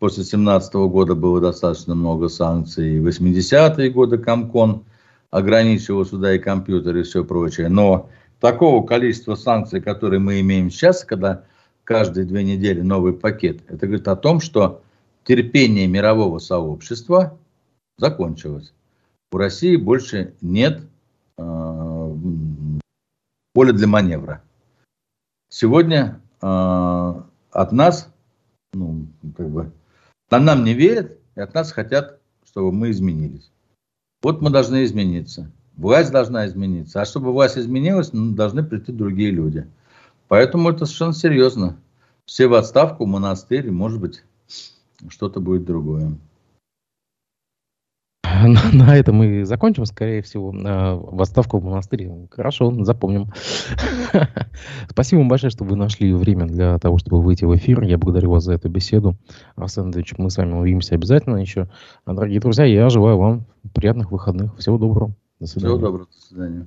После 0.01 0.25
17 0.25 0.73
года 0.89 1.15
было 1.15 1.43
достаточно 1.43 1.95
много 1.95 2.29
санкций. 2.29 3.01
В 3.01 3.07
80-е 3.07 3.91
годы 3.91 4.17
Комкон 4.17 4.85
ограничивал 5.31 6.07
сюда 6.07 6.35
и 6.35 6.39
компьютеры 6.39 7.01
и 7.01 7.03
все 7.03 7.23
прочее. 7.23 7.69
Но 7.69 8.09
такого 8.41 8.85
количества 8.85 9.35
санкций, 9.35 9.83
которые 9.83 10.19
мы 10.19 10.41
имеем 10.41 10.71
сейчас, 10.71 11.05
когда 11.05 11.45
каждые 11.85 12.25
две 12.25 12.43
недели 12.45 12.81
новый 12.81 13.13
пакет, 13.13 13.61
это 13.69 13.87
говорит 13.87 14.09
о 14.09 14.17
том, 14.17 14.41
что 14.41 14.81
терпение 15.25 15.87
мирового 15.87 16.39
сообщества 16.39 17.39
закончилось. 17.99 18.73
У 19.33 19.37
России 19.37 19.77
больше 19.77 20.33
нет 20.41 20.81
э, 21.37 21.43
поля 23.61 23.75
для 23.75 23.87
маневра. 23.87 24.43
Сегодня 25.51 26.19
э, 26.41 26.47
от 26.47 27.73
нас, 27.73 28.11
ну, 28.73 29.07
как 29.37 29.51
бы, 29.51 29.73
а 30.31 30.39
нам 30.39 30.65
не 30.65 30.73
верят 30.73 31.19
и 31.37 31.41
от 31.41 31.53
нас 31.53 31.71
хотят, 31.71 32.21
чтобы 32.47 32.73
мы 32.73 32.91
изменились. 32.91 33.53
Вот 34.23 34.41
мы 34.41 34.49
должны 34.49 34.83
измениться. 34.85 35.53
Власть 35.77 36.11
должна 36.11 36.47
измениться. 36.47 37.03
А 37.03 37.05
чтобы 37.05 37.35
власть 37.35 37.59
изменилась, 37.59 38.15
ну, 38.15 38.35
должны 38.35 38.65
прийти 38.65 38.93
другие 38.93 39.31
люди. 39.31 39.69
Поэтому 40.29 40.71
это 40.71 40.87
совершенно 40.87 41.13
серьезно. 41.13 41.77
Все 42.25 42.49
в 42.49 42.55
отставку, 42.55 43.05
монастырь, 43.05 43.71
может 43.71 44.01
быть, 44.01 44.25
что-то 45.11 45.41
будет 45.41 45.67
другое. 45.67 46.17
на, 48.73 48.97
этом 48.97 49.17
мы 49.17 49.45
закончим, 49.45 49.85
скорее 49.87 50.23
всего, 50.23 50.51
в 50.53 51.21
отставку 51.21 51.59
в 51.59 51.65
монастыре. 51.65 52.29
Хорошо, 52.31 52.73
запомним. 52.85 53.33
Спасибо 54.89 55.21
вам 55.21 55.29
большое, 55.29 55.51
что 55.51 55.65
вы 55.65 55.77
нашли 55.77 56.13
время 56.13 56.47
для 56.47 56.79
того, 56.79 56.99
чтобы 56.99 57.21
выйти 57.21 57.45
в 57.45 57.55
эфир. 57.57 57.83
Я 57.83 57.99
благодарю 57.99 58.31
вас 58.31 58.45
за 58.45 58.55
эту 58.55 58.69
беседу. 58.69 59.17
Арсен 59.57 59.85
Андреевич, 59.85 60.15
мы 60.19 60.31
с 60.31 60.37
вами 60.37 60.55
увидимся 60.55 60.95
обязательно 60.95 61.37
еще. 61.37 61.69
Дорогие 62.07 62.41
друзья, 62.41 62.65
я 62.65 62.89
желаю 62.89 63.19
вам 63.19 63.47
приятных 63.75 64.13
выходных. 64.13 64.57
Всего 64.59 64.79
доброго. 64.79 65.15
До 65.39 65.47
свидания. 65.47 65.75
Всего 65.75 65.87
доброго. 65.87 66.07
До 66.07 66.27
свидания. 66.27 66.67